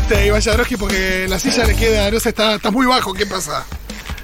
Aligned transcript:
triste, 0.00 0.26
Iván 0.26 0.40
Jadrowski, 0.42 0.76
porque 0.76 1.26
la 1.28 1.38
silla 1.38 1.64
le 1.64 1.74
queda, 1.74 2.10
no 2.10 2.20
sé, 2.20 2.30
está, 2.30 2.54
está 2.56 2.70
muy 2.70 2.86
bajo. 2.86 3.12
¿Qué 3.14 3.26
pasa? 3.26 3.64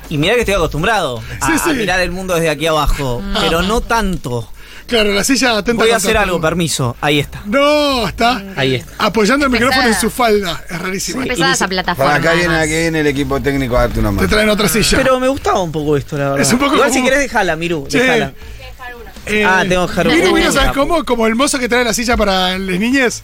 Y 0.09 0.19
mira 0.19 0.35
que 0.35 0.41
estoy 0.41 0.55
acostumbrado 0.55 1.23
a, 1.41 1.47
Sí, 1.47 1.53
a 1.55 1.59
sí. 1.59 1.71
mirar 1.71 2.01
el 2.01 2.11
mundo 2.11 2.35
desde 2.35 2.51
aquí 2.51 2.67
abajo, 2.67 3.23
pero 3.41 3.63
no 3.63 3.81
tanto. 3.81 4.49
Claro, 4.87 5.13
la 5.15 5.25
silla 5.25 5.57
atenta 5.57 5.85
Voy 5.85 5.93
a 5.93 5.97
hacer 5.97 6.19
algo, 6.19 6.39
permiso. 6.41 6.97
Ahí 7.01 7.19
está. 7.21 7.41
No, 7.47 8.07
está 8.07 8.43
Ahí 8.57 8.75
está. 8.75 8.93
apoyando 8.99 9.47
el 9.47 9.53
Pesada. 9.53 9.69
micrófono 9.71 9.95
en 9.95 10.01
su 10.01 10.11
falda. 10.11 10.63
Es 10.69 10.79
rarísimo. 10.79 11.23
Pesada 11.23 11.53
esa 11.53 11.69
plataforma. 11.69 12.11
Para 12.13 12.19
acá 12.23 12.33
viene, 12.33 12.49
además. 12.49 12.65
aquí 12.65 12.73
viene 12.73 13.01
el 13.01 13.07
equipo 13.07 13.41
técnico 13.41 13.77
a 13.79 13.83
darte 13.83 14.01
una 14.01 14.11
Te 14.11 14.15
mano. 14.17 14.29
traen 14.29 14.49
otra 14.51 14.69
silla. 14.69 14.99
Pero 14.99 15.19
me 15.21 15.29
gustaba 15.29 15.63
un 15.63 15.73
poco 15.73 15.97
esto, 15.97 16.19
la 16.19 16.25
verdad. 16.31 16.41
Es 16.41 16.53
un 16.53 16.59
poco 16.59 16.75
Igual 16.75 16.91
como- 16.91 17.01
si 17.01 17.05
querés 17.09 17.21
dejala, 17.21 17.57
Miru, 17.57 17.87
Sí. 17.89 17.99
dejala. 17.99 18.33
Eh, 19.25 19.45
Ah, 19.47 19.65
tengo 19.67 19.87
que 19.87 19.91
dejar 19.93 20.09
un- 20.09 20.15
Vino, 20.17 20.33
vino, 20.35 20.51
Uh, 20.51 20.53
¿sabes 20.53 20.73
cómo? 20.73 21.05
Como 21.05 21.27
el 21.29 21.37
mozo 21.37 21.59
que 21.59 21.69
trae 21.69 21.85
la 21.85 21.95
silla 21.95 22.17
para 22.17 22.59
las 22.59 22.79
niñas. 22.81 23.23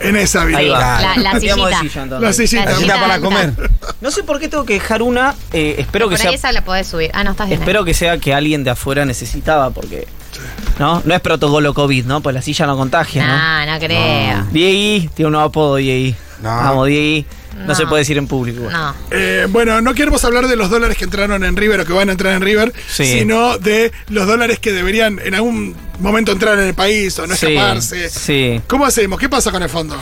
En 0.00 0.16
esa. 0.16 0.42
Ahí 0.42 0.68
va. 0.68 1.00
La- 1.00 1.16
la 1.16 1.40
sillita. 1.40 1.80
silla. 1.80 2.06
La 2.20 2.32
sillita. 2.32 2.64
La 2.66 2.74
Sillita 2.76 2.94
para 3.00 3.14
alta. 3.14 3.20
comer. 3.26 3.70
No 4.00 4.10
sé 4.10 4.22
por 4.22 4.38
qué 4.38 4.48
tengo 4.48 4.64
que 4.64 4.74
dejar 4.74 5.02
una. 5.02 5.34
eh, 5.52 5.76
espero 5.78 6.08
que 6.08 6.14
Por 6.14 6.20
sea. 6.20 6.30
ahí 6.30 6.36
esa 6.36 6.52
la 6.52 6.62
podés 6.64 6.86
subir. 6.86 7.10
Ah, 7.14 7.24
no, 7.24 7.32
estás 7.32 7.48
bien. 7.48 7.60
Espero 7.60 7.84
que 7.84 7.94
sea 7.94 8.18
que 8.18 8.32
alguien 8.34 8.64
de 8.64 8.70
afuera 8.70 9.04
necesitaba, 9.04 9.70
porque. 9.70 10.06
¿No? 10.78 11.02
No 11.04 11.14
es 11.14 11.20
protocolo 11.20 11.74
COVID, 11.74 12.04
¿no? 12.04 12.20
Pues 12.20 12.34
la 12.34 12.42
silla 12.42 12.66
no 12.66 12.76
contagia, 12.76 13.26
¿no? 13.26 13.66
No, 13.66 13.72
no 13.72 13.78
creo. 13.80 14.46
Diegui, 14.52 15.10
tiene 15.14 15.26
un 15.26 15.32
nuevo 15.32 15.48
apodo, 15.48 15.76
Diegui. 15.76 16.14
No. 16.42 16.48
Vamos, 16.48 16.86
Diegui. 16.86 17.26
No, 17.58 17.66
No. 17.66 17.74
se 17.74 17.86
puede 17.86 18.00
decir 18.02 18.16
en 18.18 18.26
público. 18.26 18.68
No. 18.70 18.94
Eh, 19.10 19.46
bueno, 19.50 19.80
no 19.80 19.94
queremos 19.94 20.24
hablar 20.24 20.46
de 20.48 20.56
los 20.56 20.70
dólares 20.70 20.96
que 20.96 21.04
entraron 21.04 21.44
en 21.44 21.56
River 21.56 21.80
o 21.80 21.84
que 21.84 21.92
van 21.92 22.08
a 22.08 22.12
entrar 22.12 22.34
en 22.34 22.40
River, 22.42 22.72
Sí. 22.90 23.04
sino 23.20 23.58
de 23.58 23.92
los 24.08 24.26
dólares 24.26 24.58
que 24.58 24.72
deberían 24.72 25.18
en 25.24 25.34
algún 25.34 25.74
momento 26.00 26.32
entrar 26.32 26.58
en 26.58 26.66
el 26.66 26.74
país 26.74 27.18
o 27.18 27.26
no 27.26 27.34
Sí, 27.36 27.46
escaparse. 27.46 28.08
sí. 28.10 28.60
¿Cómo 28.66 28.86
hacemos? 28.86 29.18
¿Qué 29.18 29.28
pasa 29.28 29.50
con 29.50 29.62
el 29.62 29.68
fondo? 29.68 29.96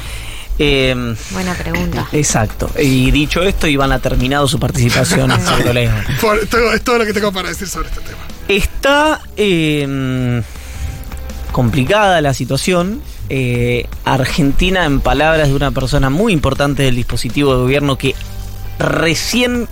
Eh, 0.58 1.14
Buena 1.32 1.54
pregunta. 1.54 2.08
exacto. 2.12 2.70
Y 2.78 3.10
dicho 3.10 3.42
esto, 3.42 3.66
Iván 3.66 3.92
ha 3.92 3.98
terminado 3.98 4.48
su 4.48 4.58
participación 4.58 5.30
en. 5.30 5.40
Por- 6.20 6.46
todo- 6.46 6.72
es 6.72 6.82
todo 6.82 6.98
lo 6.98 7.04
que 7.04 7.12
tengo 7.12 7.30
para 7.32 7.48
decir 7.50 7.68
sobre 7.68 7.88
este 7.88 8.00
tema. 8.00 8.18
Está 8.48 9.20
eh, 9.36 10.42
complicada 11.52 12.20
la 12.20 12.32
situación. 12.34 13.02
Eh, 13.28 13.86
Argentina, 14.04 14.84
en 14.84 15.00
palabras 15.00 15.48
de 15.48 15.54
una 15.54 15.70
persona 15.72 16.10
muy 16.10 16.32
importante 16.32 16.84
del 16.84 16.94
dispositivo 16.96 17.54
de 17.54 17.60
gobierno 17.62 17.98
que 17.98 18.14
recién, 18.78 19.68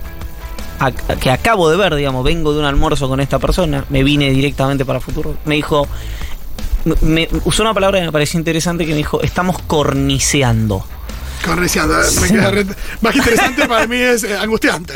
que 1.21 1.31
acabo 1.31 1.69
de 1.69 1.77
ver, 1.77 1.95
digamos, 1.95 2.23
vengo 2.23 2.53
de 2.53 2.59
un 2.59 2.65
almuerzo 2.65 3.07
con 3.07 3.19
esta 3.19 3.39
persona, 3.39 3.85
me 3.89 4.03
vine 4.03 4.29
directamente 4.31 4.83
para 4.83 4.99
Futuro, 4.99 5.37
me 5.45 5.55
dijo, 5.55 5.87
me, 7.01 7.27
usó 7.45 7.63
una 7.63 7.73
palabra 7.73 7.99
que 7.99 8.05
me 8.05 8.11
pareció 8.11 8.37
interesante 8.39 8.85
que 8.85 8.91
me 8.91 8.97
dijo, 8.97 9.21
estamos 9.21 9.59
corniceando. 9.61 10.85
Corriciando, 11.45 12.01
eh, 12.01 12.05
me 12.21 12.27
queda 12.27 12.51
re- 12.51 12.65
más 13.01 13.11
que 13.13 13.19
interesante 13.19 13.65
para 13.67 13.87
mí 13.87 13.97
es 13.97 14.23
eh, 14.23 14.37
angustiante. 14.37 14.93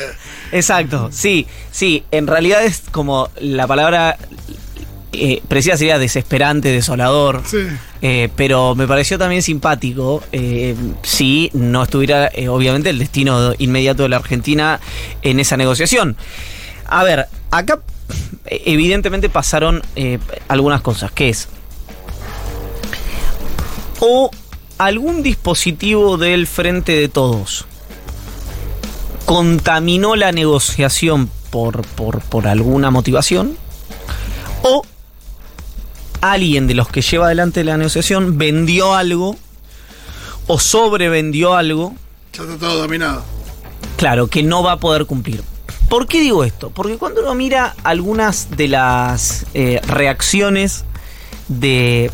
Exacto, 0.51 1.09
sí, 1.11 1.47
sí, 1.71 2.03
en 2.11 2.27
realidad 2.27 2.63
es 2.65 2.83
como 2.91 3.29
la 3.39 3.67
palabra 3.67 4.17
eh, 5.11 5.41
precisa 5.47 5.77
sería 5.77 5.99
desesperante, 5.99 6.69
desolador. 6.69 7.41
Sí. 7.45 7.57
Eh, 8.01 8.29
pero 8.35 8.75
me 8.75 8.87
pareció 8.87 9.17
también 9.17 9.41
simpático 9.41 10.23
eh, 10.31 10.75
si 11.03 11.49
no 11.53 11.83
estuviera, 11.83 12.29
eh, 12.33 12.47
obviamente, 12.47 12.89
el 12.89 12.99
destino 12.99 13.53
inmediato 13.57 14.03
de 14.03 14.09
la 14.09 14.17
Argentina 14.17 14.79
en 15.21 15.39
esa 15.39 15.57
negociación. 15.57 16.15
A 16.85 17.03
ver, 17.03 17.27
acá 17.51 17.79
evidentemente 18.45 19.29
pasaron 19.29 19.83
algunas 20.47 20.81
cosas, 20.81 21.11
que 21.11 21.29
es 21.29 21.47
o 23.99 24.31
algún 24.77 25.21
dispositivo 25.21 26.17
del 26.17 26.47
Frente 26.47 26.93
de 26.93 27.09
Todos 27.09 27.65
contaminó 29.25 30.15
la 30.15 30.31
negociación 30.31 31.29
por, 31.51 31.85
por, 31.85 32.21
por 32.21 32.47
alguna 32.47 32.89
motivación, 32.89 33.55
o 34.63 34.83
alguien 36.21 36.67
de 36.67 36.73
los 36.73 36.87
que 36.89 37.01
lleva 37.01 37.25
adelante 37.25 37.63
la 37.63 37.77
negociación 37.77 38.37
vendió 38.37 38.93
algo 38.95 39.37
o 40.47 40.59
sobrevendió 40.59 41.55
algo, 41.55 41.95
Ya 42.33 42.43
está 42.43 42.57
todo 42.57 42.79
dominado. 42.81 43.23
claro, 43.97 44.27
que 44.27 44.43
no 44.43 44.63
va 44.63 44.73
a 44.73 44.77
poder 44.79 45.05
cumplir. 45.05 45.43
¿Por 45.89 46.07
qué 46.07 46.21
digo 46.21 46.43
esto? 46.43 46.69
Porque 46.69 46.97
cuando 46.97 47.21
uno 47.21 47.33
mira 47.35 47.75
algunas 47.83 48.55
de 48.55 48.67
las 48.67 49.45
eh, 49.53 49.81
reacciones 49.87 50.85
de... 51.47 52.11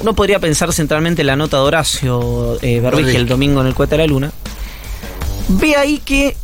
Uno 0.00 0.14
podría 0.14 0.38
pensar 0.40 0.72
centralmente 0.72 1.22
en 1.22 1.26
la 1.26 1.36
nota 1.36 1.56
de 1.58 1.62
Horacio 1.64 2.58
eh, 2.62 2.80
Berbige 2.80 3.16
el 3.16 3.26
domingo 3.28 3.60
en 3.60 3.66
el 3.68 3.74
Cueta 3.74 3.96
de 3.96 4.02
la 4.02 4.06
Luna. 4.06 4.32
Ve 5.48 5.76
ahí 5.76 5.98
que, 5.98 6.36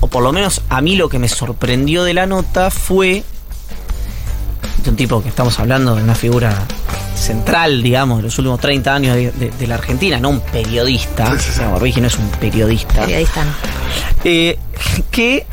o 0.00 0.08
por 0.08 0.22
lo 0.22 0.32
menos 0.32 0.62
a 0.68 0.80
mí 0.80 0.94
lo 0.96 1.08
que 1.08 1.18
me 1.18 1.28
sorprendió 1.28 2.04
de 2.04 2.14
la 2.14 2.26
nota 2.26 2.70
fue 2.70 3.24
de 4.82 4.90
un 4.90 4.96
tipo 4.96 5.22
que 5.22 5.28
estamos 5.28 5.58
hablando 5.58 5.94
de 5.94 6.02
una 6.02 6.14
figura 6.14 6.54
central, 7.16 7.82
digamos, 7.82 8.18
de 8.18 8.22
los 8.24 8.38
últimos 8.38 8.60
30 8.60 8.94
años 8.94 9.14
de, 9.16 9.30
de- 9.32 9.50
de 9.50 9.66
la 9.66 9.74
Argentina, 9.74 10.18
no 10.18 10.30
un 10.30 10.40
periodista. 10.40 11.38
Sí, 11.38 11.50
no 12.00 12.06
es 12.06 12.16
un 12.16 12.28
periodista. 12.40 13.02
Periodista 13.02 13.44
no. 13.44 13.50
Eh, 14.24 14.58
que 15.10 15.46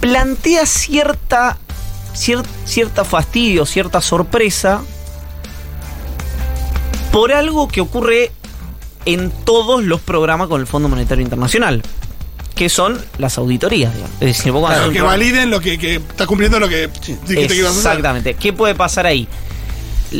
plantea 0.00 0.64
cierta, 0.66 1.58
cier- 2.14 2.44
cierta 2.64 3.04
fastidio, 3.04 3.66
cierta 3.66 4.00
sorpresa 4.00 4.80
por 7.12 7.32
algo 7.32 7.68
que 7.68 7.80
ocurre 7.80 8.30
en 9.04 9.30
todos 9.30 9.82
los 9.84 10.00
programas 10.00 10.48
con 10.48 10.60
el 10.60 10.66
Fondo 10.66 10.88
Monetario 10.88 11.22
Internacional, 11.24 11.82
que 12.60 12.68
son 12.68 13.02
las 13.16 13.38
auditorías. 13.38 13.94
digamos. 13.94 14.14
Es 14.20 14.36
decir, 14.36 14.52
vos 14.52 14.70
que 14.92 15.00
validen 15.00 15.48
lo 15.48 15.60
que, 15.62 15.78
que 15.78 15.94
está 15.94 16.26
cumpliendo 16.26 16.60
lo 16.60 16.68
que 16.68 16.88
dijiste 17.26 17.46
que 17.48 17.54
ibas 17.54 17.74
a 17.74 17.78
hacer. 17.78 17.90
Exactamente. 17.92 18.34
¿Qué 18.34 18.52
puede 18.52 18.74
pasar 18.74 19.06
ahí? 19.06 19.26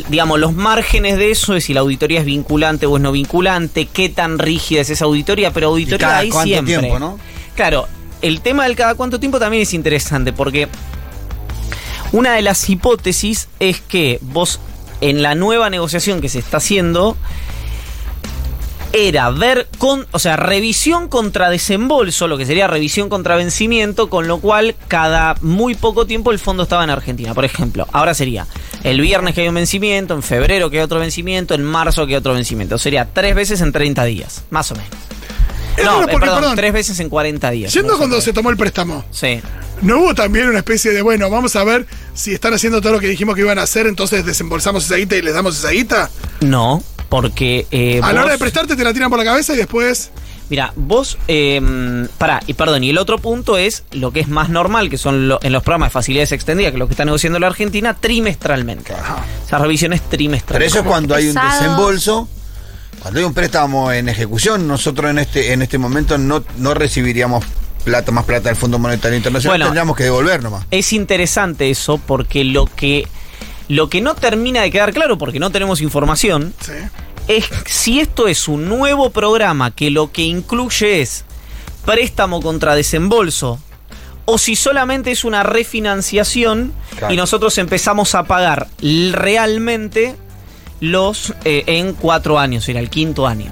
Digamos, 0.08 0.40
los 0.40 0.54
márgenes 0.54 1.18
de 1.18 1.32
eso 1.32 1.54
es 1.54 1.64
si 1.64 1.74
la 1.74 1.80
auditoría 1.80 2.20
es 2.20 2.24
vinculante 2.24 2.86
o 2.86 2.96
es 2.96 3.02
no 3.02 3.12
vinculante, 3.12 3.84
qué 3.92 4.08
tan 4.08 4.38
rígida 4.38 4.80
es 4.80 4.88
esa 4.88 5.04
auditoría, 5.04 5.52
pero 5.52 5.66
auditoría 5.66 5.98
cada 5.98 6.18
hay 6.20 6.30
cuánto 6.30 6.48
siempre. 6.48 6.78
tiempo, 6.78 6.98
¿no? 6.98 7.18
Claro, 7.56 7.88
el 8.22 8.40
tema 8.40 8.64
del 8.64 8.74
cada 8.74 8.94
cuánto 8.94 9.20
tiempo 9.20 9.38
también 9.38 9.64
es 9.64 9.74
interesante 9.74 10.32
porque 10.32 10.66
una 12.12 12.32
de 12.32 12.40
las 12.40 12.70
hipótesis 12.70 13.48
es 13.58 13.82
que 13.82 14.18
vos 14.22 14.60
en 15.02 15.20
la 15.20 15.34
nueva 15.34 15.68
negociación 15.68 16.22
que 16.22 16.30
se 16.30 16.38
está 16.38 16.56
haciendo 16.56 17.18
era 18.92 19.30
ver 19.30 19.68
con, 19.78 20.06
o 20.10 20.18
sea, 20.18 20.36
revisión 20.36 21.08
contra 21.08 21.48
desembolso, 21.50 22.26
lo 22.26 22.36
que 22.36 22.46
sería 22.46 22.66
revisión 22.66 23.08
contra 23.08 23.36
vencimiento, 23.36 24.10
con 24.10 24.26
lo 24.26 24.38
cual 24.38 24.74
cada 24.88 25.36
muy 25.40 25.74
poco 25.74 26.06
tiempo 26.06 26.32
el 26.32 26.38
fondo 26.38 26.64
estaba 26.64 26.82
en 26.84 26.90
Argentina. 26.90 27.34
Por 27.34 27.44
ejemplo, 27.44 27.86
ahora 27.92 28.14
sería 28.14 28.46
el 28.82 29.00
viernes 29.00 29.34
que 29.34 29.42
hay 29.42 29.48
un 29.48 29.54
vencimiento, 29.54 30.14
en 30.14 30.22
febrero 30.22 30.70
que 30.70 30.78
hay 30.78 30.82
otro 30.84 30.98
vencimiento, 30.98 31.54
en 31.54 31.62
marzo 31.62 32.06
que 32.06 32.14
hay 32.14 32.18
otro 32.18 32.34
vencimiento. 32.34 32.78
Sería 32.78 33.06
tres 33.12 33.34
veces 33.34 33.60
en 33.60 33.72
30 33.72 34.04
días, 34.04 34.42
más 34.50 34.70
o 34.72 34.74
menos. 34.74 34.90
Es 35.76 35.84
no, 35.84 36.02
eh, 36.02 36.06
perdón, 36.06 36.20
perdón, 36.40 36.56
tres 36.56 36.72
veces 36.72 36.98
en 37.00 37.08
40 37.08 37.50
días. 37.52 37.76
No 37.76 37.92
sé 37.92 37.96
cuando 37.96 38.20
se 38.20 38.32
tomó 38.32 38.50
el 38.50 38.56
préstamo, 38.56 39.04
Sí. 39.12 39.40
¿no 39.82 40.00
hubo 40.00 40.14
también 40.14 40.48
una 40.48 40.58
especie 40.58 40.90
de, 40.92 41.00
bueno, 41.00 41.30
vamos 41.30 41.54
a 41.56 41.64
ver 41.64 41.86
si 42.12 42.32
están 42.32 42.52
haciendo 42.52 42.80
todo 42.80 42.92
lo 42.94 43.00
que 43.00 43.06
dijimos 43.06 43.34
que 43.34 43.42
iban 43.42 43.58
a 43.58 43.62
hacer, 43.62 43.86
entonces 43.86 44.26
desembolsamos 44.26 44.84
esa 44.84 44.96
guita 44.96 45.16
y 45.16 45.22
les 45.22 45.32
damos 45.32 45.58
esa 45.58 45.70
guita? 45.70 46.10
No, 46.40 46.82
porque. 47.10 47.66
eh, 47.70 48.00
a 48.02 48.12
la 48.14 48.22
hora 48.22 48.32
de 48.32 48.38
prestarte 48.38 48.74
te 48.74 48.82
la 48.84 48.94
tiran 48.94 49.10
por 49.10 49.18
la 49.18 49.24
cabeza 49.26 49.52
y 49.52 49.56
después... 49.58 50.10
Mira, 50.48 50.72
vos. 50.74 51.16
Eh, 51.28 52.08
pará, 52.18 52.40
y 52.46 52.54
perdón, 52.54 52.82
y 52.82 52.90
el 52.90 52.98
otro 52.98 53.18
punto 53.18 53.56
es 53.56 53.84
lo 53.92 54.10
que 54.12 54.18
es 54.18 54.26
más 54.26 54.48
normal, 54.48 54.90
que 54.90 54.98
son 54.98 55.28
lo- 55.28 55.38
en 55.42 55.52
los 55.52 55.62
programas 55.62 55.90
de 55.90 55.92
facilidades 55.92 56.32
extendidas, 56.32 56.72
que 56.72 56.76
es 56.76 56.78
lo 56.80 56.88
que 56.88 56.94
está 56.94 57.04
negociando 57.04 57.38
la 57.38 57.46
Argentina, 57.46 57.94
trimestralmente. 57.94 58.92
Esas 59.46 59.60
revisiones 59.60 60.00
Pero 60.00 60.10
trimestrales. 60.10 60.68
eso 60.72 60.80
es 60.80 60.86
cuando 60.86 61.14
hay 61.14 61.28
un 61.28 61.36
desembolso. 61.36 62.28
Cuando 63.00 63.20
hay 63.20 63.26
un 63.26 63.32
préstamo 63.34 63.92
en 63.92 64.08
ejecución, 64.08 64.66
nosotros 64.66 65.10
en 65.10 65.18
este 65.20 65.52
en 65.52 65.62
este 65.62 65.78
momento 65.78 66.18
no, 66.18 66.42
no 66.58 66.74
recibiríamos 66.74 67.44
plata 67.84 68.10
más 68.12 68.24
plata 68.24 68.48
del 68.50 68.56
Fondo 68.56 68.78
Monetario 68.78 69.16
Internacional, 69.16 69.52
Bueno. 69.54 69.64
tendríamos 69.66 69.96
que 69.96 70.02
devolver 70.04 70.42
nomás. 70.42 70.66
Es 70.72 70.92
interesante 70.92 71.70
eso 71.70 71.98
porque 71.98 72.44
lo 72.44 72.66
que. 72.66 73.06
Lo 73.70 73.88
que 73.88 74.00
no 74.00 74.14
termina 74.16 74.62
de 74.62 74.70
quedar 74.72 74.92
claro, 74.92 75.16
porque 75.16 75.38
no 75.38 75.50
tenemos 75.50 75.80
información, 75.80 76.52
Sí. 76.60 76.72
es 77.28 77.44
si 77.66 78.00
esto 78.00 78.26
es 78.26 78.48
un 78.48 78.68
nuevo 78.68 79.10
programa 79.10 79.70
que 79.70 79.90
lo 79.90 80.10
que 80.10 80.22
incluye 80.22 81.00
es 81.02 81.24
préstamo 81.86 82.42
contra 82.42 82.74
desembolso 82.74 83.60
o 84.24 84.38
si 84.38 84.56
solamente 84.56 85.12
es 85.12 85.24
una 85.24 85.44
refinanciación 85.44 86.72
Claro. 86.98 87.14
y 87.14 87.16
nosotros 87.16 87.56
empezamos 87.58 88.14
a 88.16 88.24
pagar 88.24 88.66
realmente 89.12 90.16
los 90.80 91.32
eh, 91.44 91.62
en 91.66 91.92
cuatro 91.94 92.38
años, 92.40 92.68
era 92.68 92.80
el 92.80 92.90
quinto 92.90 93.26
año. 93.26 93.50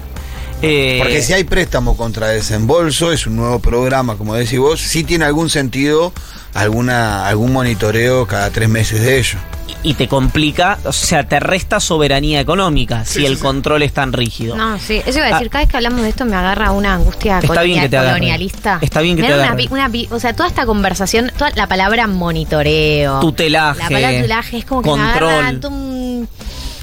Eh, 0.61 0.97
Porque 1.01 1.21
si 1.21 1.31
hay 1.31 1.45
préstamo 1.45 1.95
contra 1.95 2.27
desembolso, 2.27 3.13
es 3.13 3.25
un 3.25 3.37
nuevo 3.37 3.59
programa, 3.59 4.17
como 4.17 4.35
decís 4.35 4.59
vos, 4.59 4.81
sí 4.81 5.05
tiene 5.05 5.23
algún 5.23 5.49
sentido 5.49 6.11
alguna 6.53 7.25
algún 7.27 7.53
monitoreo 7.53 8.25
cada 8.27 8.49
tres 8.49 8.67
meses 8.67 8.99
de 9.01 9.19
ello. 9.19 9.39
Y 9.81 9.93
te 9.93 10.07
complica, 10.09 10.77
o 10.83 10.91
sea, 10.91 11.23
te 11.27 11.39
resta 11.39 11.79
soberanía 11.79 12.41
económica 12.41 13.05
Sí, 13.05 13.13
si 13.13 13.19
sí, 13.21 13.25
el 13.25 13.37
sí. 13.37 13.41
control 13.41 13.81
es 13.83 13.93
tan 13.93 14.11
rígido. 14.11 14.55
No, 14.57 14.77
sí, 14.77 15.01
eso 15.05 15.19
iba 15.19 15.27
a 15.27 15.33
decir, 15.33 15.47
Ah. 15.47 15.49
cada 15.51 15.63
vez 15.63 15.69
que 15.71 15.77
hablamos 15.77 16.01
de 16.01 16.09
esto 16.09 16.25
me 16.25 16.35
agarra 16.35 16.71
una 16.71 16.93
angustia 16.95 17.39
Está 17.39 17.61
bien 17.61 17.77
colonia- 17.77 17.81
que 17.83 17.89
te 17.89 17.97
agarre. 17.97 18.13
colonialista. 18.19 18.79
Está 18.81 19.01
bien 19.01 19.15
que 19.15 19.21
Me 19.21 19.27
te 19.29 19.33
da 19.35 19.39
una 19.43 19.51
agarre. 19.53 19.67
una 19.71 20.15
o 20.15 20.19
sea, 20.19 20.35
toda 20.35 20.49
esta 20.49 20.65
conversación, 20.65 21.31
toda 21.37 21.51
la 21.55 21.67
palabra 21.67 22.07
monitoreo. 22.07 23.19
Tutelaje, 23.21 23.79
La 23.79 23.85
palabra 23.89 24.17
tutelaje 24.17 24.57
es 24.57 24.65
como 24.65 24.81
que 24.81 24.89
control. 24.89 25.07
me 25.07 25.33
agarra 25.33 25.45
tanto 25.51 25.69
un, 25.69 26.27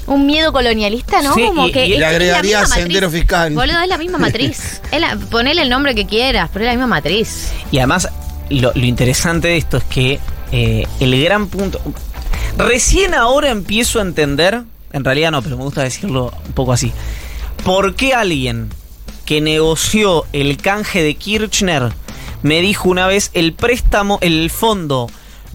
un 0.07 0.25
miedo 0.25 0.51
colonialista, 0.51 1.21
¿no? 1.21 1.35
Sí, 1.35 1.43
como 1.45 1.67
y- 1.67 1.71
que 1.71 1.79
y- 1.79 1.83
es- 1.83 1.89
Le 1.89 1.95
es 1.95 2.01
la 2.01 2.09
agregaría 2.09 2.61
misma 2.61 2.75
sendero 2.75 3.07
matriz. 3.07 3.21
fiscal. 3.21 3.53
Boludo, 3.53 3.79
es 3.81 3.87
la 3.89 3.97
misma 3.97 4.17
matriz. 4.17 4.81
Es 4.91 4.99
la- 5.01 5.15
ponele 5.29 5.61
el 5.61 5.69
nombre 5.69 5.93
que 5.93 6.05
quieras, 6.07 6.49
pero 6.51 6.65
es 6.65 6.67
la 6.69 6.73
misma 6.73 6.87
matriz. 6.87 7.51
Y 7.71 7.77
además, 7.77 8.09
lo, 8.49 8.71
lo 8.73 8.85
interesante 8.85 9.49
de 9.49 9.57
esto 9.57 9.77
es 9.77 9.83
que 9.83 10.19
eh, 10.51 10.87
el 11.01 11.23
gran 11.23 11.47
punto. 11.47 11.81
Recién 12.57 13.13
ahora 13.13 13.49
empiezo 13.49 13.99
a 13.99 14.01
entender, 14.01 14.63
en 14.91 15.03
realidad 15.03 15.31
no, 15.31 15.41
pero 15.43 15.57
me 15.57 15.63
gusta 15.63 15.83
decirlo 15.83 16.33
un 16.45 16.53
poco 16.53 16.73
así. 16.73 16.91
¿Por 17.63 17.95
qué 17.95 18.13
alguien 18.13 18.69
que 19.25 19.41
negoció 19.41 20.25
el 20.33 20.57
canje 20.57 21.03
de 21.03 21.15
Kirchner 21.15 21.91
me 22.41 22.61
dijo 22.61 22.89
una 22.89 23.05
vez 23.07 23.29
el 23.33 23.53
préstamo, 23.53 24.17
el 24.21 24.49
fondo 24.49 25.07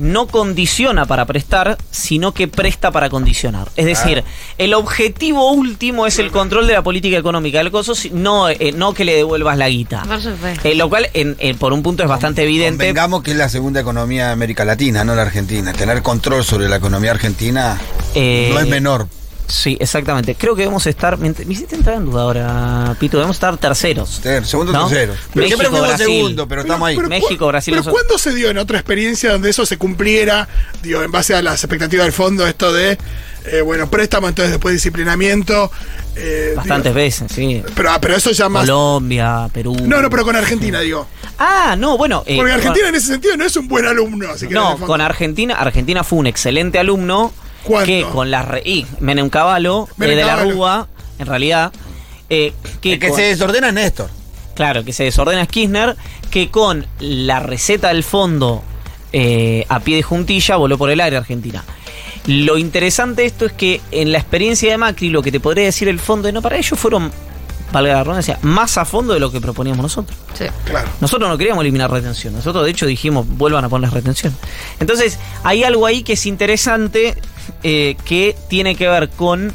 no 0.02 0.26
condiciona 0.26 1.06
para 1.06 1.24
prestar, 1.26 1.78
sino 1.92 2.32
que 2.34 2.48
presta 2.48 2.90
para 2.90 3.08
condicionar. 3.08 3.68
Es 3.76 3.86
decir, 3.86 4.24
el 4.58 4.74
objetivo 4.74 5.52
último 5.52 6.06
es 6.08 6.18
el 6.18 6.30
control 6.32 6.66
de 6.66 6.72
la 6.72 6.82
política 6.82 7.16
económica 7.16 7.58
del 7.58 7.70
coso, 7.70 7.92
no, 8.12 8.48
eh, 8.50 8.72
no 8.74 8.94
que 8.94 9.04
le 9.04 9.14
devuelvas 9.14 9.56
la 9.56 9.68
guita. 9.68 10.02
Por 10.02 10.20
supuesto. 10.20 10.68
Eh, 10.68 10.74
lo 10.74 10.88
cual, 10.88 11.08
en- 11.14 11.36
en- 11.38 11.56
por 11.56 11.72
un 11.72 11.82
punto, 11.84 12.02
es 12.02 12.08
bastante 12.08 12.42
evidente. 12.42 12.84
Convengamos 12.84 13.22
que 13.22 13.30
es 13.30 13.36
la 13.36 13.48
segunda 13.48 13.80
economía 13.80 14.26
de 14.26 14.32
América 14.32 14.64
Latina, 14.64 15.04
no 15.04 15.14
la 15.14 15.22
Argentina. 15.22 15.72
Tener 15.72 16.02
control 16.02 16.42
sobre 16.44 16.68
la 16.68 16.76
economía 16.76 17.12
argentina 17.12 17.78
Eh, 18.14 18.50
no 18.52 18.58
es 18.60 18.66
menor. 18.68 19.06
Sí, 19.48 19.76
exactamente. 19.80 20.34
Creo 20.34 20.54
que 20.54 20.62
debemos 20.62 20.86
estar. 20.86 21.18
Me 21.18 21.28
hiciste 21.48 21.76
entrar 21.76 21.96
en 21.96 22.06
duda 22.06 22.22
ahora, 22.22 22.96
Pito. 22.98 23.18
Debemos 23.18 23.36
estar 23.36 23.56
terceros. 23.58 24.20
Ter- 24.22 24.46
Segundo, 24.46 24.72
¿No? 24.72 24.86
tercero. 24.88 25.12
México, 25.34 25.46
Siempre 25.46 25.68
fuimos 25.68 25.88
Brasil. 25.88 26.06
segundo, 26.06 26.48
pero 26.48 26.60
estamos 26.62 26.88
ahí. 26.88 26.96
México, 26.96 27.44
cu- 27.44 27.46
Brasil, 27.48 27.72
Pero 27.72 27.80
nosotros- 27.84 28.02
¿cuándo 28.02 28.18
se 28.18 28.34
dio 28.34 28.48
en 28.50 28.58
otra 28.58 28.78
experiencia 28.78 29.32
donde 29.32 29.50
eso 29.50 29.66
se 29.66 29.76
cumpliera? 29.76 30.48
Digo, 30.82 31.02
en 31.02 31.10
base 31.10 31.34
a 31.34 31.42
las 31.42 31.62
expectativas 31.62 32.06
del 32.06 32.12
fondo, 32.14 32.46
esto 32.46 32.72
de, 32.72 32.96
eh, 33.44 33.60
bueno, 33.60 33.90
préstamo, 33.90 34.28
entonces 34.28 34.52
después 34.52 34.72
disciplinamiento. 34.74 35.70
eh, 36.16 36.52
Bastantes 36.56 36.92
digo, 36.94 37.04
veces, 37.04 37.32
sí. 37.32 37.62
Pero, 37.74 37.90
ah, 37.90 37.98
pero 38.00 38.14
eso 38.16 38.30
ya 38.32 38.48
más. 38.48 38.62
Colombia, 38.66 39.48
Perú. 39.52 39.74
No, 39.82 40.00
no, 40.02 40.08
pero 40.10 40.24
con 40.24 40.36
Argentina, 40.36 40.80
digo. 40.80 41.06
Ah, 41.38 41.74
no, 41.78 41.96
bueno. 41.98 42.22
eh, 42.26 42.36
Porque 42.36 42.52
con- 42.52 42.60
Argentina 42.60 42.88
en 42.88 42.94
ese 42.94 43.06
sentido 43.08 43.36
no 43.36 43.44
es 43.44 43.56
un 43.56 43.66
buen 43.68 43.86
alumno. 43.86 44.28
Así 44.30 44.46
que 44.46 44.54
No, 44.54 44.76
con 44.78 45.00
Argentina, 45.00 45.54
Argentina 45.54 46.04
fue 46.04 46.18
un 46.18 46.26
excelente 46.26 46.78
alumno 46.78 47.32
¿Cuánto? 47.64 47.86
que 47.86 48.02
con 48.12 48.30
la 48.30 48.42
re- 48.42 48.62
y 48.64 48.86
Menem 49.00 49.28
Cavallo, 49.30 49.84
eh, 49.90 49.94
Menem 49.96 50.16
de 50.16 50.24
la. 50.24 50.36
Rúa, 50.36 50.88
en 51.18 51.26
realidad, 51.26 51.72
eh, 52.30 52.52
que, 52.80 52.94
El 52.94 52.98
que 52.98 53.08
con- 53.08 53.16
se 53.16 53.22
desordena 53.22 53.68
es 53.68 53.74
Néstor. 53.74 54.10
claro, 54.54 54.84
que 54.84 54.92
se 54.92 55.04
desordena 55.04 55.42
es 55.42 55.48
Kirchner, 55.48 55.96
que 56.30 56.50
con 56.50 56.86
la 57.00 57.40
receta 57.40 57.88
del 57.88 58.02
fondo 58.04 58.62
eh, 59.12 59.66
a 59.68 59.80
pie 59.80 59.96
de 59.96 60.02
juntilla 60.02 60.56
voló 60.56 60.78
por 60.78 60.90
el 60.90 61.00
aire 61.00 61.16
Argentina. 61.18 61.62
Lo 62.26 62.56
interesante 62.56 63.22
de 63.22 63.28
esto 63.28 63.46
es 63.46 63.52
que 63.52 63.80
en 63.90 64.12
la 64.12 64.18
experiencia 64.18 64.70
de 64.70 64.78
Macri, 64.78 65.08
lo 65.10 65.22
que 65.22 65.30
te 65.32 65.40
podría 65.40 65.64
decir 65.64 65.88
el 65.88 65.98
fondo, 65.98 66.30
no, 66.32 66.40
para 66.40 66.56
ellos 66.56 66.78
fueron, 66.78 67.10
valga 67.72 67.94
la 67.94 68.00
redundancia, 68.00 68.38
más 68.42 68.76
a 68.78 68.84
fondo 68.84 69.14
de 69.14 69.20
lo 69.20 69.32
que 69.32 69.40
proponíamos 69.40 69.82
nosotros. 69.82 70.16
Sí. 70.34 70.44
Claro. 70.64 70.88
Nosotros 71.00 71.28
no 71.28 71.38
queríamos 71.38 71.62
eliminar 71.62 71.90
retención. 71.90 72.34
Nosotros, 72.34 72.64
de 72.64 72.70
hecho, 72.70 72.86
dijimos, 72.86 73.26
vuelvan 73.26 73.64
a 73.64 73.68
poner 73.68 73.90
retención. 73.90 74.36
Entonces, 74.78 75.18
hay 75.42 75.64
algo 75.64 75.86
ahí 75.86 76.02
que 76.02 76.12
es 76.12 76.26
interesante 76.26 77.16
eh, 77.62 77.96
que 78.04 78.36
tiene 78.48 78.76
que 78.76 78.88
ver 78.88 79.08
con 79.08 79.52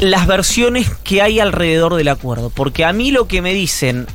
las 0.00 0.26
versiones 0.26 0.90
que 1.04 1.22
hay 1.22 1.38
alrededor 1.38 1.94
del 1.94 2.08
acuerdo. 2.08 2.50
Porque 2.50 2.84
a 2.84 2.92
mí 2.92 3.10
lo 3.10 3.28
que 3.28 3.42
me 3.42 3.52
dicen 3.52 4.06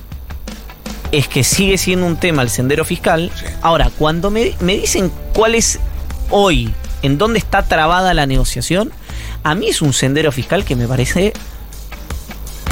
es 1.11 1.27
que 1.27 1.43
sigue 1.43 1.77
siendo 1.77 2.07
un 2.07 2.17
tema 2.17 2.41
el 2.41 2.49
sendero 2.49 2.83
fiscal. 2.83 3.31
Sí. 3.35 3.45
Ahora, 3.61 3.91
cuando 3.97 4.31
me, 4.31 4.55
me 4.59 4.75
dicen 4.75 5.11
cuál 5.33 5.53
es 5.53 5.79
hoy, 6.31 6.73
en 7.03 7.19
dónde 7.19 7.37
está 7.37 7.63
trabada 7.63 8.15
la 8.15 8.25
negociación, 8.25 8.91
a 9.43 9.55
mí 9.55 9.67
es 9.67 9.81
un 9.81 9.93
sendero 9.93 10.31
fiscal 10.31 10.65
que 10.65 10.75
me 10.75 10.87
parece 10.87 11.33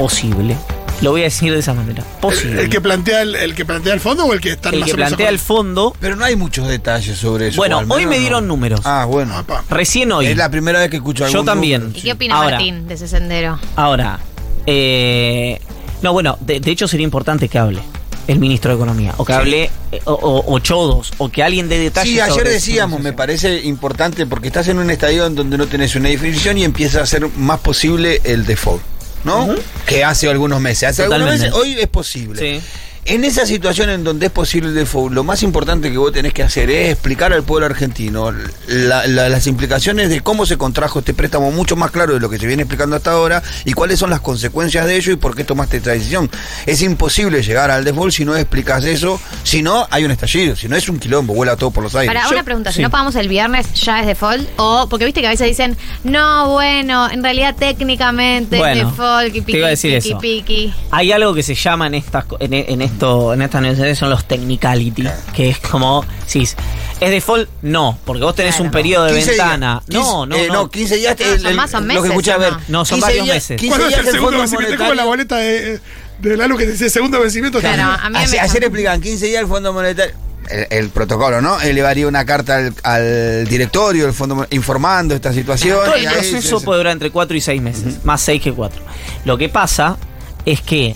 posible. 0.01 0.57
Lo 1.01 1.12
voy 1.12 1.21
a 1.21 1.24
decir 1.25 1.51
de 1.51 1.59
esa 1.59 1.74
manera. 1.74 2.03
Posible. 2.21 2.62
el 2.62 2.69
que 2.69 2.80
plantea 2.81 3.21
el, 3.24 3.36
el 3.36 3.56
que 3.56 3.65
plantea 3.65 3.94
el 3.94 4.00
fondo 4.00 4.25
o 4.25 4.33
el 4.33 4.39
que 4.42 4.51
está 4.51 4.69
El 4.69 4.81
más 4.81 4.89
que 4.89 4.95
plantea 4.95 5.30
el 5.30 5.39
fondo. 5.39 5.95
Pero 6.00 6.15
no 6.15 6.25
hay 6.25 6.36
muchos 6.36 6.68
detalles 6.68 7.18
sobre 7.18 7.48
eso. 7.48 7.57
Bueno, 7.57 7.83
hoy 7.89 8.06
me 8.06 8.15
no. 8.15 8.21
dieron 8.21 8.48
números. 8.48 8.81
Ah, 8.83 9.06
bueno. 9.06 9.36
Apa. 9.36 9.63
Recién 9.69 10.12
hoy. 10.12 10.27
Es 10.27 10.38
la 10.38 10.50
primera 10.51 10.80
vez 10.80 10.89
que 10.92 10.98
escucho 10.98 11.25
algún 11.25 11.39
Yo 11.42 11.44
también. 11.44 11.81
número, 11.81 11.98
¿Y 11.98 12.01
sí. 12.01 12.07
qué 12.07 12.13
opina 12.13 12.36
Ahora. 12.36 12.51
Martín 12.57 12.88
de 12.88 12.94
ese 12.94 13.07
sendero? 13.07 13.59
Ahora, 13.75 14.19
eh, 14.68 15.59
no, 16.01 16.13
bueno, 16.13 16.38
de, 16.42 16.59
de 16.59 16.71
hecho 16.71 16.88
sería 16.88 17.03
importante 17.03 17.50
que 17.50 17.57
hable 17.59 17.81
el 18.27 18.38
ministro 18.39 18.69
de 18.69 18.75
Economía, 18.75 19.13
o 19.18 19.25
que 19.25 19.33
Sí. 19.33 19.39
hable, 19.39 19.63
eh, 19.92 20.01
o, 20.06 20.13
o- 20.13 20.53
o 20.53 20.59
Chodos, 20.59 21.12
o 21.18 21.30
que 21.30 21.42
alguien 21.44 21.68
dé 21.68 21.80
detalles. 21.80 22.13
Sí, 22.13 22.19
ayer 22.19 22.33
sobre 22.33 22.51
decíamos, 22.51 23.01
me 23.01 23.12
parece 23.13 23.62
importante 23.65 24.25
porque 24.27 24.48
estás 24.48 24.68
en 24.68 24.77
un 24.77 24.89
estadio 24.92 25.25
en 25.25 25.33
donde 25.36 25.57
no 25.57 25.65
tenés 25.68 25.95
una 25.95 26.09
definición 26.09 26.57
y 26.59 26.63
empieza 26.63 27.01
a 27.01 27.06
ser 27.07 27.27
más 27.38 27.59
posible 27.59 28.21
el 28.24 28.45
default, 28.45 28.81
¿no? 29.23 29.56
Que 29.85 30.03
hace 30.03 30.29
algunos 30.29 30.62
meses. 30.62 30.89
Hace 30.89 31.03
algunos 31.03 31.29
meses, 31.29 31.51
hoy 31.53 31.77
es 31.79 31.88
posible. 31.88 32.39
Sí. 32.39 32.62
En 33.03 33.24
esa 33.24 33.48
situación 33.48 33.89
en 33.89 34.03
donde 34.03 34.27
es 34.27 34.31
posible 34.31 34.69
el 34.69 34.75
default, 34.75 35.12
lo 35.13 35.24
más 35.24 35.42
importante 35.42 35.92
que 35.92 35.98
vos 35.98 36.12
tenés 36.12 36.33
que 36.33 36.44
hacer 36.44 36.69
es 36.69 36.92
explicar 36.92 37.33
al 37.33 37.42
pueblo 37.42 37.65
argentino 37.65 38.31
la- 38.68 39.07
la- 39.07 39.27
las 39.27 39.48
implicaciones 39.48 40.09
de 40.09 40.21
cómo 40.21 40.45
se 40.45 40.56
contrajo 40.57 41.00
este 41.00 41.15
préstamo 41.15 41.51
mucho 41.51 41.75
más 41.75 41.89
claro 41.89 42.13
de 42.13 42.19
lo 42.19 42.30
que 42.30 42.38
se 42.38 42.45
viene 42.45 42.62
explicando 42.62 42.95
hasta 42.95 43.12
ahora 43.12 43.42
y 43.65 43.74
cuáles 43.74 43.98
son 43.98 44.12
las 44.12 44.19
consecuencias 44.21 44.86
de 44.86 44.98
ello 44.98 45.13
y 45.13 45.15
por 45.15 45.36
qué 45.36 45.44
tomaste 45.44 45.77
esta 45.77 45.92
decisión. 45.92 46.30
Es 46.68 46.83
imposible 46.83 47.42
llegar 47.42 47.71
al 47.71 47.83
default 47.83 48.13
si 48.13 48.24
no 48.24 48.36
explicas 48.38 48.86
eso, 48.86 49.19
si 49.44 49.63
no 49.63 49.88
hay 49.89 50.06
un 50.06 50.12
estallido, 50.12 50.56
si 50.56 50.68
no 50.68 50.75
es 50.75 50.88
un 50.88 51.00
quilombo, 51.00 51.33
vuela 51.33 51.56
todo 51.56 51.71
por 51.71 51.83
los 51.83 51.95
aires. 51.95 52.13
Para 52.13 52.27
Yo- 52.27 52.33
una 52.36 52.44
pregunta, 52.44 52.71
sí. 52.71 52.77
si 52.77 52.81
no 52.83 52.92
pagamos 52.92 53.15
el 53.15 53.27
viernes, 53.27 53.65
¿ya 53.74 54.00
es 54.01 54.06
default? 54.06 54.48
O, 54.57 54.88
porque 54.88 55.06
viste 55.06 55.21
que 55.21 55.27
a 55.27 55.31
veces 55.31 55.48
dicen, 55.48 55.75
no, 56.03 56.51
bueno, 56.51 57.09
en 57.09 57.24
realidad 57.24 57.56
técnicamente 57.57 58.57
Bueno, 58.59 58.81
es 58.81 58.88
default, 58.92 59.36
y 59.36 59.42
te 59.42 59.57
iba 59.57 59.68
a 59.68 59.69
decir 59.71 59.95
piqui, 59.98 60.09
eso. 60.09 60.19
piqui. 60.19 60.74
Hay 60.92 61.12
algo 61.12 61.33
que 61.33 61.42
se 61.42 61.56
llama 61.56 61.88
en 61.88 61.95
estas 61.95 62.25
co- 62.25 62.38
en, 62.39 62.53
en 62.53 62.90
esto 62.91 63.33
en 63.33 63.41
estas 63.41 63.61
negociaciones 63.61 63.97
son 63.97 64.09
los 64.09 64.25
technicality, 64.25 65.07
que 65.33 65.49
es 65.49 65.59
como 65.59 66.05
si 66.27 66.41
es 66.43 66.55
default 66.99 67.49
no, 67.63 67.97
porque 68.05 68.23
vos 68.23 68.35
tenés 68.35 68.55
Claro. 68.55 68.65
un 68.65 68.71
periodo 68.71 69.05
de 69.05 69.13
15 69.13 69.31
días. 69.33 69.45
ventana. 69.49 69.81
15 69.89 70.00
no, 70.00 70.25
no, 70.27 70.36
eh, 70.36 70.48
no. 70.51 70.69
15 70.69 70.95
días. 70.98 71.15
El- 71.19 71.39
son 71.39 71.48
el- 71.50 71.55
más, 71.55 71.71
son 71.71 71.88
Lo 71.88 71.88
que 71.88 71.93
meses, 71.95 72.10
escuché, 72.12 72.31
a 72.31 72.38
¿o 72.38 72.39
ver. 72.39 72.53
no? 72.67 72.86
Son 72.86 72.98
15 72.98 73.01
varios 73.01 73.24
días- 73.25 73.36
meses. 73.36 73.57
15 73.60 73.67
¿Cuándo 73.69 73.86
es 73.88 73.89
días 73.89 74.00
el 74.00 74.05
segundo 74.12 74.25
Fondo 74.38 74.39
vencimiento? 74.41 74.77
Tengo 74.83 74.93
la 74.93 75.03
boleta 75.05 75.36
de, 75.38 75.79
de 76.19 76.38
la 76.38 76.48
luz 76.48 76.60
que 76.60 76.65
dice 76.67 76.89
segundo 76.89 77.19
vencimiento. 77.19 77.60
Claro, 77.60 77.83
a 78.03 78.10
mí 78.10 78.17
Ayer, 78.17 78.29
me 78.31 78.39
ayer 78.39 78.63
explican 78.63 79.01
15 79.01 79.25
días 79.25 79.41
el 79.41 79.48
Fondo 79.48 79.74
Monetario. 79.74 80.13
El, 80.50 80.67
el 80.69 80.89
protocolo, 80.89 81.39
¿no? 81.41 81.62
Elevaría 81.62 82.07
una 82.07 82.25
carta 82.25 82.57
al, 82.57 82.74
al 82.83 83.48
directorio 83.48 84.05
del 84.05 84.13
Fondo 84.13 84.45
informando 84.51 85.15
esta 85.15 85.31
situación. 85.33 85.77
Todo 85.86 85.95
el 85.95 86.05
proceso 86.05 86.62
puede 86.62 86.79
durar 86.79 86.93
entre 86.93 87.10
4 87.12 87.38
y 87.38 87.41
6 87.41 87.62
meses, 87.62 88.03
más 88.03 88.21
6 88.21 88.41
que 88.41 88.51
4. 88.51 88.81
Lo 89.25 89.38
que 89.38 89.50
pasa 89.50 89.98
es 90.45 90.62
que 90.62 90.95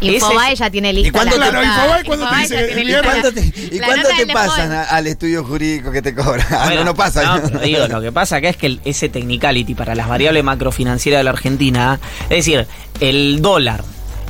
Infobae 0.00 0.54
ya 0.56 0.70
tiene 0.70 0.92
lista. 0.92 1.08
¿Y 1.08 1.10
cuándo 1.12 1.36
la 1.38 1.46
te- 1.46 1.52
nota. 1.52 1.66
Infobae 1.66 2.04
cuándo 2.04 2.28
te 2.28 2.36
dice 2.36 2.54
que 2.56 2.72
¿Y 2.82 3.78
te, 3.80 4.22
y 4.22 4.26
te 4.26 4.32
pasan 4.32 4.72
a- 4.72 4.82
al 4.84 5.06
estudio 5.06 5.44
jurídico 5.44 5.90
que 5.90 6.02
te 6.02 6.14
cobran? 6.14 6.46
Ah, 6.50 6.64
Bueno, 6.66 6.80
no, 6.80 6.84
no 6.86 6.94
pasa. 6.94 7.38
no, 7.38 7.58
digo, 7.60 7.86
lo 7.88 8.00
que 8.02 8.12
pasa 8.12 8.36
acá 8.36 8.48
es 8.48 8.56
que 8.56 8.66
el- 8.66 8.80
ese 8.84 9.08
technicality 9.08 9.74
para 9.74 9.94
las 9.94 10.08
variables 10.08 10.42
macrofinancieras 10.44 11.20
de 11.20 11.24
la 11.24 11.30
Argentina, 11.30 11.98
es 12.24 12.28
decir, 12.28 12.66
el 13.00 13.40
dólar, 13.40 13.82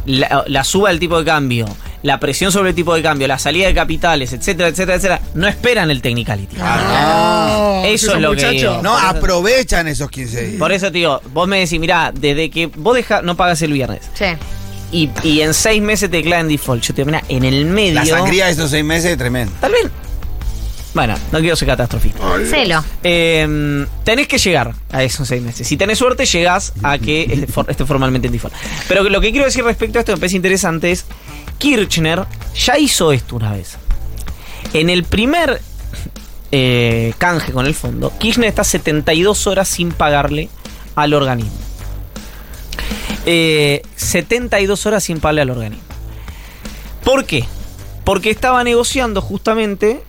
la, 0.06 0.44
la 0.46 0.64
suba 0.64 0.90
del 0.90 0.98
tipo 1.00 1.18
de 1.18 1.24
cambio, 1.24 1.66
la 2.02 2.20
presión 2.20 2.52
sobre 2.52 2.68
el 2.70 2.74
tipo 2.74 2.94
de 2.94 3.02
cambio, 3.02 3.26
la 3.26 3.38
salida 3.38 3.66
de 3.66 3.74
capitales, 3.74 4.32
etcétera, 4.34 4.68
etcétera, 4.68 4.96
etcétera, 4.96 5.20
no 5.34 5.48
esperan 5.48 5.90
el 5.90 6.02
technicality. 6.02 6.56
Ah, 6.60 7.82
Eso 7.86 8.06
esos 8.08 8.14
es 8.16 8.20
lo 8.20 8.30
que 8.30 8.36
muchachos. 8.36 8.60
digo. 8.60 8.80
no, 8.82 8.96
aprovechan 8.96 9.88
esos 9.88 10.10
15 10.10 10.42
días. 10.42 10.58
Por 10.58 10.72
eso, 10.72 10.92
tío, 10.92 11.20
vos 11.32 11.48
me 11.48 11.60
decís, 11.60 11.80
mirá, 11.80 12.12
desde 12.14 12.50
que 12.50 12.66
vos 12.66 12.94
deja, 12.94 13.22
no 13.22 13.36
pagas 13.36 13.62
el 13.62 13.72
viernes 13.72 14.02
Sí. 14.14 14.26
Y, 14.94 15.10
y 15.22 15.40
en 15.40 15.52
seis 15.54 15.82
meses 15.82 16.10
te 16.10 16.18
declaran 16.18 16.48
default, 16.48 16.82
yo 16.82 16.94
te 16.94 17.02
digo, 17.02 17.06
mirá, 17.06 17.22
en 17.28 17.44
el 17.44 17.66
medio... 17.66 17.94
La 17.94 18.06
sangría 18.06 18.46
de 18.46 18.52
esos 18.52 18.70
seis 18.70 18.84
meses 18.84 19.10
es 19.12 19.18
tremenda. 19.18 19.52
Tal 19.60 19.72
vez... 19.72 19.86
Bueno, 20.94 21.16
no 21.32 21.40
quiero 21.40 21.56
ser 21.56 21.66
catastrofista. 21.66 22.20
Celo. 22.48 22.84
Eh, 23.02 23.84
tenés 24.04 24.28
que 24.28 24.38
llegar 24.38 24.72
a 24.92 25.02
esos 25.02 25.26
seis 25.26 25.42
meses. 25.42 25.66
Si 25.66 25.76
tenés 25.76 25.98
suerte, 25.98 26.24
llegás 26.24 26.72
a 26.84 26.98
que 26.98 27.22
esté, 27.30 27.46
for- 27.48 27.68
esté 27.68 27.84
formalmente 27.84 28.28
en 28.28 28.32
default. 28.32 28.54
Pero 28.86 29.02
lo 29.02 29.20
que 29.20 29.32
quiero 29.32 29.44
decir 29.44 29.64
respecto 29.64 29.98
a 29.98 30.00
esto, 30.00 30.12
me 30.12 30.18
parece 30.18 30.36
interesante, 30.36 30.92
es 30.92 31.04
Kirchner 31.58 32.22
ya 32.64 32.78
hizo 32.78 33.10
esto 33.10 33.34
una 33.34 33.50
vez. 33.52 33.76
En 34.72 34.88
el 34.88 35.02
primer 35.02 35.60
eh, 36.52 37.12
canje 37.18 37.50
con 37.50 37.66
el 37.66 37.74
fondo, 37.74 38.12
Kirchner 38.18 38.48
está 38.48 38.62
72 38.62 39.48
horas 39.48 39.66
sin 39.66 39.90
pagarle 39.90 40.48
al 40.94 41.12
organismo. 41.14 41.58
Eh, 43.26 43.82
72 43.96 44.86
horas 44.86 45.04
sin 45.04 45.20
pagarle 45.20 45.42
al 45.42 45.50
organismo. 45.50 45.84
¿Por 47.04 47.24
qué? 47.24 47.44
Porque 48.04 48.30
estaba 48.30 48.62
negociando 48.64 49.20
justamente 49.20 50.02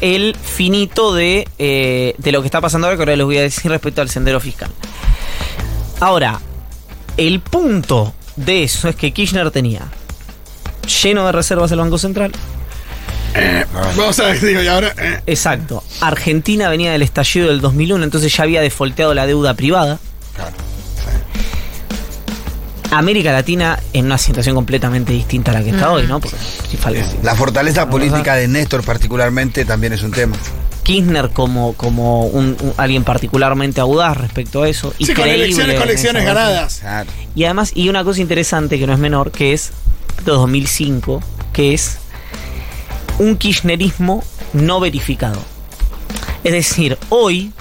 el 0.00 0.34
finito 0.36 1.14
de, 1.14 1.46
eh, 1.58 2.14
de 2.18 2.32
lo 2.32 2.40
que 2.42 2.46
está 2.48 2.60
pasando 2.60 2.86
ahora, 2.86 2.96
que 2.96 3.02
ahora 3.02 3.16
les 3.16 3.26
voy 3.26 3.38
a 3.38 3.42
decir 3.42 3.70
respecto 3.70 4.00
al 4.00 4.08
sendero 4.08 4.40
fiscal. 4.40 4.70
Ahora, 6.00 6.40
el 7.16 7.40
punto 7.40 8.12
de 8.36 8.64
eso 8.64 8.88
es 8.88 8.96
que 8.96 9.12
Kirchner 9.12 9.50
tenía 9.50 9.82
lleno 11.02 11.26
de 11.26 11.32
reservas 11.32 11.70
el 11.72 11.78
Banco 11.78 11.98
Central. 11.98 12.32
Vamos 13.96 14.18
a 14.18 14.24
ver, 14.24 14.40
digo, 14.40 14.62
y 14.62 14.66
ahora. 14.66 14.94
eh, 14.98 15.20
Exacto. 15.26 15.82
Argentina 16.00 16.68
venía 16.68 16.92
del 16.92 17.02
estallido 17.02 17.48
del 17.48 17.60
2001, 17.60 18.04
entonces 18.04 18.34
ya 18.36 18.42
había 18.42 18.60
defolteado 18.60 19.14
la 19.14 19.26
deuda 19.26 19.54
privada. 19.54 19.98
Claro. 20.34 20.52
América 22.98 23.32
Latina 23.32 23.78
en 23.92 24.06
una 24.06 24.18
situación 24.18 24.54
completamente 24.54 25.12
distinta 25.12 25.50
a 25.50 25.54
la 25.54 25.62
que 25.64 25.70
está 25.70 25.90
hoy, 25.92 26.06
¿no? 26.06 26.20
Porque 26.20 26.36
si 26.70 26.76
falta- 26.76 27.06
La 27.22 27.34
fortaleza 27.34 27.88
política 27.88 28.34
de 28.34 28.48
Néstor 28.48 28.82
particularmente 28.84 29.64
también 29.64 29.92
es 29.94 30.02
un 30.02 30.10
tema. 30.12 30.36
Kirchner 30.82 31.30
como, 31.30 31.74
como 31.74 32.24
un, 32.26 32.56
un- 32.60 32.74
alguien 32.76 33.04
particularmente 33.04 33.80
audaz 33.80 34.16
respecto 34.16 34.62
a 34.62 34.68
eso. 34.68 34.92
sí, 34.98 35.06
con 35.14 35.22
creíble 35.24 35.44
elecciones, 35.44 35.74
en 35.74 35.80
con 35.80 35.88
elecciones 35.88 36.24
ganadas. 36.24 36.78
Claro. 36.80 37.10
Y 37.34 37.44
además, 37.44 37.72
y 37.74 37.88
una 37.88 38.04
cosa 38.04 38.20
interesante 38.20 38.78
que 38.78 38.86
no 38.86 38.92
es 38.92 38.98
menor, 38.98 39.30
que 39.30 39.52
es 39.52 39.70
de 40.24 40.32
2005, 40.32 41.22
que 41.52 41.72
es 41.74 41.98
un 43.18 43.36
kirchnerismo 43.36 44.24
no 44.52 44.80
verificado. 44.80 45.40
Es 46.44 46.52
decir, 46.52 46.98
hoy 47.10 47.52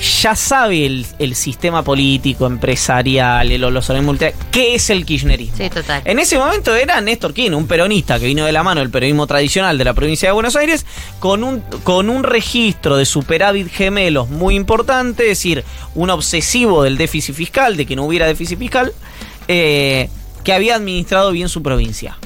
ya 0.00 0.34
sabe 0.34 0.86
el, 0.86 1.06
el 1.18 1.34
sistema 1.34 1.82
político, 1.82 2.46
empresarial, 2.46 3.52
el, 3.52 3.60
los 3.60 3.88
organismos 3.90 4.14
multilaterales, 4.14 4.50
qué 4.50 4.74
es 4.74 4.90
el 4.90 5.04
kirchnerismo. 5.04 5.56
Sí, 5.56 5.68
total. 5.68 6.02
En 6.04 6.18
ese 6.18 6.38
momento 6.38 6.74
era 6.74 7.00
Néstor 7.00 7.34
Kirchner, 7.34 7.56
un 7.56 7.66
peronista 7.66 8.18
que 8.18 8.26
vino 8.26 8.44
de 8.44 8.52
la 8.52 8.62
mano 8.62 8.80
del 8.80 8.90
peronismo 8.90 9.26
tradicional 9.26 9.76
de 9.76 9.84
la 9.84 9.94
provincia 9.94 10.28
de 10.28 10.32
Buenos 10.32 10.56
Aires, 10.56 10.86
con 11.18 11.44
un, 11.44 11.60
con 11.84 12.08
un 12.08 12.24
registro 12.24 12.96
de 12.96 13.04
superávit 13.04 13.68
gemelos 13.70 14.28
muy 14.28 14.54
importante, 14.54 15.24
es 15.24 15.38
decir, 15.38 15.64
un 15.94 16.10
obsesivo 16.10 16.82
del 16.82 16.96
déficit 16.96 17.34
fiscal, 17.34 17.76
de 17.76 17.86
que 17.86 17.96
no 17.96 18.04
hubiera 18.04 18.26
déficit 18.26 18.58
fiscal, 18.58 18.92
eh, 19.48 20.08
que 20.44 20.52
había 20.52 20.76
administrado 20.76 21.32
bien 21.32 21.48
su 21.48 21.62
provincia. 21.62 22.16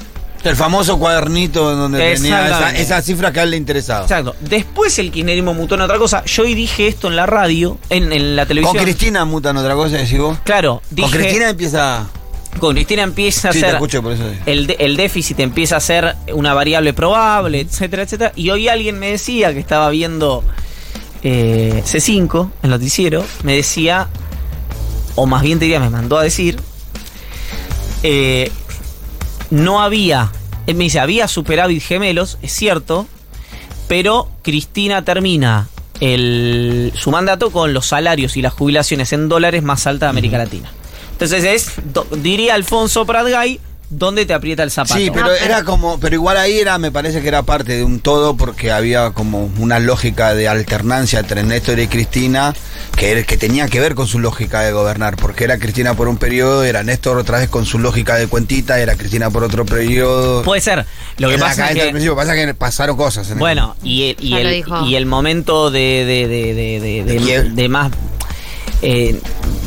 El 0.45 0.57
famoso 0.57 0.99
cuadernito 0.99 1.73
en 1.73 1.79
donde 1.79 2.15
tenía 2.15 2.47
esa, 2.47 2.77
esa 2.77 3.03
cifra 3.03 3.33
que 3.33 3.41
a 3.41 3.43
él 3.45 3.51
le 3.53 3.57
interesaba. 3.57 4.03
Exacto. 4.03 4.37
Después 4.41 4.99
el 4.99 5.11
kirchnerismo 5.11 5.55
mutó 5.55 5.75
en 5.77 5.81
otra 5.81 5.97
cosa. 5.99 6.23
Yo 6.27 6.43
hoy 6.43 6.55
dije 6.55 6.87
esto 6.87 7.09
en 7.09 7.17
la 7.17 7.25
radio, 7.27 7.79
en, 7.89 8.13
en 8.13 8.37
la 8.37 8.43
Con 8.43 8.49
televisión. 8.49 8.83
Cristina 8.85 9.25
mutan 9.25 9.57
otra 9.57 9.75
cosa, 9.75 9.97
decís 9.97 10.19
vos. 10.19 10.39
Claro, 10.45 10.83
dije, 10.91 11.09
Con 11.11 11.19
Cristina 11.19 11.49
empieza. 11.49 12.07
con 12.61 12.75
Cristina 12.75 13.03
empieza 13.05 13.49
a 13.49 13.53
Sí, 13.53 13.61
te 13.61 13.65
ser 13.67 13.75
escucho 13.77 14.03
por 14.03 14.13
eso. 14.13 14.23
el, 14.45 14.77
el 14.79 14.97
déficit 14.99 15.41
empieza 15.41 15.77
a 15.77 15.81
ser 15.81 16.15
una 16.35 16.53
variable 16.53 16.93
probable, 16.93 17.61
etcétera, 17.61 18.03
etcétera. 18.03 18.33
Y 18.37 18.51
hoy 18.51 18.69
alguien 18.69 18.99
me 18.99 19.13
decía 19.13 19.53
que 19.55 19.61
estaba 19.61 19.89
viendo 19.89 20.45
eh, 21.23 21.83
C5, 21.87 22.51
el 22.63 22.69
noticiero, 22.71 23.25
me 23.45 23.57
decía, 23.57 24.09
o 25.15 25.25
más 25.27 25.41
bien 25.41 25.59
te 25.59 25.65
diría, 25.65 25.81
me 25.81 25.89
mandó 25.89 26.19
a 26.19 26.23
decir, 26.23 26.61
eh, 28.03 28.53
no 29.55 29.81
había, 29.81 30.33
él 30.67 30.75
me 30.75 30.85
dice, 30.85 30.99
había 30.99 31.29
superávit 31.29 31.83
gemelos, 31.83 32.39
es 32.43 32.53
cierto, 32.53 33.07
pero 33.87 34.29
Cristina 34.43 35.05
termina 35.05 35.69
el, 36.01 36.93
su 36.97 37.11
mandato 37.11 37.51
con 37.51 37.73
los 37.73 37.87
salarios 37.87 38.37
y 38.37 38.43
las 38.43 38.53
jubilaciones 38.53 39.13
en 39.13 39.29
dólares 39.29 39.63
más 39.63 39.87
alta 39.87 40.07
de 40.07 40.11
América 40.11 40.39
Latina. 40.39 40.71
Entonces 41.13 41.45
es, 41.45 41.73
diría 42.21 42.55
Alfonso 42.55 43.07
Pratgay, 43.07 43.61
¿dónde 43.97 44.27
te 44.27 44.35
aprieta 44.35 44.63
el 44.63 44.71
zapato? 44.71 44.95
Sí, 44.99 45.11
pero 45.13 45.27
No, 45.27 45.33
pero- 45.33 45.45
era 45.45 45.65
como, 45.65 45.99
pero 46.01 46.15
igual 46.15 46.37
ahí 46.37 46.59
era, 46.59 46.79
me 46.79 46.91
parece 46.91 47.21
que 47.23 47.29
era 47.29 47.43
parte 47.43 47.77
de 47.77 47.85
un 47.85 48.01
todo 48.01 48.37
porque 48.37 48.71
había 48.73 49.11
como 49.11 49.51
una 49.59 49.79
lógica 49.79 50.35
de 50.35 50.49
alternancia 50.49 51.21
entre 51.21 51.43
Néstor 51.43 51.79
y 51.81 51.87
Cristina 51.89 52.55
que, 52.97 53.13
era- 53.13 53.23
que 53.23 53.37
tenía 53.37 53.69
que 53.69 53.81
ver 53.81 53.95
con 53.95 54.07
su 54.07 54.19
lógica 54.19 54.61
de 54.61 54.73
gobernar, 54.73 55.17
porque 55.17 55.45
era 55.45 55.59
Cristina 55.59 55.95
por 55.95 56.09
un 56.09 56.17
periodo, 56.17 56.65
era 56.65 56.83
Néstor 56.83 57.19
otra 57.19 57.39
vez 57.39 57.49
con 57.49 57.67
su 57.67 57.79
lógica 57.79 58.15
de 58.17 58.27
cuentita, 58.29 58.79
era 58.81 58.97
Cristina 58.97 59.31
por 59.31 59.43
otro 59.45 59.65
periodo. 59.67 60.43
Puede 60.43 60.61
ser. 60.61 60.85
Lo 61.19 61.29
que 61.29 61.39
pasa 61.39 61.71
es 61.71 61.75
que... 61.77 61.89
principio, 61.91 62.17
pasa 62.17 62.35
que 62.35 62.55
pasaron 62.55 62.97
cosas. 62.97 63.27
en 63.29 63.35
el- 63.35 63.39
Bueno, 63.39 63.77
y 63.83 64.11
el, 64.11 64.17
y 64.25 64.35
el, 64.35 64.65
y 64.87 64.95
el 64.97 65.07
momento 65.07 65.71
de, 65.71 66.05
de, 66.05 66.29
de, 66.29 66.55
de, 66.55 66.81
de- 66.81 67.05
¿De 67.05 67.13
de- 67.13 67.17
quién? 67.25 67.55
de 67.57 67.69
más, 67.69 67.93
eh, 68.83 69.19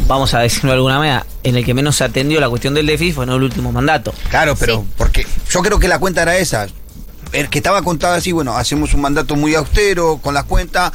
vamos 0.07 0.34
a 0.34 0.39
decirlo 0.39 0.69
de 0.72 0.75
alguna 0.75 0.98
manera, 1.00 1.25
en 1.48 1.56
el 1.56 1.66
que 1.66 1.74
menos 1.74 1.96
se 1.96 2.04
atendió 2.04 2.39
la 2.39 2.50
cuestión 2.50 2.74
del 2.74 2.86
déficit 2.88 3.16
fue 3.16 3.24
en 3.25 3.32
el 3.32 3.42
último 3.44 3.72
mandato. 3.72 4.13
Claro, 4.30 4.56
pero 4.56 4.82
Sí. 4.82 4.88
porque 4.98 5.27
yo 5.50 5.62
creo 5.62 5.80
que 5.80 5.88
la 5.88 6.00
cuenta 6.00 6.22
era 6.24 6.38
esa. 6.38 6.68
El 7.32 7.50
que 7.50 7.60
estaba 7.60 7.82
contada 7.82 8.16
así, 8.18 8.32
bueno, 8.32 8.56
hacemos 8.56 8.94
un 8.94 9.01
mandato 9.01 9.36
muy 9.36 9.54
austero 9.56 10.18
con 10.18 10.34
las 10.34 10.46
cuentas, 10.46 10.92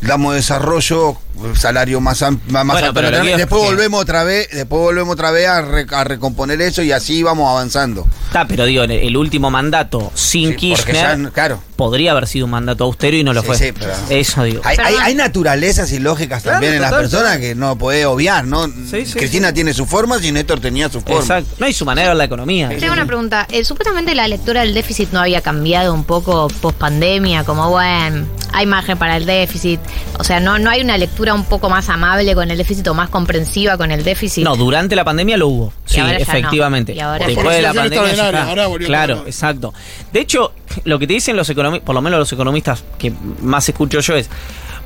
damos 0.00 0.34
desarrollo, 0.34 1.16
salario 1.56 2.00
más, 2.00 2.22
am- 2.22 2.40
más 2.48 2.64
más 2.64 2.74
Bueno, 2.74 2.88
alto. 2.88 3.00
pero 3.00 3.36
después 3.36 3.62
volvemos 3.62 4.00
otra 4.02 4.24
vez, 4.24 4.48
después 4.52 4.80
volvemos 4.82 5.12
otra 5.14 5.30
vez 5.30 5.46
a, 5.48 5.62
re- 5.62 5.86
a 5.90 6.04
recomponer 6.04 6.60
eso 6.60 6.82
y 6.82 6.92
así 6.92 7.22
vamos 7.22 7.50
avanzando. 7.50 8.06
Está, 8.26 8.46
pero 8.46 8.64
digo, 8.64 8.82
en 8.84 8.90
el, 8.90 9.16
último 9.16 9.50
mandato 9.50 10.10
sin 10.14 10.58
Sí, 10.58 10.70
porque 10.74 10.92
Kirchner 10.92 11.22
ya, 11.22 11.30
claro. 11.30 11.62
podría 11.76 12.12
haber 12.12 12.26
sido 12.26 12.44
un 12.46 12.50
mandato 12.50 12.84
austero 12.84 13.16
y 13.16 13.24
no 13.24 13.32
lo 13.32 13.40
Sí, 13.42 13.46
fue. 13.46 13.58
sí, 13.58 13.72
pero- 13.78 13.92
Eso 14.10 14.42
digo. 14.44 14.60
Hay, 14.64 14.76
hay, 14.82 14.94
hay 15.02 15.14
naturalezas 15.14 15.90
y 15.92 15.98
lógicas 15.98 16.42
Claro, 16.42 16.56
también 16.56 16.74
en 16.74 16.82
las 16.82 16.92
personas 16.92 17.38
que 17.38 17.54
no 17.54 17.76
podés 17.78 18.06
obviar, 18.06 18.44
¿no? 18.46 18.66
Sí, 18.66 19.06
sí, 19.06 19.12
Cristina 19.14 19.52
tiene 19.52 19.72
sus 19.74 19.88
formas 19.88 20.24
y 20.24 20.32
Néstor 20.32 20.60
tenía 20.60 20.88
sus 20.88 21.02
formas. 21.02 21.22
Exacto. 21.24 21.54
No 21.58 21.66
hay 21.66 21.72
su 21.72 21.84
manera 21.84 22.08
de 22.08 22.10
ver 22.10 22.16
la 22.18 22.24
economía. 22.24 22.68
Tengo 22.68 22.92
una 22.92 23.06
pregunta. 23.06 23.46
Eh, 23.50 23.64
supuestamente 23.64 24.14
la 24.14 24.28
lectura 24.28 24.60
del 24.60 24.74
déficit 24.74 25.10
no 25.12 25.20
había 25.20 25.40
cambiado 25.40 25.92
un 25.94 26.04
poco 26.04 26.48
post 26.60 26.76
pandemia, 26.78 27.44
como 27.44 27.70
bueno, 27.70 28.26
hay 28.52 28.66
margen 28.66 28.98
para 28.98 29.16
el 29.16 29.26
déficit. 29.26 29.80
O 30.18 30.24
sea, 30.24 30.40
no, 30.40 30.58
no 30.58 30.70
hay 30.70 30.80
una 30.82 30.96
lectura 30.98 31.25
un 31.34 31.44
poco 31.44 31.68
más 31.68 31.88
amable 31.88 32.34
con 32.34 32.50
el 32.50 32.58
déficit 32.58 32.86
o 32.88 32.94
más 32.94 33.08
comprensiva 33.08 33.76
con 33.76 33.90
el 33.90 34.04
déficit. 34.04 34.44
No, 34.44 34.56
durante 34.56 34.94
la 34.96 35.04
pandemia 35.04 35.36
lo 35.36 35.48
hubo. 35.48 35.72
Y 35.88 35.94
Sí, 35.94 36.00
ahora 36.00 36.18
ya 36.18 36.24
no. 36.24 36.32
efectivamente. 36.32 36.92
Y 36.94 37.00
ahora 37.00 37.26
Después 37.26 37.46
ya 37.46 37.52
de 37.52 37.62
la 37.62 37.74
pandemia. 37.74 38.14
ya 38.14 38.44
ahora 38.48 38.66
claro, 38.84 39.22
exacto. 39.26 39.72
De 40.12 40.20
hecho, 40.20 40.52
lo 40.84 40.98
que 40.98 41.06
te 41.06 41.14
dicen 41.14 41.36
los 41.36 41.48
economistas, 41.50 41.86
por 41.86 41.94
lo 41.94 42.02
menos 42.02 42.18
los 42.18 42.32
economistas 42.32 42.84
que 42.98 43.12
más 43.42 43.68
escucho 43.68 44.00
yo 44.00 44.16
es, 44.16 44.28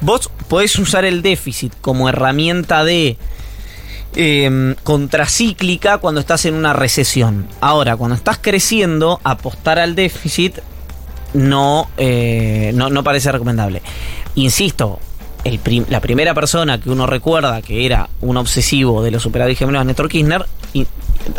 vos 0.01 0.31
podés 0.49 0.77
usar 0.79 1.05
el 1.05 1.23
déficit 1.23 1.73
como 1.81 2.09
herramienta 2.09 2.85
de 2.85 3.17
eh, 4.17 4.75
contracíclica 4.83 5.99
cuando 5.99 6.21
estás 6.21 6.45
en 6.45 6.55
una 6.55 6.73
recesión. 6.73 7.47
Ahora, 7.61 7.97
cuando 7.97 8.17
estás 8.17 8.39
creciendo, 8.41 9.21
apostar 9.25 9.79
al 9.79 9.95
déficit 9.95 10.59
no, 11.33 11.89
eh, 11.97 12.73
no, 12.75 12.91
no 12.91 13.05
parece 13.05 13.31
recomendable. 13.31 13.83
Insisto, 14.35 14.99
el 15.45 15.59
prim- 15.59 15.87
la 15.89 16.01
primera 16.01 16.35
persona 16.35 16.81
que 16.81 16.91
uno 16.91 17.07
recuerda 17.07 17.63
que 17.63 17.87
era 17.87 18.09
un 18.21 18.37
obsesivo 18.37 19.03
de 19.03 19.11
los 19.11 19.23
superávit 19.23 19.59
gemelos, 19.59 19.85
Néstor 19.87 20.09
Kirchner, 20.09 20.45
y 20.73 20.87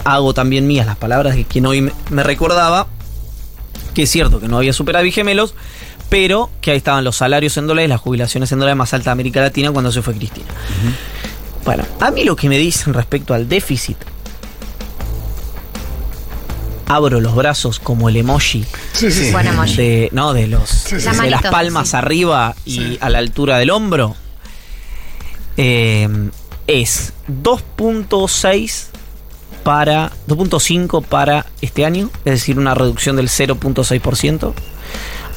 hago 0.06 0.34
también 0.34 0.68
mías 0.68 0.86
las 0.86 0.98
palabras 0.98 1.36
de 1.36 1.46
quien 1.46 1.66
hoy 1.66 1.92
me, 2.10 2.24
recordaba, 2.24 2.88
que 3.94 4.04
es 4.04 4.10
cierto 4.10 4.40
que 4.40 4.48
no 4.48 4.58
había 4.58 4.74
superávit 4.74 5.14
gemelos, 5.14 5.54
pero 6.10 6.50
que 6.62 6.72
ahí 6.72 6.78
estaban 6.78 7.04
los 7.04 7.16
salarios 7.18 7.56
en 7.58 7.68
dólares, 7.68 7.90
las 7.90 8.02
jubilaciones 8.02 8.52
en 8.52 8.60
dólares 8.60 8.78
más 8.78 8.94
alta 8.94 9.06
de 9.06 9.12
América 9.14 9.42
Latina 9.42 9.72
cuando 9.72 9.92
se 9.92 10.02
fue 10.02 10.14
Cristina. 10.14 10.48
Bueno, 11.64 11.84
a 12.00 12.12
mí 12.12 12.24
lo 12.24 12.36
que 12.36 12.50
me 12.50 12.58
dicen 12.58 12.94
respecto 12.94 13.34
al 13.34 13.48
déficit, 13.48 13.98
abro 16.96 17.20
los 17.22 17.36
brazos 17.36 17.80
como 17.80 18.10
el 18.10 18.18
emoji 18.18 18.66
Sí, 18.94 19.12
sí. 19.12 19.32
Buen 19.32 19.48
emoji. 19.48 19.76
de, 19.76 20.10
no, 20.12 20.34
de 20.34 20.48
los 20.48 20.70
sí. 20.70 20.96
de 20.96 21.04
La 21.14 21.26
las 21.30 21.42
palmas 21.44 21.90
sí. 21.90 21.96
arriba 21.98 22.56
y 22.66 22.72
Sí. 22.76 22.98
a 23.02 23.10
la 23.10 23.20
altura 23.20 23.58
del 23.58 23.70
hombro 23.70 24.16
eh, 25.58 26.08
es 26.68 27.14
2.6 27.44 28.86
para 29.64 30.12
2.5 30.28 31.04
para 31.04 31.46
este 31.62 31.86
año, 31.86 32.10
es 32.26 32.34
decir, 32.34 32.58
una 32.58 32.74
reducción 32.74 33.16
del 33.16 33.28
0.6%, 33.30 34.54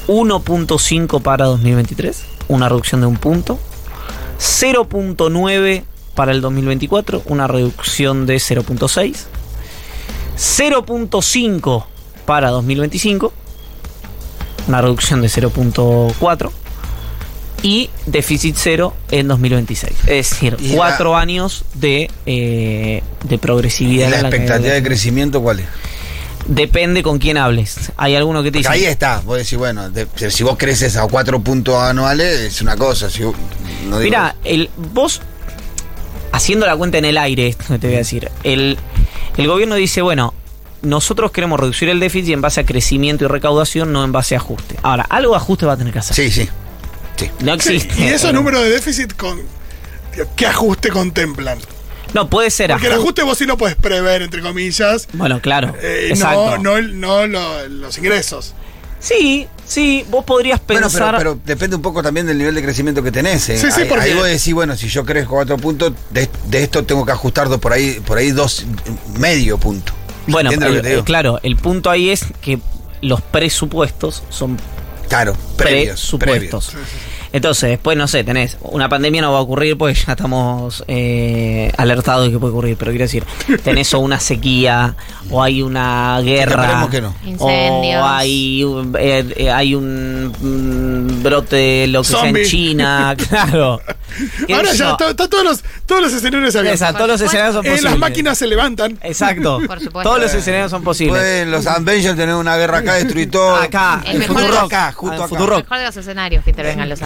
1.5 0.07 1.21
para 1.21 1.45
2023, 1.45 2.23
una 2.47 2.67
reducción 2.69 3.01
de 3.01 3.07
un 3.07 3.17
punto, 3.17 3.59
0.9 4.39 5.83
para 6.15 6.31
el 6.31 6.41
2024, 6.41 7.23
una 7.27 7.47
reducción 7.47 8.25
de 8.25 8.37
0.6, 8.37 9.15
0.5 10.37 11.85
para 12.25 12.49
2025, 12.49 13.31
una 14.67 14.81
reducción 14.81 15.21
de 15.21 15.27
0.4 15.27 16.51
y 17.61 17.89
déficit 18.05 18.55
cero 18.59 18.93
en 19.11 19.27
2026. 19.27 19.93
Es 20.07 20.29
decir, 20.29 20.57
Y 20.59 20.69
la- 20.69 20.75
cuatro 20.75 21.15
años 21.15 21.63
de, 21.73 22.09
eh, 22.25 23.01
de 23.23 23.35
¿Y 23.35 23.37
progresividad. 23.37 24.09
la 24.09 24.17
en 24.17 24.23
la 24.23 24.29
expectativa 24.29 24.73
de 24.73 24.83
crecimiento 24.83 25.41
cuál 25.41 25.59
es? 25.61 25.65
Depende 26.47 27.01
con 27.01 27.17
quién 27.17 27.37
hables. 27.37 27.91
Hay 27.97 28.15
alguno 28.15 28.43
que 28.43 28.51
te 28.51 28.59
dice... 28.59 28.69
ahí 28.69 28.85
está, 28.85 29.21
vos 29.25 29.37
decís, 29.37 29.57
bueno, 29.57 29.89
de- 29.89 30.07
si 30.29 30.43
vos 30.43 30.57
creces 30.59 30.95
a 30.95 31.07
cuatro 31.07 31.39
puntos 31.39 31.75
anuales 31.75 32.39
es 32.39 32.61
una 32.61 32.75
cosa. 32.75 33.09
Si, 33.09 33.23
vos- 33.23 33.35
no 33.87 33.97
digo- 33.97 34.03
Mira, 34.03 34.35
el, 34.43 34.69
vos, 34.93 35.21
haciendo 36.31 36.67
la 36.67 36.75
cuenta 36.75 36.99
en 36.99 37.05
el 37.05 37.17
aire, 37.17 37.47
esto 37.47 37.65
que 37.67 37.79
te 37.79 37.87
voy 37.87 37.95
a 37.95 37.99
decir, 37.99 38.29
el, 38.43 38.77
el 39.37 39.47
gobierno 39.47 39.75
dice, 39.75 40.01
bueno, 40.01 40.33
nosotros 40.81 41.31
queremos 41.31 41.59
reducir 41.59 41.89
el 41.89 41.99
déficit 41.99 42.33
en 42.33 42.41
base 42.41 42.61
a 42.61 42.65
crecimiento 42.65 43.25
y 43.25 43.27
recaudación, 43.27 43.91
no 43.91 44.03
en 44.03 44.11
base 44.11 44.35
a 44.35 44.37
ajuste. 44.37 44.75
Ahora, 44.83 45.05
algo 45.09 45.31
de 45.33 45.37
ajuste 45.37 45.65
va 45.65 45.73
a 45.73 45.77
tener 45.77 45.91
que 45.93 45.99
hacer. 45.99 46.15
Sí, 46.15 46.29
sí. 46.31 46.49
Sí. 47.17 47.31
No 47.39 47.57
Sí, 47.59 47.75
existe. 47.75 48.01
y 48.01 48.07
esos 48.07 48.33
números 48.33 48.61
de 48.61 48.69
déficit 48.69 49.13
con. 49.15 49.41
¿Qué 50.35 50.45
ajuste 50.47 50.89
contemplan? 50.89 51.57
No, 52.13 52.29
puede 52.29 52.49
ser 52.49 52.69
Porque 52.71 52.87
el 52.87 52.93
ajuste. 52.93 53.03
ajuste 53.21 53.23
vos 53.23 53.37
sí 53.37 53.45
lo 53.45 53.57
puedes 53.57 53.75
prever, 53.75 54.21
entre 54.21 54.41
comillas. 54.41 55.07
Bueno, 55.13 55.41
claro. 55.41 55.73
eh, 55.81 56.07
exacto. 56.11 56.57
no, 56.57 56.63
no, 56.63 56.77
el- 56.77 56.99
no 56.99 57.27
lo- 57.27 57.67
los 57.67 57.97
ingresos. 57.97 58.53
Sí, 58.99 59.47
sí, 59.67 60.05
vos 60.09 60.25
podrías 60.25 60.59
Bueno, 60.65 60.83
pensar. 60.87 61.15
pero, 61.17 61.35
pero 61.35 61.39
depende 61.45 61.75
un 61.75 61.81
poco 61.81 62.01
también 62.01 62.25
del 62.25 62.37
nivel 62.37 62.55
de 62.55 62.63
crecimiento 62.63 63.03
que 63.03 63.11
tenés. 63.11 63.49
¿eh? 63.49 63.57
Sí, 63.57 63.67
sí, 63.71 63.81
ahí, 63.81 63.87
porque- 63.89 64.03
ahí 64.05 64.13
vos 64.13 64.25
decís, 64.25 64.53
bueno, 64.53 64.75
si 64.75 64.87
yo 64.87 65.05
crezco 65.05 65.35
cuatro 65.35 65.57
puntos, 65.57 65.93
de, 66.09 66.29
de 66.47 66.63
esto 66.63 66.83
tengo 66.85 67.05
que 67.05 67.11
ajustar 67.11 67.49
dos, 67.49 67.59
por 67.59 67.73
ahí, 67.73 67.99
por 68.05 68.17
ahí 68.17 68.31
dos, 68.31 68.65
medio 69.19 69.57
punto. 69.57 69.93
bueno, 70.27 70.49
¿Entiendes 70.51 70.69
lo 70.69 70.75
el- 70.75 70.81
que 70.81 70.87
te 70.87 70.93
digo? 70.95 71.03
claro, 71.05 71.39
el 71.43 71.55
punto 71.55 71.89
ahí 71.91 72.09
es 72.09 72.25
que 72.41 72.59
los 73.01 73.21
presupuestos 73.21 74.23
son 74.29 74.57
Claro, 75.07 75.35
previos. 75.55 75.99
presupuestos. 75.99 76.67
previos. 76.67 76.89
Entonces, 77.35 77.69
después, 77.71 77.97
no 77.97 78.07
sé, 78.07 78.23
tenés, 78.23 78.57
una 78.61 78.87
pandemia 78.87 79.21
no 79.21 79.33
va 79.33 79.39
a 79.39 79.41
ocurrir 79.41 79.77
porque 79.77 79.93
ya 79.93 80.13
estamos 80.13 80.85
eh, 80.87 81.69
alertados 81.75 82.25
de 82.27 82.31
que 82.31 82.39
puede 82.39 82.53
ocurrir, 82.53 82.77
pero 82.77 82.91
quiero 82.91 83.03
decir, 83.03 83.25
tenés 83.61 83.93
o 83.93 83.99
una 83.99 84.21
sequía, 84.21 84.95
o 85.29 85.43
hay 85.43 85.61
una 85.61 86.21
guerra, 86.21 86.63
esperemos 86.63 86.89
que 86.89 87.01
no. 87.01 87.13
Incendios. 87.25 88.01
o 88.01 88.05
hay, 88.05 88.63
un- 88.63 88.95
eh, 88.97 89.25
eh, 89.35 89.51
hay 89.51 89.75
un 89.75 90.31
mm, 90.39 91.23
brote 91.23 91.55
de 91.57 91.87
lo 91.87 92.03
que 92.03 92.07
sea 92.07 92.29
en 92.29 92.45
China, 92.45 93.15
claro. 93.29 93.81
¿Qué 94.47 94.53
Ahora 94.53 94.71
ya 94.71 94.91
está, 94.91 95.09
está 95.09 95.27
todos, 95.27 95.43
los, 95.43 95.63
todos 95.85 96.01
los 96.03 96.13
escenarios 96.13 96.55
abiertos. 96.55 96.79
Exacto, 96.81 96.97
todos 97.05 97.09
los 97.09 97.19
Por 97.19 97.27
escenarios 97.27 97.55
son 97.55 97.65
Eh, 97.65 97.69
posibles. 97.71 97.91
las 97.91 97.99
máquinas 97.99 98.37
se 98.37 98.47
levantan. 98.47 98.97
Exacto. 99.03 99.59
Por 99.67 99.79
supuesto. 99.81 100.09
Todos 100.09 100.21
los 100.21 100.33
escenarios 100.33 100.71
son 100.71 100.83
posibles. 100.85 101.19
Pueden 101.19 101.51
los 101.51 101.67
Avengers 101.67 102.15
tener 102.15 102.33
una 102.35 102.55
guerra 102.55 102.77
acá, 102.77 102.93
destruir 102.93 103.29
todo. 103.29 103.57
Acá, 103.57 104.01
El 104.05 104.13
en 104.13 104.19
mejor 104.19 104.35
Futurock. 104.37 104.53
de 104.55 104.61
los- 104.61 104.71
acá, 104.71 104.91
justo 104.93 105.15
en 105.15 105.21
acá. 105.21 105.27
Futurock. 105.27 105.63
Mejor 105.63 105.77
de 105.79 105.83
los 105.85 105.97
escenarios 105.97 106.43
que 106.45 106.49
intervengan 106.51 106.87
los 106.87 107.01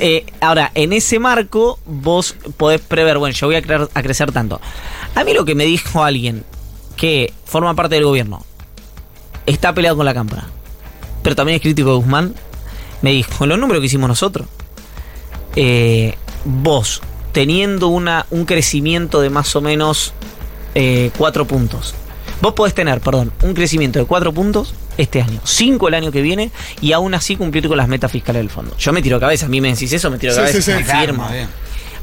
Eh, 0.00 0.24
ahora, 0.40 0.70
en 0.74 0.92
ese 0.92 1.18
marco, 1.18 1.78
vos 1.86 2.34
podés 2.56 2.80
prever, 2.80 3.18
bueno, 3.18 3.34
yo 3.34 3.46
voy 3.46 3.56
a, 3.56 3.62
crear- 3.62 3.88
a 3.92 4.02
crecer 4.02 4.32
tanto. 4.32 4.60
A 5.14 5.24
mí 5.24 5.32
lo 5.34 5.44
que 5.44 5.54
me 5.54 5.64
dijo 5.64 6.02
alguien 6.04 6.44
que 6.96 7.32
forma 7.44 7.74
parte 7.74 7.96
del 7.96 8.04
gobierno, 8.04 8.44
está 9.46 9.72
peleado 9.74 9.96
con 9.96 10.06
la 10.06 10.14
cámara, 10.14 10.46
pero 11.22 11.34
también 11.36 11.56
es 11.56 11.62
crítico 11.62 11.90
de 11.90 11.96
Guzmán, 11.96 12.34
me 13.02 13.10
dijo, 13.10 13.46
los 13.46 13.58
números 13.58 13.80
que 13.80 13.86
hicimos 13.86 14.08
nosotros, 14.08 14.46
eh, 15.56 16.14
vos 16.44 17.02
teniendo 17.32 17.88
una, 17.88 18.26
un 18.30 18.44
crecimiento 18.44 19.20
de 19.20 19.30
más 19.30 19.54
o 19.56 19.60
menos 19.60 20.12
eh, 20.74 21.10
cuatro 21.18 21.46
puntos. 21.46 21.94
Vos 22.40 22.54
podés 22.54 22.74
tener, 22.74 23.00
perdón, 23.00 23.32
un 23.42 23.54
crecimiento 23.54 23.98
de 23.98 24.04
cuatro 24.04 24.32
puntos 24.32 24.74
este 24.96 25.20
año, 25.22 25.40
cinco 25.44 25.88
el 25.88 25.94
año 25.94 26.10
que 26.12 26.22
viene 26.22 26.50
y 26.80 26.92
aún 26.92 27.14
así 27.14 27.36
cumplir 27.36 27.66
con 27.68 27.76
las 27.76 27.88
metas 27.88 28.10
fiscales 28.12 28.40
del 28.40 28.50
fondo. 28.50 28.76
Yo 28.78 28.92
me 28.92 29.02
tiro 29.02 29.18
cabeza, 29.20 29.46
a 29.46 29.48
mí 29.48 29.60
me 29.60 29.68
decís 29.72 29.92
eso, 29.92 30.10
me 30.10 30.18
tiro 30.18 30.32
Sí, 30.32 30.38
cabeza, 30.40 30.56
sí, 30.60 30.62
sí. 30.62 30.70
me 30.72 30.84
firmo. 30.84 31.26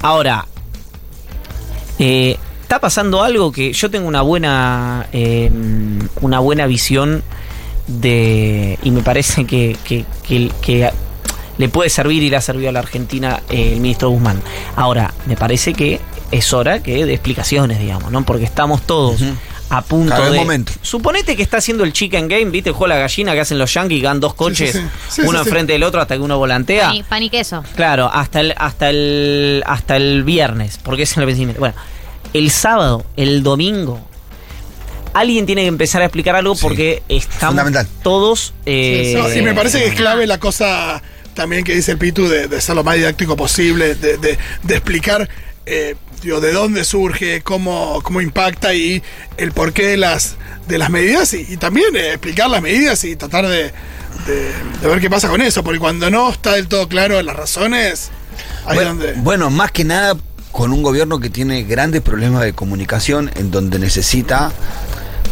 Ahora, 0.01 0.45
eh, 1.99 2.37
está 2.63 2.79
pasando 2.79 3.23
algo 3.23 3.51
que 3.51 3.73
yo 3.73 3.89
tengo 3.91 4.07
una 4.07 4.21
buena, 4.21 5.07
eh, 5.13 5.51
una 6.21 6.39
buena 6.39 6.65
visión 6.65 7.23
de 7.87 8.77
y 8.83 8.91
me 8.91 9.01
parece 9.03 9.45
que, 9.45 9.75
que- 9.83 10.05
que- 10.27 10.51
que 10.61 10.89
le 11.57 11.69
puede 11.69 11.89
servir 11.89 12.23
y 12.23 12.29
le 12.29 12.37
ha 12.37 12.41
servido 12.41 12.69
a 12.69 12.71
la 12.71 12.79
Argentina 12.79 13.41
eh, 13.49 13.73
el 13.73 13.81
ministro 13.81 14.09
Guzmán. 14.09 14.41
Ahora, 14.75 15.13
me 15.27 15.35
parece 15.35 15.73
que 15.73 15.99
es 16.31 16.53
hora 16.53 16.81
que 16.81 17.05
de 17.05 17.13
explicaciones, 17.13 17.79
digamos, 17.79 18.11
¿no? 18.11 18.23
Porque 18.23 18.45
estamos 18.45 18.81
todos. 18.83 19.21
A 19.73 19.81
punto 19.81 20.29
de. 20.31 20.37
momento. 20.37 20.73
Suponete 20.81 21.35
que 21.35 21.41
está 21.43 21.57
haciendo 21.57 21.83
el 21.83 21.93
chicken 21.93 22.27
game, 22.27 22.45
¿viste? 22.51 22.69
El 22.69 22.75
juego 22.75 22.91
de 22.93 22.99
la 22.99 23.01
gallina 23.01 23.33
que 23.33 23.39
hacen 23.39 23.57
los 23.57 23.73
yankees, 23.73 23.99
que 24.01 24.05
dan 24.05 24.19
dos 24.19 24.33
coches, 24.33 24.71
sí, 24.73 24.79
sí. 24.79 24.85
Sí, 25.09 25.21
uno 25.21 25.39
sí, 25.39 25.43
sí. 25.43 25.49
enfrente 25.49 25.73
del 25.73 25.83
otro 25.83 26.01
hasta 26.01 26.15
que 26.15 26.21
uno 26.21 26.37
volantea. 26.37 26.87
Pan 26.87 26.95
y, 26.95 27.03
pan 27.03 27.23
y 27.23 27.29
queso. 27.29 27.63
Claro, 27.75 28.09
hasta 28.13 28.41
el, 28.41 28.53
hasta 28.57 28.89
el, 28.89 29.63
hasta 29.65 29.95
el 29.95 30.23
viernes, 30.23 30.77
porque 30.83 31.03
es 31.03 31.15
el 31.17 31.25
vencimiento. 31.25 31.59
Bueno, 31.59 31.75
el 32.33 32.51
sábado, 32.51 33.05
el 33.17 33.43
domingo, 33.43 33.99
alguien 35.13 35.45
tiene 35.45 35.61
que 35.63 35.67
empezar 35.67 36.01
a 36.01 36.05
explicar 36.05 36.35
algo 36.35 36.55
Sí. 36.55 36.61
porque 36.61 37.03
estamos 37.09 37.53
Fundamental. 37.53 37.87
todos. 38.03 38.53
eh, 38.65 39.13
No, 39.17 39.33
y 39.33 39.41
me 39.41 39.53
parece 39.53 39.79
que 39.79 39.87
es 39.87 39.95
clave 39.95 40.27
la 40.27 40.39
cosa 40.39 41.01
también 41.33 41.63
que 41.63 41.73
dice 41.75 41.93
el 41.93 41.97
Pitu 41.97 42.27
de, 42.27 42.47
de 42.49 42.59
ser 42.61 42.75
lo 42.75 42.83
más 42.83 42.95
didáctico 42.95 43.35
posible, 43.37 43.95
de, 43.95 44.17
de- 44.17 44.37
de 44.63 44.73
explicar 44.75 45.29
eh, 45.65 45.95
digo, 46.21 46.39
de 46.41 46.51
dónde 46.53 46.83
surge, 46.83 47.41
cómo, 47.41 48.01
cómo 48.03 48.21
impacta 48.21 48.73
y 48.73 49.01
el 49.37 49.51
porqué 49.51 49.85
de 49.87 49.97
las, 49.97 50.35
de 50.67 50.77
las 50.77 50.89
medidas 50.89 51.33
y, 51.33 51.45
y 51.49 51.57
también 51.57 51.95
eh, 51.95 52.09
explicar 52.09 52.49
las 52.49 52.61
medidas 52.61 53.03
y 53.03 53.15
tratar 53.15 53.47
de, 53.47 53.71
de- 54.27 54.51
de 54.81 54.87
ver 54.87 54.99
qué 54.99 55.09
pasa 55.09 55.29
con 55.29 55.41
eso, 55.41 55.63
porque 55.63 55.79
cuando 55.79 56.09
no 56.09 56.29
está 56.31 56.53
del 56.53 56.67
todo 56.67 56.87
claro 56.87 57.21
las 57.21 57.35
razones, 57.35 58.09
ahí 58.65 58.75
Bueno, 58.75 58.89
donde... 58.89 59.13
bueno, 59.13 59.49
más 59.49 59.71
que 59.71 59.83
nada 59.83 60.15
con 60.51 60.73
un 60.73 60.83
gobierno 60.83 61.19
que 61.19 61.29
tiene 61.29 61.63
grandes 61.63 62.01
problemas 62.01 62.43
de 62.43 62.53
comunicación 62.53 63.31
en 63.35 63.51
donde 63.51 63.79
necesita 63.79 64.51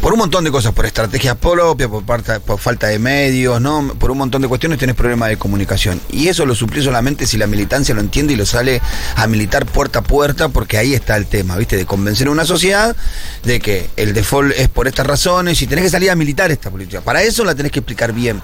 por 0.02 0.14
un 0.14 0.20
montón 0.20 0.44
de 0.46 0.52
cosas, 0.52 0.74
por 0.74 0.86
estrategia 0.86 1.36
propia, 1.36 1.90
por, 1.90 2.04
por 2.06 2.60
falta 2.60 2.88
de 2.88 3.00
medios, 3.00 3.60
¿no? 3.60 3.94
Por 4.00 4.12
un 4.12 4.18
montón 4.18 4.42
de 4.42 4.48
cuestiones 4.48 4.78
tienes 4.78 4.96
problemas 4.96 5.30
de 5.30 5.38
comunicación. 5.38 6.00
Y 6.10 6.30
eso 6.30 6.46
lo 6.46 6.56
suplí 6.56 6.82
solamente 6.82 7.26
si 7.26 7.38
la 7.38 7.48
militancia 7.48 7.94
lo 7.94 8.02
entiende 8.02 8.34
y 8.34 8.36
lo 8.36 8.46
sale 8.46 8.82
a 9.16 9.28
militar 9.28 9.66
puerta 9.66 10.00
a 10.00 10.02
puerta, 10.02 10.50
porque 10.50 10.78
ahí 10.78 10.94
está 10.94 11.18
el 11.18 11.26
tema, 11.26 11.58
¿viste? 11.58 11.76
De 11.76 11.86
convencer 11.86 12.28
a 12.28 12.32
una 12.32 12.46
sociedad 12.46 12.96
de 13.44 13.60
que 13.60 13.90
el 13.98 14.14
default 14.14 14.54
es 14.58 14.70
por 14.70 14.88
estas 14.88 15.06
razones 15.06 15.62
y 15.62 15.68
tenés 15.68 15.84
que 15.84 15.90
salir 15.90 16.10
a 16.10 16.16
militar 16.16 16.50
esta 16.50 16.72
política. 16.72 17.02
Para 17.02 17.22
eso 17.22 17.44
la 17.44 17.54
tenés 17.54 17.72
que 17.72 17.80
explicar 17.80 18.14
bien. 18.14 18.42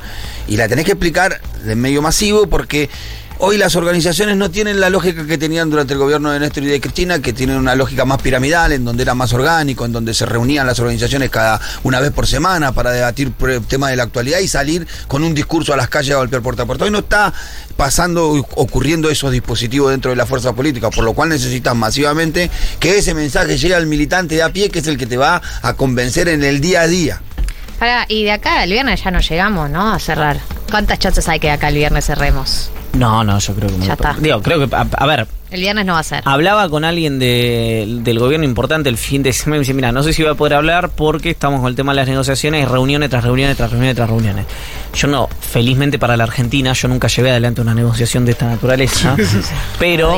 Y 0.48 0.58
la 0.58 0.68
tenés 0.68 0.86
que 0.86 0.91
explicar 0.91 1.39
de 1.63 1.76
medio 1.76 2.02
masivo 2.02 2.48
porque 2.48 2.89
Hoy 3.38 3.58
las 3.58 3.76
organizaciones 3.76 4.38
no 4.38 4.50
tienen 4.50 4.80
la 4.80 4.89
lógica 4.89 5.28
que 5.28 5.38
tenían 5.38 5.69
durante 5.69 5.91
el 5.91 6.00
gobierno 6.00 6.32
de 6.32 6.39
Néstor 6.39 6.63
y 6.63 6.67
de 6.67 6.80
Cristina, 6.80 7.19
que 7.19 7.34
tienen 7.34 7.58
una 7.58 7.76
lógica 7.76 8.06
más 8.06 8.21
piramidal, 8.21 8.71
en 8.71 8.86
donde 8.86 9.04
era 9.04 9.13
más 9.13 9.34
orgánico, 9.34 9.84
en 9.84 9.91
donde 9.91 10.13
se 10.13 10.26
reunían 10.26 10.65
las 10.65 10.80
organizaciones 10.80 11.30
cada 11.30 11.60
una 11.84 12.00
vez 12.00 12.12
por 12.12 12.28
semana 12.28 12.71
para 12.71 12.91
debatir 12.91 13.34
temas 13.67 13.89
de 13.89 13.98
la 13.98 14.04
actualidad 14.04 14.39
y 14.39 14.48
salir 14.48 14.88
con 15.10 15.21
un 15.24 15.34
discurso 15.34 15.74
a 15.74 15.78
las 15.78 15.89
calles 15.89 16.15
a 16.15 16.17
golpear 16.17 16.41
puerta 16.41 16.63
a 16.63 16.65
puerta. 16.65 16.86
Hoy 16.86 16.91
no 16.91 17.00
está 17.00 17.34
pasando, 17.76 18.48
ocurriendo 18.56 19.10
esos 19.10 19.34
dispositivos 19.34 19.91
dentro 19.91 20.12
de 20.12 20.15
la 20.15 20.26
fuerza 20.26 20.54
política, 20.54 20.89
por 20.89 21.04
lo 21.04 21.12
cual 21.12 21.28
necesitas 21.28 21.76
masivamente 21.76 22.50
que 22.80 23.00
ese 23.00 23.13
mensaje 23.13 23.58
llegue 23.58 23.76
al 23.76 23.86
militante 23.86 24.36
de 24.36 24.43
a 24.43 24.50
pie, 24.54 24.69
que 24.69 24.80
es 24.80 24.88
el 24.88 24.98
que 24.98 25.08
te 25.08 25.17
va 25.17 25.41
a 25.62 25.74
convencer 25.74 26.30
en 26.30 26.41
el 26.41 26.62
día 26.62 26.82
a 26.82 26.88
día. 26.88 27.21
Pará, 27.80 28.06
y 28.08 28.24
de 28.24 28.32
acá 28.32 28.62
al 28.62 28.69
viernes 28.69 29.04
ya 29.04 29.12
no 29.12 29.19
llegamos, 29.19 29.69
¿no? 29.69 29.91
A 29.91 30.00
cerrar. 30.00 30.39
¿Cuántas 30.71 31.00
chances 31.00 31.28
hay 31.28 31.41
que 31.41 31.48
de 31.48 31.54
acá 31.54 31.67
al 31.67 31.76
viernes 31.76 32.06
cerremos? 32.06 32.71
No, 32.95 33.23
no, 33.23 33.38
yo 33.39 33.53
creo 33.53 33.69
que 33.69 33.75
muy 33.77 33.88
Ya 33.88 33.93
está. 33.93 34.15
Digo, 34.19 34.41
creo 34.41 34.67
que. 34.67 34.75
A, 34.75 34.86
a 34.97 35.05
ver, 35.05 35.27
El 35.51 35.60
viernes 35.62 35.86
no 35.86 35.93
va 35.93 35.99
a 35.99 36.03
ser. 36.03 36.21
hablaba 36.25 36.69
con 36.69 36.84
alguien 36.86 37.19
de- 37.19 37.86
del 38.03 38.19
gobierno 38.19 38.45
importante 38.45 38.89
el 38.89 38.97
fin 38.97 39.21
de 39.23 39.34
semana 39.34 39.58
y 39.58 39.60
me 39.60 39.63
dice: 39.63 39.73
Mira, 39.73 39.91
no 39.91 40.01
sé 40.03 40.13
si 40.13 40.21
voy 40.23 40.31
a 40.31 40.36
poder 40.36 40.53
hablar 40.53 40.89
porque 40.89 41.29
estamos 41.31 41.60
con 41.60 41.69
el 41.69 41.75
tema 41.75 41.91
de 41.91 41.97
las 41.97 42.08
negociaciones, 42.08 42.67
reuniones 42.69 43.10
tras 43.10 43.23
reuniones 43.23 43.58
tras 43.58 43.69
reuniones 43.71 43.95
tras 43.95 44.10
reuniones. 44.10 44.45
Yo 44.93 45.08
no, 45.08 45.27
felizmente 45.41 45.99
para 45.99 46.15
la 46.17 46.23
Argentina, 46.23 46.73
yo 46.73 46.88
nunca 46.88 47.08
llevé 47.08 47.31
adelante 47.31 47.62
una 47.62 47.73
negociación 47.75 48.25
de 48.25 48.31
esta 48.31 48.45
naturaleza, 48.47 49.15
pero. 49.79 50.17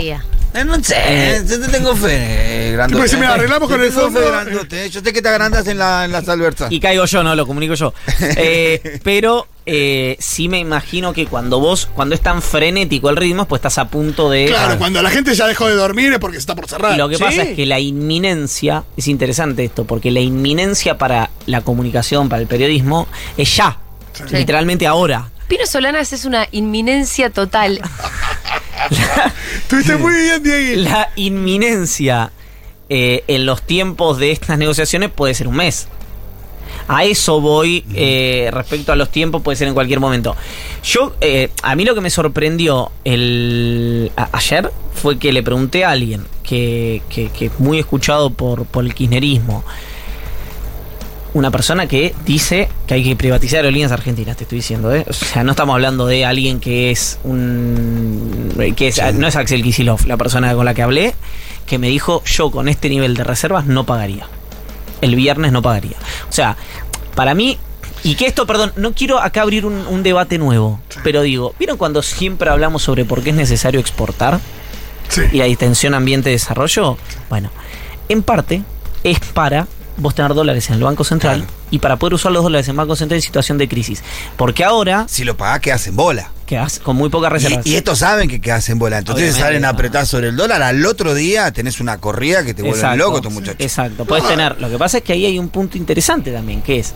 Eh, 0.54 0.64
no 0.66 0.82
sé, 0.84 0.96
Eh, 0.98 1.44
yo 1.48 1.60
te 1.60 1.68
tengo 1.68 1.96
fe, 1.96 2.70
eh, 2.70 2.72
grandote. 2.72 3.08
Si 3.10 3.18
me 3.18 3.26
arreglamos 3.28 3.70
con 3.70 3.80
el 3.82 3.92
fe, 3.92 4.02
grandote. 4.12 4.90
Yo 4.90 5.02
sé 5.02 5.14
que 5.14 5.22
te 5.22 5.30
agrandas 5.30 5.68
en, 5.68 5.78
la, 5.78 6.06
en 6.06 6.12
las 6.12 6.28
albertas. 6.30 6.72
Y 6.72 6.80
caigo 6.80 7.06
yo, 7.06 7.24
no, 7.24 7.36
lo 7.36 7.46
comunico 7.46 7.74
yo. 7.76 7.94
Eh, 8.40 9.00
pero 9.04 9.48
eh, 9.66 10.16
sí 10.20 10.48
me 10.48 10.60
imagino 10.60 11.12
que 11.14 11.28
cuando 11.28 11.60
vos, 11.60 11.90
cuando 11.94 12.16
es 12.16 12.22
tan 12.22 12.42
frenético 12.42 13.10
el 13.10 13.18
ritmo, 13.18 13.46
pues 13.48 13.60
estás 13.60 13.78
a 13.78 13.90
punto 13.90 14.30
de. 14.30 14.48
Claro, 14.48 14.78
cuando 14.78 15.02
la 15.02 15.10
gente 15.10 15.34
ya 15.36 15.48
dejó 15.48 15.68
de 15.68 15.76
dormir 15.76 16.14
es 16.14 16.20
porque 16.20 16.38
se 16.38 16.42
está 16.42 16.56
por 16.56 16.68
cerrar. 16.68 16.98
Lo 16.98 17.10
que 17.10 17.18
Sí. 17.18 17.24
pasa 17.24 17.44
es 17.44 17.56
que 17.56 17.66
la 17.66 17.80
inminencia, 17.80 18.84
es 18.96 19.08
interesante 19.08 19.64
esto, 19.66 19.86
porque 19.86 20.12
la 20.12 20.20
inminencia 20.22 20.98
para 20.98 21.30
la 21.46 21.62
comunicación, 21.62 22.30
para 22.30 22.42
el 22.42 22.48
periodismo, 22.48 23.08
es 23.38 23.56
ya. 23.56 23.78
Sí. 24.14 24.24
Literalmente 24.36 24.88
ahora. 24.88 25.30
Pino 25.48 25.66
Solanas 25.66 26.12
es 26.14 26.26
una 26.26 26.48
inminencia 26.52 27.30
total. 27.30 27.80
Estuviste 29.58 29.96
muy 29.98 30.14
bien, 30.14 30.44
Diego. 30.44 30.82
La 30.90 31.10
inminencia 31.16 32.32
eh, 32.90 33.24
en 33.28 33.46
los 33.46 33.62
tiempos 33.64 34.18
de 34.18 34.32
estas 34.32 34.58
negociaciones 34.58 35.10
puede 35.10 35.34
ser 35.34 35.48
un 35.48 35.56
mes. 35.56 35.88
A 36.90 37.04
eso 37.04 37.42
voy 37.42 37.84
eh, 37.96 38.50
respecto 38.54 38.92
a 38.94 38.96
los 38.96 39.10
tiempos, 39.12 39.42
puede 39.42 39.58
ser 39.58 39.68
en 39.68 39.74
cualquier 39.74 40.00
momento. 40.00 40.36
Yo, 40.84 41.16
eh, 41.20 41.50
a 41.64 41.76
mí 41.76 41.84
lo 41.84 41.96
que 41.96 42.02
me 42.02 42.10
sorprendió 42.10 42.92
el, 43.04 44.12
a- 44.16 44.30
ayer 44.34 44.72
fue 44.94 45.20
que 45.20 45.34
le 45.34 45.44
pregunté 45.44 45.84
a 45.84 45.92
alguien 45.92 46.26
que, 46.44 47.02
que, 47.10 47.30
que 47.30 47.48
es 47.48 47.60
muy 47.60 47.80
escuchado 47.80 48.30
por, 48.30 48.66
por 48.66 48.86
el 48.86 48.94
kirchnerismo, 48.94 49.66
una 51.38 51.52
persona 51.52 51.88
que 51.88 52.16
dice 52.26 52.68
que 52.88 52.96
hay 52.96 53.04
que 53.04 53.16
privatizar 53.16 53.58
aerolíneas 53.58 53.92
argentinas, 53.92 54.36
te 54.38 54.44
estoy 54.44 54.58
diciendo, 54.58 54.94
¿eh? 54.94 55.06
O 55.08 55.14
sea, 55.14 55.44
no 55.44 55.52
estamos 55.52 55.74
hablando 55.76 56.08
de 56.08 56.26
alguien 56.26 56.60
que 56.60 56.90
es 56.92 57.20
un. 57.24 58.54
que 58.76 58.88
es, 58.88 59.00
no 59.14 59.28
es 59.28 59.36
Axel 59.36 59.62
Kisilov, 59.62 60.06
la 60.08 60.18
persona 60.18 60.54
con 60.56 60.66
la 60.66 60.74
que 60.74 60.82
hablé, 60.82 61.14
que 61.66 61.78
me 61.78 61.90
dijo: 61.90 62.24
Yo 62.26 62.50
con 62.50 62.68
este 62.68 62.90
nivel 62.90 63.16
de 63.16 63.24
reservas 63.24 63.66
no 63.66 63.86
pagaría. 63.86 64.28
El 65.02 65.16
viernes 65.16 65.52
no 65.52 65.62
pagaría. 65.62 65.96
O 66.30 66.34
sea, 66.34 66.58
Para 67.16 67.34
mí, 67.36 67.58
y 68.04 68.16
que 68.16 68.26
esto, 68.26 68.48
perdón, 68.48 68.74
no 68.76 68.94
quiero 68.94 69.20
acá 69.20 69.42
abrir 69.44 69.66
un, 69.66 69.86
un 69.88 70.02
debate 70.04 70.38
nuevo, 70.40 70.80
pero 71.04 71.22
digo, 71.22 71.54
¿vieron 71.60 71.78
cuando 71.78 72.02
siempre 72.02 72.50
hablamos 72.50 72.82
sobre 72.84 73.06
por 73.06 73.22
qué 73.24 73.30
es 73.32 73.36
necesario 73.36 73.80
exportar 73.80 74.40
Sí. 75.10 75.22
y 75.32 75.38
la 75.38 75.46
distensión 75.46 75.94
ambiente-desarrollo? 75.94 76.98
Bueno, 77.30 77.50
en 78.10 78.24
parte 78.24 78.62
es 79.04 79.20
para 79.20 79.68
vos 79.98 80.16
tener 80.16 80.34
dólares 80.34 80.70
en 80.70 80.76
el 80.76 80.84
Banco 80.84 81.04
Central 81.04 81.40
Claro. 81.40 81.54
y 81.72 81.80
para 81.80 81.98
poder 81.98 82.14
usar 82.14 82.32
los 82.32 82.44
dólares 82.44 82.68
en 82.68 82.72
el 82.72 82.78
Banco 82.78 82.96
Central 82.96 83.18
en 83.18 83.22
situación 83.22 83.58
de 83.58 83.68
crisis. 83.68 84.04
Porque 84.38 84.64
ahora 84.64 85.06
Si 85.10 85.24
lo 85.24 85.36
pagás, 85.36 85.60
quedás 85.60 85.88
en 85.88 85.96
bola. 85.96 86.32
quedás 86.46 86.80
con 86.80 86.96
muy 86.96 87.10
pocas 87.10 87.32
reservas. 87.32 87.66
Y, 87.66 87.72
y 87.72 87.76
estos 87.76 88.00
saben 88.00 88.30
que 88.30 88.40
quedás 88.40 88.70
en 88.70 88.80
bola. 88.80 89.00
Entonces 89.00 89.24
Obviamente, 89.26 89.44
salen 89.46 89.66
a 89.66 89.70
apretar 89.70 90.06
sobre 90.06 90.30
el 90.30 90.36
dólar. 90.38 90.62
Al 90.62 90.86
otro 90.86 91.14
día 91.14 91.52
tenés 91.52 91.80
una 91.80 91.98
corrida 91.98 92.44
que 92.46 92.54
te 92.54 92.62
vuelve 92.62 92.78
Exacto, 92.78 92.98
loco, 92.98 93.18
estos 93.18 93.34
muchachos. 93.34 93.58
Exacto, 93.60 94.06
puedes 94.06 94.28
tener. 94.28 94.60
Lo 94.62 94.70
que 94.70 94.78
pasa 94.78 95.00
es 95.00 95.04
que 95.04 95.14
ahí 95.14 95.26
hay 95.26 95.40
un 95.40 95.50
punto 95.50 95.78
interesante 95.78 96.32
también, 96.32 96.62
que 96.62 96.80
es. 96.80 96.94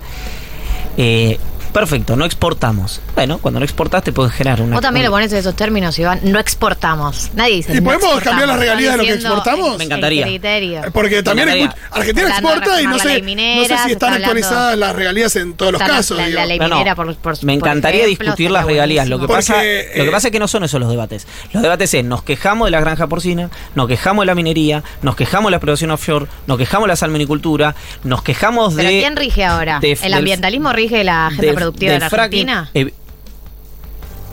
eh, 0.98 1.38
perfecto, 1.72 2.16
no 2.16 2.26
exportamos. 2.26 3.02
Bueno, 3.16 3.38
cuando 3.40 3.60
no 3.60 3.66
exportas 3.66 4.04
te 4.04 4.12
puedes 4.14 4.34
generar 4.34 4.62
una. 4.62 4.76
Vos 4.76 4.82
también 4.82 5.06
lo 5.06 5.12
pones 5.12 5.32
en 5.32 5.40
esos 5.40 5.56
términos, 5.56 5.98
Iván. 6.00 6.20
No 6.24 6.40
exportamos. 6.40 7.32
Nadie 7.34 7.56
dice. 7.58 7.74
¿Y 7.74 7.76
no 7.78 7.84
podemos 7.84 8.04
exportamos. 8.06 8.24
cambiar 8.24 8.48
las 8.50 8.60
regalías 8.60 8.92
de 8.92 8.98
lo 8.98 9.04
que 9.04 9.14
exportamos? 9.14 9.78
Me 9.78 9.84
encantaría. 9.86 10.26
criterio. 10.26 10.82
Porque 10.94 11.24
también 11.24 11.50
encantaría. 11.50 11.88
Argentina 11.92 12.28
exporta 12.30 12.82
y 12.82 12.86
no 12.86 12.98
la 12.98 13.04
sé, 13.04 13.22
no 13.22 13.28
sé 13.66 13.68
si 13.86 13.92
están 13.92 13.92
está 13.92 14.16
actualizadas 14.16 14.78
las 14.78 14.96
regalías 14.96 15.36
en 15.36 15.54
todos 15.54 15.72
los 15.74 15.82
la- 15.82 15.88
casos. 15.88 16.18
la- 16.18 16.28
la 16.30 16.46
ley 16.46 16.60
No, 16.60 16.96
por- 16.96 17.16
por- 17.16 17.44
Me 17.44 17.54
por 17.58 17.68
encantaría 17.68 18.04
ejemplo, 18.06 18.26
discutir 18.26 18.52
las 18.52 18.66
regalías. 18.66 19.08
Lo 19.10 19.20
que, 19.20 19.28
pasa, 19.28 19.56
lo 19.56 19.62
que 19.62 19.92
eh, 19.94 20.12
pasa 20.12 20.28
es 20.28 20.32
que 20.32 20.40
no 20.40 20.48
son 20.48 20.64
esos 20.64 20.80
los 20.80 20.90
debates. 20.90 21.28
Los 21.54 21.64
debates 21.64 21.94
es 21.94 22.04
nos 22.06 22.24
quejamos 22.24 22.68
de 22.68 22.72
la 22.72 22.80
granja 22.80 23.08
porcina, 23.08 23.50
nos 23.76 23.88
quejamos 23.88 24.24
de 24.24 24.28
la 24.28 24.36
minería, 24.36 24.84
nos 25.02 25.16
quejamos 25.16 25.48
de 25.50 25.52
la 25.52 25.58
explotación 25.58 25.92
offshore, 25.92 26.28
nos 26.48 26.58
quejamos 26.58 26.86
de 26.88 26.90
la 26.90 26.96
salmonicultura, 26.96 27.76
nos 28.04 28.22
quejamos 28.24 28.74
¿Pero 28.76 28.90
de. 28.90 29.00
quién 29.00 29.16
rige 29.16 29.44
ahora? 29.46 29.80
de- 29.80 29.92
¿El 29.94 30.00
del- 30.02 30.14
ambientalismo 30.14 30.74
rige 30.74 31.04
la 31.04 31.28
agenda 31.28 31.42
de- 31.60 31.61
productiva 31.62 31.94
de, 31.94 32.00
la 32.00 32.10
fracking. 32.10 32.50
Argentina? 32.50 32.70
Eh, 32.74 32.94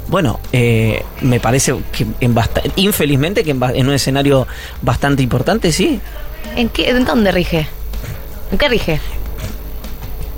bueno, 0.08 0.40
eh, 0.52 1.04
me 1.20 1.38
parece 1.38 1.76
que 1.92 2.06
en 2.20 2.34
infelizmente 2.76 3.44
que 3.44 3.50
en, 3.50 3.62
en 3.62 3.86
un 3.88 3.92
escenario 3.94 4.46
bastante 4.82 5.22
importante, 5.22 5.70
sí. 5.70 6.00
¿En, 6.56 6.68
qué, 6.70 6.88
¿En 6.90 7.04
dónde 7.04 7.30
rige? 7.30 7.66
¿En 8.50 8.58
qué 8.58 8.68
rige? 8.68 9.00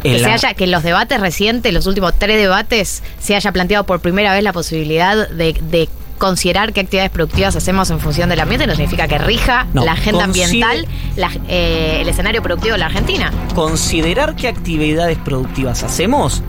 En 0.03 0.14
Que, 0.14 0.18
se 0.18 0.26
haya, 0.31 0.55
que 0.55 0.64
en 0.64 0.70
los 0.72 0.83
debates 0.83 1.20
recientes, 1.20 1.72
los 1.72 1.87
últimos 1.87 2.14
tres 2.18 2.37
debates, 2.38 3.03
se 3.20 3.37
haya 3.37 3.53
planteado 3.53 3.85
por 3.85 4.00
primera 4.00 4.33
vez 4.33 4.42
la 4.42 4.53
posibilidad 4.53 5.29
de, 5.29 5.53
de 5.53 5.88
considerar 6.18 6.72
qué 6.72 6.81
actividades 6.81 7.11
productivas 7.11 7.55
hacemos 7.55 7.90
en 7.90 8.00
función 8.00 8.29
del 8.29 8.40
ambiente, 8.40 8.66
no 8.66 8.74
significa 8.74 9.07
que 9.09 9.18
rija 9.18 9.66
No, 9.72 9.85
la 9.85 9.92
agenda 9.92 10.24
ambiental, 10.24 10.87
la- 11.16 11.31
eh, 11.48 11.98
el 12.00 12.09
escenario 12.09 12.42
productivo 12.42 12.72
de 12.72 12.79
la 12.79 12.87
Argentina. 12.87 13.31
considerar 13.55 14.35
qué 14.37 14.48
actividades 14.48 15.16
productivas 15.18 15.83
hacemos, 15.83 16.42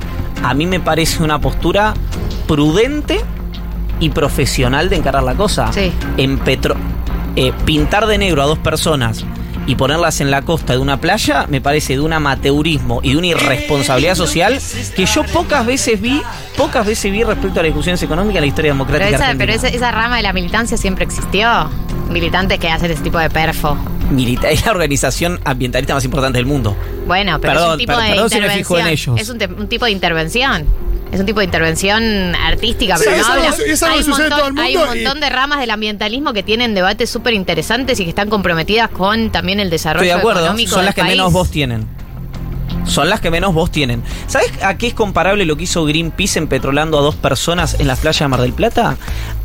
a 0.44 0.54
mí 0.54 0.66
me 0.66 0.80
parece 0.80 1.24
una 1.24 1.40
postura 1.40 1.94
prudente 2.48 3.22
y 4.00 4.10
profesional 4.10 4.90
de 4.90 4.98
encarar 4.98 5.24
la 5.24 5.36
cosa. 5.36 5.72
Sí. 5.72 5.92
En 6.18 6.40
Petro 6.40 6.76
eh, 7.36 7.54
pintar 7.66 8.08
de 8.08 8.18
negro 8.18 8.42
a 8.44 8.46
dos 8.46 8.60
personas 8.60 9.24
y 9.68 9.76
ponerlas 9.76 10.20
en 10.22 10.32
la 10.32 10.42
costa 10.42 10.74
de 10.74 10.80
una 10.80 11.00
playa 11.00 11.46
me 11.48 11.62
parece 11.62 11.94
de 11.94 12.02
un 12.02 12.12
amateurismo 12.12 13.00
y 13.04 13.12
de 13.12 13.18
una 13.18 13.28
irresponsabilidad 13.28 14.16
social 14.16 14.60
que 14.96 15.06
yo 15.06 15.24
pocas 15.24 15.66
veces 15.66 16.02
vi, 16.02 16.22
pocas 16.58 16.86
veces 16.86 17.12
vi 17.12 17.24
respecto 17.24 17.60
a 17.60 17.64
las 17.64 17.70
discusiones 17.70 18.02
económicas 18.04 18.38
en 18.38 18.42
la 18.42 18.48
historia 18.48 18.74
Pero, 18.74 18.84
democrática 18.86 19.30
esa, 19.30 19.38
pero 19.38 19.54
esa, 19.54 19.68
esa 19.70 19.92
rama 19.92 20.18
de 20.18 20.24
la 20.24 20.34
militancia 20.34 20.78
siempre 20.78 21.06
existió. 21.06 21.70
Militantes 22.10 22.60
que 22.60 22.68
hacen 22.70 22.92
ese 22.92 23.02
tipo 23.02 23.20
de 23.20 23.30
perfo. 23.30 23.78
Milita- 24.12 24.50
es 24.50 24.66
la 24.66 24.72
organización 24.72 25.40
ambientalista 25.46 25.94
más 25.94 26.04
importante 26.06 26.38
del 26.38 26.46
mundo. 26.46 26.76
Bueno, 27.08 27.40
pero 27.42 27.60
es 27.60 27.72
un 27.74 27.78
tipo 27.78 27.94
per- 27.94 28.04
de 28.04 28.10
perdón 28.12 28.30
si 28.30 28.36
me 28.36 28.42
intervención. 28.42 28.58
fijo 28.66 28.80
en 28.80 28.88
ellos. 28.88 29.20
Es 29.20 29.30
un, 29.30 29.68
tipo 29.70 29.86
de 29.86 29.92
intervención. 29.92 30.66
Es 31.12 31.20
un 31.20 31.26
tipo 31.26 31.40
de 31.40 31.46
intervención 31.46 32.36
artística, 32.36 32.98
Sí, 32.98 33.04
pero 33.06 33.18
no 33.18 33.26
habla. 33.26 33.42
hay, 33.44 33.48
un 33.50 34.04
en 34.04 34.10
montón, 34.10 34.30
todo 34.30 34.48
el 34.48 34.60
hay 34.60 34.76
un 34.76 34.82
mundo 34.82 34.96
y- 34.96 35.04
montón 35.04 35.20
de 35.20 35.30
ramas 35.30 35.60
del 35.60 35.70
ambientalismo 35.72 36.32
que 36.34 36.42
tienen 36.44 36.74
debates 36.74 37.10
súper 37.10 37.34
interesantes 37.34 38.00
y 38.00 38.04
que 38.04 38.10
están 38.10 38.30
comprometidas 38.30 38.90
con 38.90 39.30
también 39.32 39.60
el 39.60 39.70
desarrollo 39.70 40.04
Estoy 40.06 40.16
de 40.16 40.20
acuerdo, 40.20 40.40
económico 40.42 40.70
son 40.72 40.80
del 40.80 40.86
las 40.86 40.96
que 40.96 41.02
país. 41.02 41.12
menos 41.18 41.34
voz 41.34 41.50
tienen. 41.52 41.86
Son 42.86 43.10
las 43.10 43.20
que 43.22 43.30
menos 43.30 43.54
voz 43.54 43.70
tienen. 43.72 44.02
¿Sabes 44.28 44.52
a 44.64 44.76
qué 44.78 44.88
es 44.88 44.94
comparable 44.94 45.46
lo 45.46 45.56
que 45.56 45.64
hizo 45.64 45.86
Greenpeace 45.86 46.40
empetrolando 46.40 46.98
a 46.98 47.02
dos 47.02 47.16
personas 47.16 47.76
en 47.80 47.88
las 47.88 48.00
playas 48.00 48.20
de 48.20 48.28
Mar 48.28 48.42
del 48.42 48.54
Plata? 48.54 48.98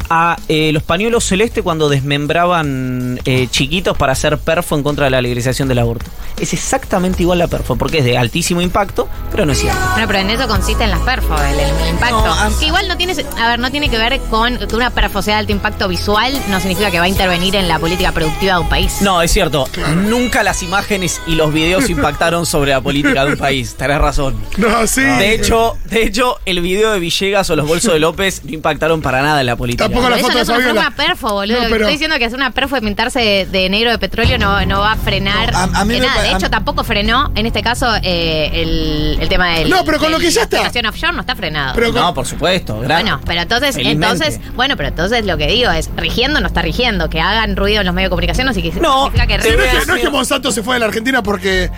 A 0.08 0.36
eh, 0.48 0.70
los 0.72 0.82
pañuelos 0.82 1.24
celestes 1.24 1.62
cuando 1.62 1.88
desmembraban 1.88 3.20
eh, 3.24 3.48
chiquitos 3.50 3.96
para 3.96 4.12
hacer 4.12 4.38
perfo 4.38 4.76
en 4.76 4.82
contra 4.82 5.06
de 5.06 5.10
la 5.10 5.20
legalización 5.20 5.68
del 5.68 5.78
aborto. 5.78 6.06
Es 6.38 6.52
exactamente 6.52 7.22
igual 7.22 7.38
la 7.38 7.48
perfo, 7.48 7.76
porque 7.76 7.98
es 7.98 8.04
de 8.04 8.18
altísimo 8.18 8.60
impacto, 8.60 9.08
pero 9.30 9.46
no 9.46 9.52
es 9.52 9.60
cierto. 9.60 9.78
Bueno, 9.92 10.06
pero 10.06 10.18
en 10.20 10.30
eso 10.30 10.46
consiste 10.46 10.84
en 10.84 10.90
las 10.90 11.00
perfo, 11.00 11.34
el, 11.42 11.58
el 11.58 11.88
impacto. 11.88 12.24
No, 12.24 12.58
que 12.58 12.66
igual 12.66 12.88
no 12.88 12.96
tiene, 12.96 13.14
a 13.38 13.48
ver, 13.48 13.58
no 13.58 13.70
tiene 13.70 13.88
que 13.88 13.98
ver 13.98 14.20
con 14.30 14.58
que 14.58 14.76
una 14.76 14.90
perfo 14.90 15.22
sea 15.22 15.34
de 15.34 15.40
alto 15.40 15.52
impacto 15.52 15.88
visual, 15.88 16.32
no 16.48 16.60
significa 16.60 16.90
que 16.90 16.98
va 16.98 17.06
a 17.06 17.08
intervenir 17.08 17.56
en 17.56 17.68
la 17.68 17.78
política 17.78 18.12
productiva 18.12 18.54
de 18.54 18.60
un 18.60 18.68
país. 18.68 19.00
No, 19.00 19.22
es 19.22 19.32
cierto. 19.32 19.68
Nunca 19.94 20.42
las 20.42 20.62
imágenes 20.62 21.20
y 21.26 21.34
los 21.34 21.52
videos 21.52 21.88
impactaron 21.90 22.46
sobre 22.46 22.70
la 22.72 22.80
política 22.80 23.24
de 23.24 23.32
un 23.32 23.38
país. 23.38 23.74
Tenés 23.74 23.98
razón. 23.98 24.36
No, 24.56 24.86
sí. 24.86 25.02
De 25.02 25.34
hecho, 25.34 25.76
de 25.84 26.04
hecho, 26.04 26.38
el 26.44 26.60
video 26.60 26.92
de 26.92 27.00
Villegas 27.00 27.48
o 27.50 27.56
los 27.56 27.66
bolsos 27.66 27.92
de 27.92 27.98
López 27.98 28.42
no 28.44 28.52
impactaron 28.52 29.00
para 29.02 29.22
nada 29.22 29.40
en 29.40 29.46
la 29.46 29.56
política. 29.56 29.88
La 30.02 30.16
foto 30.18 30.28
no 30.28 30.34
de 30.36 30.42
es 30.42 30.48
una 30.48 30.56
Fabiola. 30.58 30.82
forma 30.82 30.96
perfo, 30.96 31.28
boludo. 31.32 31.56
No, 31.56 31.62
pero- 31.64 31.76
Estoy 31.76 31.92
diciendo 31.92 32.18
que 32.18 32.24
hacer 32.26 32.36
una 32.38 32.50
perfo 32.50 32.74
de 32.76 32.82
pintarse 32.82 33.20
de, 33.20 33.46
de 33.46 33.68
negro 33.68 33.90
de 33.90 33.98
petróleo 33.98 34.38
no, 34.38 34.64
no 34.66 34.80
va 34.80 34.92
a 34.92 34.96
frenar 34.96 35.52
No, 35.52 35.58
a- 35.58 35.62
a 35.80 35.84
mí 35.84 35.94
de 35.94 36.00
me 36.00 36.06
nada. 36.06 36.22
De 36.22 36.28
a- 36.28 36.36
hecho, 36.36 36.50
tampoco 36.50 36.84
frenó, 36.84 37.30
en 37.34 37.46
este 37.46 37.62
caso, 37.62 37.86
eh, 38.02 38.50
el, 38.52 39.18
el 39.20 39.28
tema 39.28 39.50
del. 39.56 39.70
No, 39.70 39.84
pero 39.84 39.98
con 39.98 40.10
lo 40.10 40.18
que 40.18 40.30
ya 40.30 40.40
la 40.40 40.44
está. 40.44 40.56
explotación 40.56 40.86
offshore 40.86 41.12
no 41.12 41.20
está 41.20 41.34
frenado. 41.36 41.74
Pero 41.74 41.92
con- 41.92 42.02
No, 42.02 42.14
por 42.14 42.26
supuesto. 42.26 42.80
gra- 42.82 42.94
bueno, 43.00 43.20
pero 43.24 43.40
entonces, 43.42 43.74
Felizmente. 43.76 44.06
entonces, 44.24 44.40
bueno, 44.54 44.76
pero 44.76 44.88
entonces 44.90 45.24
lo 45.24 45.36
que 45.36 45.46
digo 45.46 45.70
es, 45.70 45.90
rigiendo 45.96 46.40
no 46.40 46.46
está 46.46 46.62
rigiendo, 46.62 47.08
que 47.10 47.20
hagan 47.20 47.56
ruido 47.56 47.80
en 47.80 47.86
los 47.86 47.94
medios 47.94 48.06
de 48.08 48.10
comunicación 48.10 48.46
No, 48.46 48.52
significa 48.54 48.80
que 49.26 49.38
no, 49.38 49.44
es 49.44 49.46
que, 49.56 49.86
no 49.86 49.94
es 49.94 50.00
que 50.02 50.10
Monsanto 50.10 50.52
se 50.52 50.62
fue 50.62 50.74
de 50.76 50.80
la 50.80 50.86
Argentina 50.86 51.22
porque. 51.22 51.70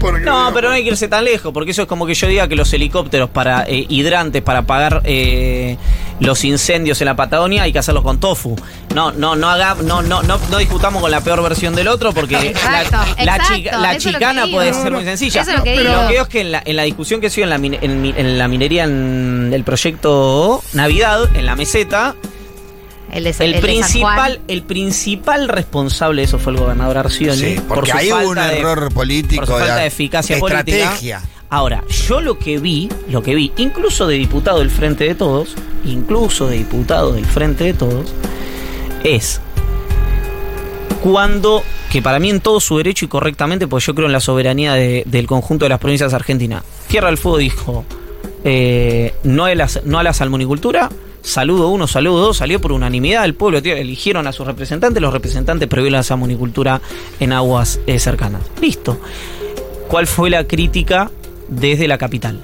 Porque 0.00 0.24
No, 0.24 0.50
pero 0.54 0.68
no 0.68 0.74
hay 0.74 0.82
que 0.82 0.90
irse 0.90 1.06
tan 1.08 1.24
lejos, 1.24 1.52
porque 1.52 1.70
eso 1.70 1.82
es 1.82 1.88
como 1.88 2.06
que 2.06 2.14
yo 2.14 2.26
diga 2.26 2.48
que 2.48 2.56
los 2.56 2.72
helicópteros 2.72 3.30
para 3.30 3.64
eh, 3.68 3.86
hidrantes 3.88 4.42
para 4.42 4.60
apagar 4.60 5.02
eh, 5.04 5.76
los 6.18 6.44
incendios 6.44 7.00
en 7.00 7.04
la 7.06 7.14
Patagonia 7.16 7.62
hay 7.62 7.72
que 7.72 7.78
hacerlos 7.78 8.02
con 8.02 8.18
tofu. 8.18 8.56
No, 8.94 9.12
no, 9.12 9.36
no 9.36 9.48
haga, 9.48 9.76
no, 9.84 10.02
no, 10.02 10.22
no, 10.22 10.38
no 10.50 10.58
discutamos 10.58 11.00
con 11.00 11.10
la 11.10 11.20
peor 11.20 11.42
versión 11.42 11.74
del 11.76 11.86
otro 11.88 12.12
porque 12.12 12.36
Exacto, 12.36 12.96
la, 13.24 13.38
chica- 13.46 13.78
la 13.78 13.96
chicana 13.98 14.46
puede 14.50 14.74
ser 14.74 14.90
muy 14.92 15.04
sencilla. 15.04 15.42
eso 15.42 15.50
es 15.52 15.58
lo 15.58 15.62
que 15.64 15.74
Pero 15.76 15.90
digo. 15.90 16.02
lo 16.02 16.06
que 16.08 16.12
digo 16.14 16.22
es 16.24 16.28
que 16.28 16.40
en 16.40 16.52
la, 16.52 16.62
en 16.64 16.76
la 16.76 16.82
discusión 16.82 17.20
que 17.20 17.30
se 17.30 17.36
dio 17.36 17.44
en 17.44 17.50
la, 17.50 17.56
en, 17.56 18.04
en 18.16 18.38
la 18.38 18.48
minería 18.48 18.84
en 18.84 19.50
el 19.52 19.62
proyecto 19.64 20.62
Navidad, 20.72 21.28
en 21.36 21.46
la 21.46 21.54
meseta, 21.56 22.14
el, 23.12 23.24
de, 23.24 23.30
el, 23.30 23.36
el 23.40 23.52
de 23.52 23.52
San 23.54 23.60
principal, 23.62 24.14
Juan. 24.14 24.38
el 24.48 24.62
principal 24.62 25.48
responsable 25.48 26.22
de 26.22 26.26
eso 26.26 26.38
fue 26.38 26.52
el 26.52 26.58
gobernador 26.58 26.98
Arcioni. 26.98 27.36
Sí, 27.38 27.56
por 27.66 27.78
porque 27.78 27.92
hubo 27.92 28.16
falta 28.16 28.28
un 28.28 28.34
de- 28.36 28.58
error 28.60 28.92
político. 28.92 29.40
por 29.42 29.46
su 29.46 29.52
falta 29.58 29.76
de 29.76 29.86
eficacia 29.86 30.38
política. 30.38 30.76
estrategia. 30.78 31.22
Ahora, 31.48 31.82
yo 31.88 32.20
lo 32.20 32.38
que 32.38 32.58
vi, 32.58 32.88
lo 33.10 33.22
que 33.22 33.34
vi, 33.34 33.52
incluso 33.56 34.06
de 34.06 34.14
diputado 34.16 34.60
del 34.60 34.70
Frente 34.70 35.04
de 35.04 35.14
Todos, 35.16 35.56
incluso 35.84 36.46
de 36.46 36.58
diputado 36.58 37.12
del 37.12 37.24
Frente 37.26 37.64
de 37.64 37.74
Todos, 37.74 38.06
es 39.02 39.40
cuando, 41.02 41.62
que 41.90 42.02
para 42.02 42.18
mí 42.18 42.30
en 42.30 42.40
todo 42.40 42.60
su 42.60 42.76
derecho 42.76 43.04
y 43.04 43.08
correctamente, 43.08 43.66
porque 43.66 43.86
yo 43.86 43.94
creo 43.94 44.06
en 44.06 44.12
la 44.12 44.20
soberanía 44.20 44.74
de- 44.74 45.02
del 45.06 45.26
conjunto 45.26 45.64
de 45.64 45.70
las 45.70 45.78
provincias 45.78 46.12
argentinas, 46.14 46.62
Tierra 46.88 47.08
del 47.08 47.18
Fuego 47.18 47.38
dijo, 47.38 47.84
eh, 48.44 49.14
no, 49.24 49.44
a 49.46 49.54
la, 49.54 49.68
no 49.84 49.98
a 49.98 50.02
la 50.02 50.12
salmonicultura, 50.12 50.90
saludo 51.22 51.68
uno, 51.68 51.86
saludo 51.86 52.18
dos, 52.20 52.36
salió 52.38 52.60
por 52.60 52.72
unanimidad, 52.72 53.24
el 53.24 53.34
pueblo 53.34 53.62
Tierra- 53.62 53.80
eligieron 53.80 54.26
a 54.26 54.32
sus 54.32 54.46
representantes, 54.46 55.00
los 55.02 55.12
representantes 55.12 55.68
prohibieron 55.68 55.98
la 55.98 56.02
salmonicultura 56.02 56.80
en 57.18 57.32
aguas 57.32 57.80
eh, 57.86 57.98
cercanas. 57.98 58.42
Listo. 58.60 59.00
¿Cuál 59.88 60.06
fue 60.06 60.30
la 60.30 60.46
crítica 60.46 61.10
desde 61.48 61.88
la 61.88 61.98
capital? 61.98 62.40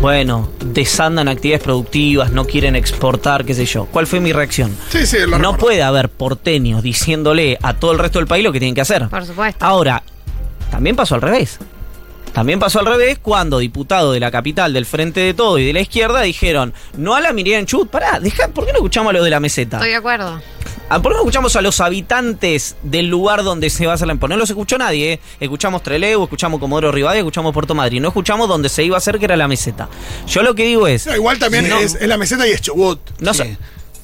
Bueno, 0.00 0.48
desandan 0.64 1.28
actividades 1.28 1.62
productivas, 1.62 2.32
no 2.32 2.46
quieren 2.46 2.74
exportar, 2.74 3.44
qué 3.44 3.54
sé 3.54 3.66
yo. 3.66 3.84
¿Cuál 3.86 4.06
fue 4.06 4.20
mi 4.20 4.32
reacción? 4.32 4.74
Sí, 4.90 5.06
sí, 5.06 5.18
lo 5.26 5.38
No 5.38 5.56
puede 5.58 5.82
haber 5.82 6.08
porteños 6.08 6.82
diciéndole 6.82 7.58
a 7.60 7.74
todo 7.74 7.92
el 7.92 7.98
resto 7.98 8.18
del 8.18 8.26
país 8.26 8.42
lo 8.44 8.50
que 8.52 8.58
tienen 8.60 8.74
que 8.74 8.80
hacer. 8.80 9.08
Por 9.08 9.26
supuesto. 9.26 9.62
Ahora, 9.64 10.02
también 10.70 10.96
pasó 10.96 11.16
al 11.16 11.22
revés. 11.22 11.58
También 12.32 12.58
pasó 12.60 12.78
al 12.80 12.86
revés 12.86 13.18
cuando 13.20 13.58
diputados 13.58 14.14
de 14.14 14.20
la 14.20 14.30
capital, 14.30 14.72
del 14.72 14.86
Frente 14.86 15.20
de 15.20 15.34
Todo 15.34 15.58
y 15.58 15.64
de 15.66 15.72
la 15.72 15.80
izquierda 15.80 16.22
dijeron, 16.22 16.72
no 16.96 17.14
a 17.14 17.20
la 17.20 17.32
minería 17.32 17.58
en 17.58 17.66
Chubut, 17.66 17.90
pará, 17.90 18.20
deja, 18.20 18.48
¿por 18.48 18.64
qué 18.66 18.72
no 18.72 18.78
escuchamos 18.78 19.10
a 19.10 19.12
los 19.14 19.24
de 19.24 19.30
la 19.30 19.40
meseta? 19.40 19.78
Estoy 19.78 19.90
de 19.90 19.96
acuerdo. 19.96 20.40
Ah, 20.88 21.00
¿Por 21.00 21.12
qué 21.12 21.16
no 21.16 21.20
escuchamos 21.22 21.54
a 21.56 21.60
los 21.62 21.80
habitantes 21.80 22.76
del 22.82 23.06
lugar 23.08 23.44
donde 23.44 23.70
se 23.70 23.86
va 23.86 23.92
a 23.92 23.94
hacer 23.94 24.06
la 24.08 24.12
empresa? 24.12 24.34
No 24.34 24.38
los 24.38 24.50
escuchó 24.50 24.76
nadie, 24.78 25.12
¿eh? 25.14 25.20
Escuchamos 25.38 25.82
Trelew, 25.82 26.24
escuchamos 26.24 26.58
Comodoro 26.58 26.90
Rivadavia, 26.90 27.20
escuchamos 27.20 27.52
Puerto 27.54 27.74
Madrid. 27.76 28.00
No 28.00 28.08
escuchamos 28.08 28.48
donde 28.48 28.68
se 28.68 28.82
iba 28.84 28.96
a 28.96 28.98
hacer, 28.98 29.18
que 29.18 29.24
era 29.26 29.36
la 29.36 29.46
meseta. 29.46 29.88
Yo 30.26 30.42
lo 30.42 30.54
que 30.54 30.64
digo 30.64 30.88
es... 30.88 31.06
No, 31.06 31.14
igual 31.14 31.38
también 31.38 31.68
No. 31.68 31.78
es, 31.78 31.94
es 31.94 32.08
la 32.08 32.16
meseta 32.16 32.46
y 32.48 32.50
es 32.52 32.60
Chubut. 32.60 32.98
No 33.20 33.32
Sí. 33.34 33.42
sé. 33.42 33.58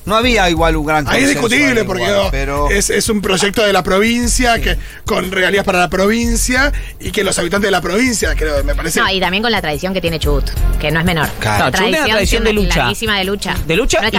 No 0.07 0.17
había 0.17 0.49
igual 0.49 0.77
un 0.77 0.87
gran 0.87 1.07
Ahí 1.09 1.25
es 1.25 1.31
discutible 1.31 1.85
porque 1.85 2.05
igual, 2.05 2.29
pero 2.31 2.71
es, 2.71 2.91
es 2.91 3.09
un 3.09 3.21
proyecto 3.21 3.63
de 3.63 3.73
la 3.73 3.83
provincia 3.83 4.59
que 4.61 4.79
con 5.05 5.31
regalías 5.33 5.65
para 5.65 5.81
la 5.81 5.91
provincia 5.91 6.73
y 7.01 7.11
que 7.11 7.25
los 7.25 7.39
habitantes 7.39 7.67
de 7.67 7.73
la 7.73 7.81
provincia, 7.81 8.35
creo, 8.37 8.63
me 8.65 8.75
parece. 8.75 9.01
No, 9.01 9.11
y 9.11 9.19
también 9.21 9.43
con 9.43 9.51
la 9.53 9.61
tradición 9.61 9.93
que 9.93 10.01
tiene 10.01 10.19
Chubut, 10.21 10.49
que 10.81 10.91
no 10.93 11.01
es 11.01 11.05
menor. 11.07 11.29
Claro. 11.41 11.71
Chubut 11.73 11.89
una 11.89 12.05
tradición 12.07 12.45
de 12.45 12.53
lucha. 12.53 12.89
de 13.19 13.25
lucha. 13.25 13.57
De 13.67 13.77
lucha 13.77 14.01
No 14.01 14.07
es 14.07 14.15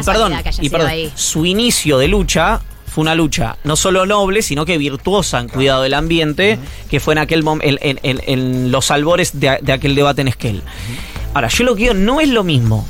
y 0.61 0.69
perdón, 0.69 0.93
y 0.93 1.11
su 1.15 1.45
inicio 1.45 1.97
de 1.97 2.07
lucha 2.09 2.59
fue 2.93 3.03
una 3.03 3.15
lucha 3.15 3.55
no 3.63 3.75
solo 3.77 4.05
noble, 4.05 4.41
sino 4.41 4.65
que 4.65 4.77
virtuosa 4.77 5.39
en 5.39 5.47
cuidado 5.47 5.83
del 5.83 5.93
ambiente, 5.93 6.59
que 6.89 6.99
fue 6.99 7.13
en 7.13 7.19
aquel 7.19 7.45
en, 7.61 7.79
en- 7.81 7.99
en- 8.03 8.21
en 8.27 8.71
los 8.71 8.91
albores 8.91 9.39
de, 9.39 9.59
de 9.61 9.71
aquel 9.71 9.95
debate 9.95 10.19
en 10.21 10.27
Esquel. 10.27 10.63
Ahora, 11.33 11.47
yo 11.47 11.63
lo 11.63 11.75
que 11.75 11.83
digo 11.83 11.93
no 11.93 12.19
es 12.19 12.27
lo 12.27 12.43
mismo. 12.43 12.85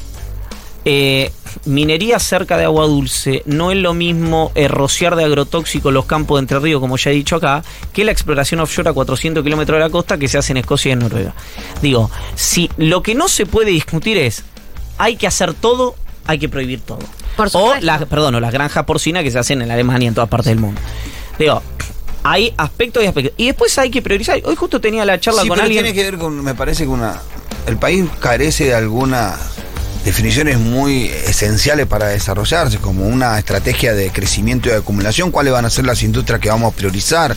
eh, 0.85 1.31
minería 1.65 2.19
cerca 2.19 2.57
de 2.57 2.65
agua 2.65 2.85
dulce, 2.85 3.43
no 3.45 3.71
es 3.71 3.77
lo 3.77 3.93
mismo 3.93 4.51
eh, 4.55 4.67
rociar 4.67 5.15
de 5.15 5.23
agrotóxico 5.23 5.91
los 5.91 6.05
campos 6.05 6.37
de 6.37 6.41
Entre 6.41 6.59
Ríos, 6.59 6.79
como 6.79 6.97
ya 6.97 7.11
he 7.11 7.13
dicho 7.13 7.35
acá, 7.35 7.63
que 7.93 8.03
la 8.03 8.11
exploración 8.11 8.59
offshore 8.59 8.89
a 8.89 8.93
400 8.93 9.43
kilómetros 9.43 9.77
de 9.77 9.83
la 9.83 9.89
costa 9.89 10.17
que 10.17 10.27
se 10.27 10.37
hace 10.37 10.53
en 10.53 10.57
Escocia 10.57 10.89
y 10.89 10.93
en 10.93 10.99
Noruega. 10.99 11.33
Digo, 11.81 12.09
si 12.35 12.69
lo 12.77 13.01
que 13.01 13.15
no 13.15 13.27
se 13.27 13.45
puede 13.45 13.71
discutir 13.71 14.17
es, 14.17 14.43
hay 14.97 15.15
que 15.15 15.27
hacer 15.27 15.53
todo, 15.53 15.95
hay 16.25 16.39
que 16.39 16.49
prohibir 16.49 16.81
todo. 16.81 16.99
Por 17.35 17.49
o 17.53 17.75
las, 17.81 18.05
perdón, 18.05 18.35
o 18.35 18.39
las 18.39 18.51
granjas 18.51 18.85
porcinas 18.85 19.23
que 19.23 19.31
se 19.31 19.39
hacen 19.39 19.61
en 19.61 19.71
Alemania 19.71 20.05
y 20.05 20.07
en 20.09 20.15
todas 20.15 20.29
partes 20.29 20.47
del 20.47 20.59
mundo. 20.59 20.81
Digo, 21.37 21.61
hay 22.23 22.53
aspectos 22.57 23.03
y 23.03 23.07
aspectos. 23.07 23.33
Y 23.37 23.45
después 23.45 23.77
hay 23.77 23.89
que 23.89 24.01
priorizar. 24.01 24.41
Hoy 24.43 24.55
justo 24.55 24.81
tenía 24.81 25.05
la 25.05 25.19
charla 25.19 25.43
sí, 25.43 25.47
con 25.47 25.55
pero 25.55 25.65
alguien. 25.65 25.83
tiene 25.83 25.95
que 25.95 26.03
ver 26.03 26.19
con, 26.19 26.43
me 26.43 26.55
parece 26.55 26.83
que 26.83 26.89
una, 26.89 27.21
el 27.67 27.77
país 27.77 28.05
carece 28.19 28.65
de 28.65 28.75
algunas 28.75 29.37
definiciones 30.07 30.57
muy 30.57 31.07
esenciales 31.07 31.85
para 31.85 32.07
desarrollarse, 32.07 32.77
como 32.77 33.05
una 33.05 33.37
estrategia 33.37 33.93
de 33.93 34.09
crecimiento 34.09 34.69
y 34.69 34.71
de 34.71 34.77
acumulación, 34.77 35.31
cuáles 35.31 35.51
van 35.51 35.65
a 35.65 35.69
ser 35.69 35.85
las 35.85 36.01
industrias 36.01 36.39
que 36.39 36.47
vamos 36.47 36.71
a 36.73 36.75
priorizar, 36.77 37.35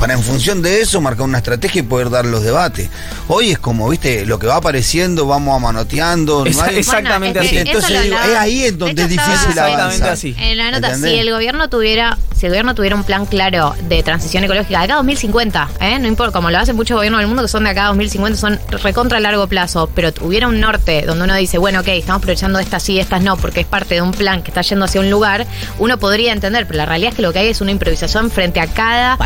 para 0.00 0.14
en 0.14 0.22
función 0.24 0.60
de 0.60 0.80
eso 0.80 1.00
marcar 1.00 1.22
una 1.26 1.38
estrategia 1.38 1.78
y 1.78 1.82
poder 1.84 2.10
dar 2.10 2.26
los 2.26 2.42
debates. 2.42 2.88
Hoy 3.28 3.52
es 3.52 3.60
como, 3.60 3.88
viste, 3.88 4.26
lo 4.26 4.40
que 4.40 4.48
va 4.48 4.56
apareciendo, 4.56 5.28
vamos 5.28 5.54
amanoteando, 5.54 6.44
no 6.44 6.50
Esa- 6.50 6.64
hay- 6.64 6.78
Exactamente 6.78 7.38
Bueno, 7.38 7.44
es 7.44 7.46
así. 7.46 7.54
que 7.64 7.70
Entonces 7.70 8.02
digo, 8.02 8.16
es 8.18 8.36
ahí 8.36 8.64
en 8.64 8.72
de 8.72 8.78
donde 8.78 8.92
hecho, 8.94 9.02
es 9.02 9.08
difícil 9.10 9.32
estaba- 9.32 9.48
Exactamente 9.68 9.82
avanzar. 9.82 10.10
así. 10.10 10.34
En 10.38 10.58
la 10.58 10.70
nota, 10.72 10.86
¿Entendés? 10.88 11.12
si 11.12 11.18
el 11.20 11.30
gobierno 11.30 11.68
tuviera, 11.70 12.18
si 12.38 12.46
el 12.46 12.52
gobierno 12.52 12.74
tuviera 12.74 12.94
un 12.94 13.02
plan 13.02 13.26
claro 13.26 13.74
de 13.88 14.00
transición 14.04 14.44
ecológica 14.44 14.78
de 14.78 14.84
acá 14.84 14.94
a 14.94 14.96
2050, 14.98 15.68
¿eh? 15.80 15.98
no 15.98 16.06
importa, 16.06 16.32
como 16.32 16.50
lo 16.50 16.58
hacen 16.58 16.76
muchos 16.76 16.94
gobiernos 16.94 17.18
del 17.18 17.26
mundo 17.26 17.42
que 17.42 17.48
son 17.48 17.64
de 17.64 17.70
acá 17.70 17.86
a 17.86 17.88
2050, 17.88 18.38
son 18.38 18.60
recontra 18.82 19.18
a 19.18 19.20
largo 19.20 19.48
plazo, 19.48 19.90
pero 19.92 20.12
tuviera 20.12 20.46
un 20.46 20.60
norte 20.60 21.02
donde 21.04 21.24
uno 21.24 21.34
dice, 21.34 21.58
bueno, 21.58 21.80
ok, 21.80 21.88
estamos 21.88 22.22
priorizando 22.22 22.60
estas 22.60 22.84
sí, 22.84 23.00
estas 23.00 23.22
no, 23.22 23.36
porque 23.36 23.60
es 23.60 23.66
parte 23.66 23.96
de 23.96 24.02
un 24.02 24.12
plan 24.12 24.42
que 24.42 24.50
está 24.50 24.62
yendo 24.62 24.84
hacia 24.84 25.00
un 25.00 25.10
lugar, 25.10 25.46
uno 25.80 25.98
podría 25.98 26.32
entender, 26.32 26.64
pero 26.66 26.76
la 26.76 26.86
realidad 26.86 27.10
es 27.10 27.16
que 27.16 27.22
lo 27.22 27.32
que 27.32 27.40
hay 27.40 27.48
es 27.48 27.60
una 27.60 27.72
improvisación 27.72 28.30
frente 28.30 28.60
a 28.60 28.68
cada 28.68 29.18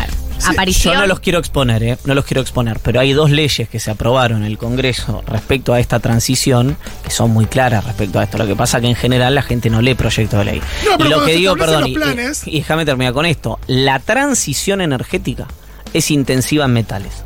aparición. 0.45 0.93
Yo 0.95 0.99
no 1.01 1.07
los 1.07 1.19
quiero 1.19 1.39
exponer, 1.39 1.83
¿eh? 1.83 1.97
no 2.05 2.13
los 2.15 2.25
quiero 2.25 2.41
exponer, 2.41 2.79
pero 2.79 2.99
hay 2.99 3.13
dos 3.13 3.29
leyes 3.31 3.69
que 3.69 3.79
se 3.79 3.91
aprobaron 3.91 4.39
en 4.41 4.45
el 4.45 4.57
Congreso 4.57 5.23
respecto 5.27 5.73
a 5.73 5.79
esta 5.79 5.99
transición 5.99 6.77
que 7.03 7.11
son 7.11 7.31
muy 7.31 7.45
claras 7.45 7.83
respecto 7.85 8.19
a 8.19 8.23
esto. 8.23 8.37
Lo 8.37 8.47
que 8.47 8.55
pasa 8.55 8.81
que 8.81 8.87
en 8.87 8.95
general 8.95 9.35
la 9.35 9.41
gente 9.41 9.69
no 9.69 9.81
lee 9.81 9.95
proyectos 9.95 10.39
de 10.39 10.45
ley. 10.45 10.61
No, 10.85 10.97
pero 10.97 11.05
y 11.05 11.09
lo 11.09 11.25
que 11.25 11.31
se 11.31 11.37
digo, 11.37 11.55
perdón, 11.55 11.87
y, 11.87 11.93
los 11.95 12.03
planes- 12.03 12.41
y 12.47 12.59
déjame 12.59 12.85
terminar 12.85 13.13
con 13.13 13.25
esto. 13.25 13.59
La 13.67 13.99
transición 13.99 14.81
energética 14.81 15.47
es 15.93 16.11
intensiva 16.11 16.65
en 16.65 16.73
metales. 16.73 17.23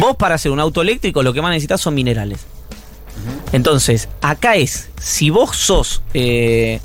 Vos 0.00 0.16
para 0.16 0.34
hacer 0.36 0.50
un 0.52 0.60
auto 0.60 0.82
eléctrico 0.82 1.22
lo 1.22 1.32
que 1.32 1.42
más 1.42 1.50
necesitas 1.50 1.80
son 1.80 1.94
minerales. 1.94 2.40
Entonces, 3.52 4.08
acá 4.20 4.56
es, 4.56 4.90
si 5.00 5.30
vos 5.30 5.56
sos, 5.56 6.02
eh, 6.14 6.80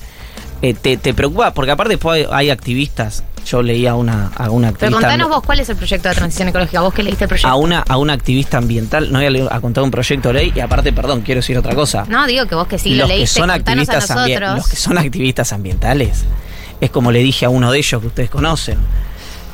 eh, 0.61 0.73
te, 0.73 0.97
te 0.97 1.13
preocupa, 1.13 1.53
porque 1.53 1.71
aparte 1.71 1.99
hay 2.31 2.49
activistas, 2.49 3.23
yo 3.45 3.61
leía 3.61 3.91
a 3.91 3.95
una, 3.95 4.27
a 4.35 4.49
una 4.49 4.71
Pero 4.71 4.87
activista... 4.87 4.99
contanos 4.99 5.29
vos 5.29 5.43
cuál 5.43 5.59
es 5.59 5.69
el 5.69 5.75
proyecto 5.75 6.09
de 6.09 6.15
transición 6.15 6.47
ecológica, 6.49 6.81
vos 6.81 6.93
que 6.93 7.03
leíste 7.03 7.25
el 7.25 7.27
proyecto. 7.27 7.47
a 7.47 7.55
una, 7.55 7.79
a 7.79 7.97
una 7.97 8.13
activista 8.13 8.57
ambiental, 8.57 9.11
no 9.11 9.19
voy 9.19 9.47
a, 9.49 9.55
a 9.55 9.61
contar 9.61 9.83
un 9.83 9.91
proyecto 9.91 10.29
de 10.29 10.33
ley 10.35 10.53
y 10.55 10.59
aparte, 10.59 10.93
perdón, 10.93 11.21
quiero 11.21 11.39
decir 11.39 11.57
otra 11.57 11.75
cosa. 11.75 12.05
No, 12.07 12.25
digo 12.27 12.45
que 12.47 12.55
vos 12.55 12.67
que 12.67 12.77
sí 12.77 12.91
lo 12.91 13.03
los, 13.03 13.09
que 13.09 13.17
leíste, 13.17 13.39
son 13.39 13.49
contanos 13.49 13.89
a 13.89 13.95
nosotros. 13.99 14.55
los 14.57 14.67
que 14.67 14.75
son 14.75 14.97
activistas 14.97 15.53
ambientales, 15.53 16.23
es 16.79 16.89
como 16.89 17.11
le 17.11 17.19
dije 17.19 17.45
a 17.45 17.49
uno 17.49 17.71
de 17.71 17.77
ellos 17.77 18.01
que 18.01 18.07
ustedes 18.07 18.29
conocen, 18.29 18.77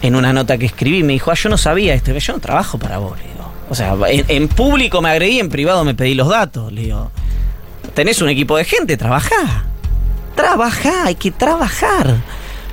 en 0.02 0.15
una 0.15 0.32
nota 0.34 0.58
que 0.58 0.65
escribí, 0.65 1.04
me 1.04 1.13
dijo, 1.13 1.32
ah, 1.32 1.36
yo 1.36 1.49
no 1.49 1.58
sabía 1.58 1.93
esto, 1.93 2.17
yo 2.17 2.34
no 2.34 2.39
trabajo 2.39 2.78
para 2.78 2.97
vos, 2.99 3.17
le 3.17 3.23
digo. 3.23 3.52
O 3.69 3.75
sea, 3.75 3.95
en, 4.08 4.25
en 4.28 4.47
público 4.47 5.02
me 5.02 5.10
agredí, 5.10 5.39
en 5.39 5.49
privado 5.49 5.84
me 5.84 5.93
pedí 5.93 6.15
los 6.15 6.28
datos, 6.30 6.71
le 6.71 6.82
digo. 6.84 7.12
Tenés 7.93 8.21
un 8.21 8.30
equipo 8.30 8.56
de 8.58 8.63
gente, 8.65 8.97
trabajá. 8.97 9.65
Trabajá, 10.36 11.06
hay 11.06 11.15
que 11.15 11.32
trabajar. 11.32 12.15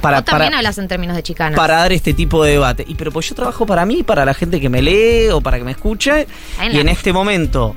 Para, 0.06 0.16
vos 0.18 0.24
también 0.24 0.50
para- 0.50 0.58
hablas 0.58 0.78
en 0.78 0.88
términos 0.88 1.16
de 1.16 1.22
chicanas. 1.22 1.56
para 1.56 1.76
dar 1.76 1.92
este 1.92 2.14
tipo 2.14 2.42
de 2.44 2.52
debate. 2.52 2.84
Y 2.86 2.94
pero 2.94 3.12
pues 3.12 3.28
yo 3.28 3.34
trabajo 3.34 3.66
para 3.66 3.84
mí, 3.86 4.02
para 4.02 4.24
la 4.24 4.34
gente 4.34 4.60
que 4.60 4.68
me 4.68 4.82
lee 4.82 5.28
o 5.30 5.40
para 5.40 5.58
que 5.58 5.64
me 5.64 5.72
escuche. 5.72 6.26
En 6.60 6.70
Y 6.72 6.74
la- 6.74 6.80
en 6.80 6.88
este 6.88 7.12
momento. 7.12 7.74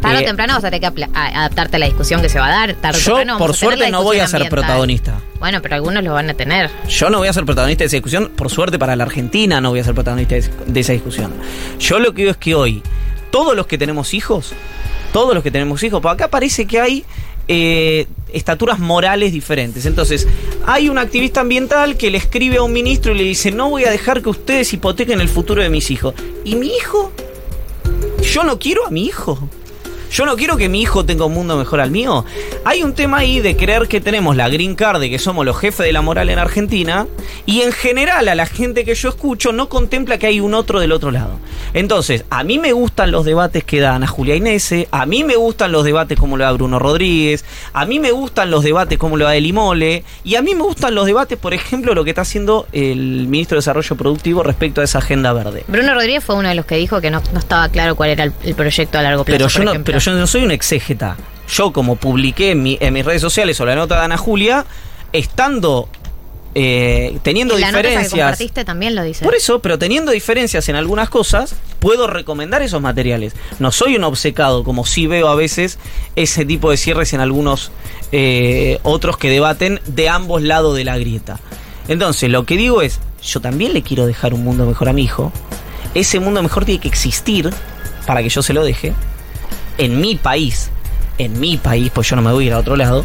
Tarde 0.00 0.16
o 0.16 0.20
eh, 0.20 0.24
temprano 0.24 0.54
vas 0.54 0.64
a 0.64 0.70
tener 0.70 0.80
que 0.94 1.04
adaptarte 1.14 1.76
a 1.76 1.78
la 1.78 1.86
discusión 1.86 2.22
que 2.22 2.28
se 2.30 2.38
va 2.38 2.46
a 2.46 2.50
dar. 2.50 2.74
Tarde 2.74 2.98
Yo, 3.00 3.16
temprano 3.16 3.38
por 3.38 3.54
suerte, 3.54 3.90
no 3.90 4.02
voy 4.02 4.18
a 4.18 4.26
ser 4.26 4.36
ambiental. 4.42 4.58
protagonista. 4.60 5.20
Bueno, 5.38 5.60
pero 5.60 5.74
algunos 5.74 6.02
lo 6.02 6.14
van 6.14 6.30
a 6.30 6.34
tener. 6.34 6.70
Yo 6.88 7.10
no 7.10 7.18
voy 7.18 7.28
a 7.28 7.32
ser 7.34 7.44
protagonista 7.44 7.82
de 7.84 7.86
esa 7.88 7.96
discusión. 7.96 8.30
Por 8.34 8.48
suerte 8.50 8.78
para 8.78 8.96
la 8.96 9.04
Argentina 9.04 9.60
no 9.60 9.70
voy 9.70 9.80
a 9.80 9.84
ser 9.84 9.94
protagonista 9.94 10.36
de, 10.36 10.50
de 10.66 10.80
esa 10.80 10.92
discusión. 10.94 11.32
Yo 11.78 11.98
lo 11.98 12.12
que 12.14 12.22
digo 12.22 12.30
es 12.30 12.36
que 12.38 12.54
hoy, 12.54 12.82
todos 13.30 13.54
los 13.54 13.66
que 13.66 13.76
tenemos 13.76 14.14
hijos, 14.14 14.52
todos 15.12 15.34
los 15.34 15.42
que 15.42 15.50
tenemos 15.50 15.82
hijos, 15.82 16.00
porque 16.00 16.22
acá 16.24 16.30
parece 16.30 16.66
que 16.66 16.80
hay 16.80 17.04
eh, 17.52 18.06
estaturas 18.32 18.78
morales 18.78 19.32
diferentes. 19.32 19.84
Entonces, 19.84 20.28
hay 20.66 20.88
un 20.88 20.98
activista 20.98 21.40
ambiental 21.40 21.96
que 21.96 22.08
le 22.08 22.16
escribe 22.16 22.58
a 22.58 22.62
un 22.62 22.72
ministro 22.72 23.12
y 23.12 23.18
le 23.18 23.24
dice, 23.24 23.50
no 23.50 23.68
voy 23.68 23.84
a 23.86 23.90
dejar 23.90 24.22
que 24.22 24.28
ustedes 24.28 24.72
hipotequen 24.72 25.20
el 25.20 25.28
futuro 25.28 25.60
de 25.60 25.68
mis 25.68 25.90
hijos. 25.90 26.14
¿Y 26.44 26.54
mi 26.54 26.68
hijo? 26.68 27.10
Yo 28.22 28.44
no 28.44 28.60
quiero 28.60 28.86
a 28.86 28.90
mi 28.90 29.04
hijo. 29.04 29.50
Yo 30.10 30.26
no 30.26 30.36
quiero 30.36 30.56
que 30.56 30.68
mi 30.68 30.82
hijo 30.82 31.04
tenga 31.04 31.24
un 31.24 31.34
mundo 31.34 31.56
mejor 31.56 31.80
al 31.80 31.92
mío. 31.92 32.24
Hay 32.64 32.82
un 32.82 32.94
tema 32.94 33.18
ahí 33.18 33.38
de 33.38 33.56
creer 33.56 33.86
que 33.86 34.00
tenemos 34.00 34.36
la 34.36 34.48
green 34.48 34.74
card, 34.74 35.00
de 35.00 35.08
que 35.08 35.20
somos 35.20 35.46
los 35.46 35.56
jefes 35.56 35.86
de 35.86 35.92
la 35.92 36.02
moral 36.02 36.30
en 36.30 36.38
Argentina, 36.40 37.06
y 37.46 37.60
en 37.60 37.70
general 37.70 38.28
a 38.28 38.34
la 38.34 38.46
gente 38.46 38.84
que 38.84 38.96
yo 38.96 39.08
escucho 39.08 39.52
no 39.52 39.68
contempla 39.68 40.18
que 40.18 40.26
hay 40.26 40.40
un 40.40 40.54
otro 40.54 40.80
del 40.80 40.90
otro 40.90 41.12
lado. 41.12 41.38
Entonces, 41.74 42.24
a 42.28 42.42
mí 42.42 42.58
me 42.58 42.72
gustan 42.72 43.12
los 43.12 43.24
debates 43.24 43.62
que 43.62 43.78
dan 43.78 44.02
a 44.02 44.08
Julia 44.08 44.34
Inese, 44.34 44.88
a 44.90 45.06
mí 45.06 45.22
me 45.22 45.36
gustan 45.36 45.70
los 45.70 45.84
debates 45.84 46.18
como 46.18 46.36
lo 46.36 46.42
da 46.42 46.50
Bruno 46.52 46.80
Rodríguez, 46.80 47.44
a 47.72 47.86
mí 47.86 48.00
me 48.00 48.10
gustan 48.10 48.50
los 48.50 48.64
debates 48.64 48.98
como 48.98 49.16
lo 49.16 49.26
da 49.26 49.36
Eli 49.36 49.52
Mole, 49.52 50.02
y 50.24 50.34
a 50.34 50.42
mí 50.42 50.56
me 50.56 50.62
gustan 50.62 50.96
los 50.96 51.06
debates, 51.06 51.38
por 51.38 51.54
ejemplo, 51.54 51.94
lo 51.94 52.02
que 52.02 52.10
está 52.10 52.22
haciendo 52.22 52.66
el 52.72 53.28
ministro 53.28 53.54
de 53.54 53.58
Desarrollo 53.60 53.96
Productivo 53.96 54.42
respecto 54.42 54.80
a 54.80 54.84
esa 54.84 54.98
agenda 54.98 55.32
verde. 55.32 55.62
Bruno 55.68 55.94
Rodríguez 55.94 56.24
fue 56.24 56.34
uno 56.34 56.48
de 56.48 56.56
los 56.56 56.66
que 56.66 56.74
dijo 56.74 57.00
que 57.00 57.12
no, 57.12 57.22
no 57.32 57.38
estaba 57.38 57.68
claro 57.68 57.94
cuál 57.94 58.10
era 58.10 58.24
el, 58.24 58.32
el 58.42 58.56
proyecto 58.56 58.98
a 58.98 59.02
largo 59.02 59.24
plazo. 59.24 59.38
Pero 59.38 59.48
yo, 59.48 59.64
por 59.64 59.78
no, 59.78 59.84
pero 59.84 59.99
yo 60.00 60.12
no 60.14 60.26
soy 60.26 60.42
un 60.44 60.50
exégeta. 60.50 61.16
Yo, 61.48 61.72
como 61.72 61.96
publiqué 61.96 62.52
en, 62.52 62.62
mi- 62.62 62.78
en 62.80 62.92
mis 62.94 63.04
redes 63.04 63.20
sociales 63.22 63.56
sobre 63.56 63.72
la 63.72 63.76
nota 63.80 63.98
de 63.98 64.04
Ana 64.04 64.16
Julia, 64.16 64.64
estando. 65.12 65.88
eh, 66.54 67.18
teniendo 67.22 67.54
En 67.54 67.60
la 67.60 67.66
nota 67.68 67.78
esa 67.80 67.88
que 67.88 67.90
diferencias. 67.90 68.26
compartiste 68.26 68.64
también 68.64 68.94
lo 68.96 69.04
dice. 69.04 69.24
Por 69.24 69.34
eso, 69.36 69.60
pero 69.62 69.78
teniendo 69.78 70.10
diferencias 70.10 70.68
en 70.68 70.74
algunas 70.76 71.08
cosas, 71.08 71.54
puedo 71.78 72.06
recomendar 72.08 72.60
esos 72.62 72.80
materiales. 72.82 73.34
No 73.60 73.70
soy 73.70 73.94
un 73.96 74.02
obcecado, 74.04 74.64
como 74.64 74.84
sí 74.84 75.06
veo 75.06 75.28
a 75.28 75.36
veces 75.36 75.78
ese 76.16 76.44
tipo 76.44 76.70
de 76.72 76.76
cierres 76.76 77.12
en 77.12 77.20
algunos 77.20 77.70
eh, 78.12 78.78
otros 78.82 79.16
que 79.16 79.30
debaten 79.30 79.80
de 79.86 80.08
ambos 80.08 80.42
lados 80.42 80.76
de 80.76 80.84
la 80.84 80.98
grieta. 80.98 81.38
Entonces, 81.86 82.28
lo 82.30 82.44
que 82.46 82.56
digo 82.56 82.82
es, 82.82 82.98
yo 83.22 83.40
también 83.40 83.72
le 83.72 83.82
quiero 83.82 84.06
dejar 84.06 84.34
un 84.34 84.42
mundo 84.42 84.66
mejor 84.66 84.88
a 84.88 84.92
mi 84.92 85.02
hijo. 85.04 85.32
Ese 85.94 86.18
mundo 86.20 86.42
mejor 86.42 86.64
tiene 86.64 86.80
que 86.80 86.88
existir 86.88 87.50
para 88.06 88.22
que 88.22 88.28
yo 88.28 88.42
se 88.42 88.52
lo 88.54 88.64
deje. 88.64 88.92
En 89.78 90.00
mi 90.00 90.16
país. 90.16 90.70
En 91.18 91.38
mi 91.38 91.56
país, 91.56 91.90
pues 91.94 92.08
yo 92.08 92.16
no 92.16 92.22
me 92.22 92.32
voy 92.32 92.44
a 92.44 92.46
ir 92.48 92.52
a 92.52 92.58
otro 92.58 92.76
lado. 92.76 93.04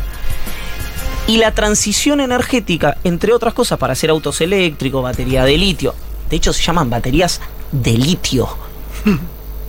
Y 1.28 1.38
la 1.38 1.52
transición 1.52 2.22
energética, 2.22 2.98
entre 3.04 3.34
otras 3.34 3.54
cosas, 3.54 3.80
para 3.80 3.94
hacer 3.94 4.10
autos 4.10 4.42
eléctricos, 4.42 5.02
batería 5.02 5.44
de 5.44 5.58
litio. 5.58 5.96
De 6.30 6.36
hecho, 6.36 6.54
se 6.54 6.62
llaman 6.62 6.90
baterías 6.90 7.42
de 7.72 7.98
litio. 7.98 8.48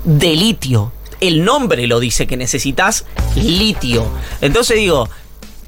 De 0.04 0.34
litio. 0.34 0.92
El 1.20 1.44
nombre 1.44 1.86
lo 1.86 1.98
dice 1.98 2.26
que 2.26 2.36
necesitas 2.36 3.06
litio. 3.36 4.06
Entonces 4.42 4.76
digo, 4.76 5.08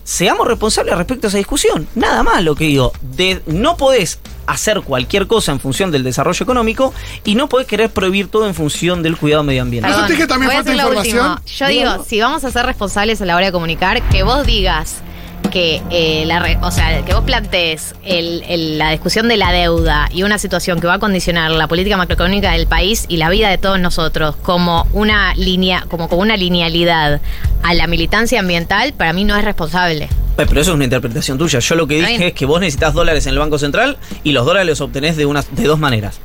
seamos 0.09 0.49
responsables 0.49 0.97
respecto 0.97 1.27
a 1.27 1.29
esa 1.29 1.37
discusión. 1.37 1.87
Nada 1.95 2.23
más 2.23 2.43
lo 2.43 2.55
que 2.55 2.65
digo. 2.65 2.93
De, 3.03 3.43
no 3.45 3.77
podés 3.77 4.19
hacer 4.47 4.81
cualquier 4.81 5.27
cosa 5.27 5.53
en 5.53 5.61
función 5.61 5.91
del 5.91 6.03
desarrollo 6.03 6.43
económico 6.43 6.95
y 7.25 7.35
no 7.35 7.51
podés 7.51 7.67
querer 7.67 7.91
prohibir 7.91 8.29
todo 8.29 8.47
en 8.47 8.55
función 8.55 9.03
del 9.03 9.19
cuidado 9.19 9.43
medioambiental. 9.43 10.09
¿No 10.09 10.17
que 10.17 10.27
también 10.27 10.51
falta 10.51 10.73
información? 10.73 11.33
último. 11.33 11.47
Yo 11.47 11.67
digo, 11.67 12.05
si 12.05 12.21
vamos 12.23 12.43
a 12.43 12.51
ser 12.51 12.65
responsables 12.65 13.21
a 13.21 13.27
la 13.27 13.37
hora 13.37 13.47
de 13.47 13.53
comunicar, 13.53 14.03
que 14.09 14.23
vos 14.23 14.47
digas 14.47 15.03
que 15.51 15.83
eh, 15.91 16.25
la 16.27 16.39
re- 16.41 16.59
o 16.63 16.71
sea, 16.71 17.05
que 17.05 17.15
vos 17.15 17.25
plantees 17.25 17.95
el- 18.05 18.43
el- 18.49 18.79
la 18.79 18.91
discusión 18.91 19.29
de 19.29 19.37
la 19.37 19.53
deuda 19.53 20.09
y 20.13 20.23
una 20.23 20.39
situación 20.39 20.81
que 20.81 20.87
va 20.87 20.95
a 20.95 20.99
condicionar 20.99 21.51
la 21.51 21.67
política 21.69 21.97
macroeconómica 21.97 22.53
del 22.53 22.67
país 22.67 23.05
y 23.09 23.17
la 23.17 23.31
vida 23.31 23.49
de 23.51 23.59
todos 23.59 23.79
nosotros 23.81 24.37
como 24.37 24.87
una 24.93 25.35
línea, 25.35 25.85
como 25.89 26.09
con 26.09 26.19
una 26.21 26.37
linealidad 26.37 27.21
a 27.63 27.75
la 27.75 27.87
militancia 27.87 28.41
ambiental, 28.41 28.93
para 28.93 29.13
mí 29.13 29.25
no 29.25 29.37
es 29.37 29.45
responsable. 29.45 30.05
Eh, 30.05 30.09
Pero 30.49 30.61
eso 30.61 30.71
es 30.71 30.75
una 30.77 30.85
interpretación 30.85 31.39
tuya. 31.39 31.59
Yo 31.59 31.75
lo 31.75 31.87
que 31.87 31.97
dije 31.97 32.29
es 32.29 32.33
que 32.35 32.47
vos 32.47 32.61
necesitas 32.61 32.95
dólares 32.95 33.27
en 33.27 33.33
el 33.33 33.39
Banco 33.39 33.59
Central 33.59 33.99
y 34.25 34.33
los 34.33 34.47
dólares 34.47 34.69
los 34.69 34.81
obtenés 34.81 35.17
de, 35.17 35.27
una, 35.27 35.43
de 35.51 35.65
dos 35.65 35.79
maneras. 35.79 36.21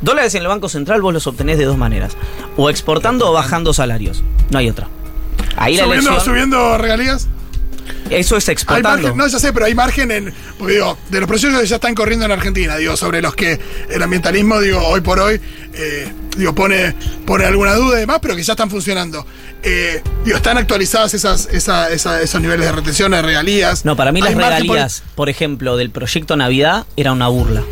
Dólares 0.00 0.34
en 0.34 0.42
el 0.42 0.48
Banco 0.48 0.68
Central 0.68 1.00
vos 1.02 1.12
los 1.14 1.26
obtenés 1.26 1.58
de 1.58 1.64
dos 1.64 1.76
maneras. 1.78 2.16
O 2.56 2.70
exportando 2.70 3.30
o 3.30 3.32
bajando 3.32 3.72
salarios. 3.72 4.22
No 4.50 4.58
hay 4.58 4.68
otra. 4.68 4.88
Ahí 5.56 5.76
la 5.76 5.84
Subiendo, 5.84 6.10
elección, 6.10 6.34
subiendo 6.34 6.78
regalías. 6.78 7.28
Eso 8.10 8.36
es 8.36 8.48
Hay 8.48 8.52
exportando. 8.52 8.88
margen, 9.02 9.16
no, 9.16 9.26
ya 9.26 9.38
sé, 9.38 9.52
pero 9.52 9.66
hay 9.66 9.74
margen 9.74 10.10
en. 10.10 10.32
Porque 10.58 10.74
digo, 10.74 10.96
de 11.10 11.20
los 11.20 11.28
proyectos 11.28 11.60
que 11.60 11.66
ya 11.66 11.76
están 11.76 11.94
corriendo 11.94 12.24
en 12.26 12.32
Argentina, 12.32 12.76
digo, 12.76 12.96
sobre 12.96 13.20
los 13.22 13.34
que 13.34 13.58
el 13.90 14.02
ambientalismo, 14.02 14.60
digo, 14.60 14.80
hoy 14.86 15.00
por 15.00 15.18
hoy, 15.20 15.40
eh, 15.74 16.12
digo, 16.36 16.54
pone, 16.54 16.94
pone 17.26 17.44
alguna 17.44 17.74
duda 17.74 17.96
y 17.96 18.00
demás, 18.00 18.18
pero 18.22 18.36
que 18.36 18.42
ya 18.42 18.52
están 18.54 18.70
funcionando. 18.70 19.26
Eh, 19.62 20.02
digo, 20.24 20.36
están 20.36 20.58
actualizadas 20.58 21.14
esas, 21.14 21.48
esa- 21.52 21.90
esa- 21.90 22.20
esos 22.22 22.40
niveles 22.40 22.66
de 22.66 22.72
retención 22.72 23.10
de 23.12 23.22
regalías. 23.22 23.84
No, 23.84 23.96
para 23.96 24.12
mí 24.12 24.20
las 24.20 24.34
margen 24.36 24.66
por- 24.66 24.76
regalías, 24.76 25.02
por 25.14 25.28
ejemplo, 25.28 25.76
del 25.76 25.90
proyecto 25.90 26.36
Navidad, 26.36 26.86
era 26.96 27.12
una 27.12 27.28
burla. 27.28 27.62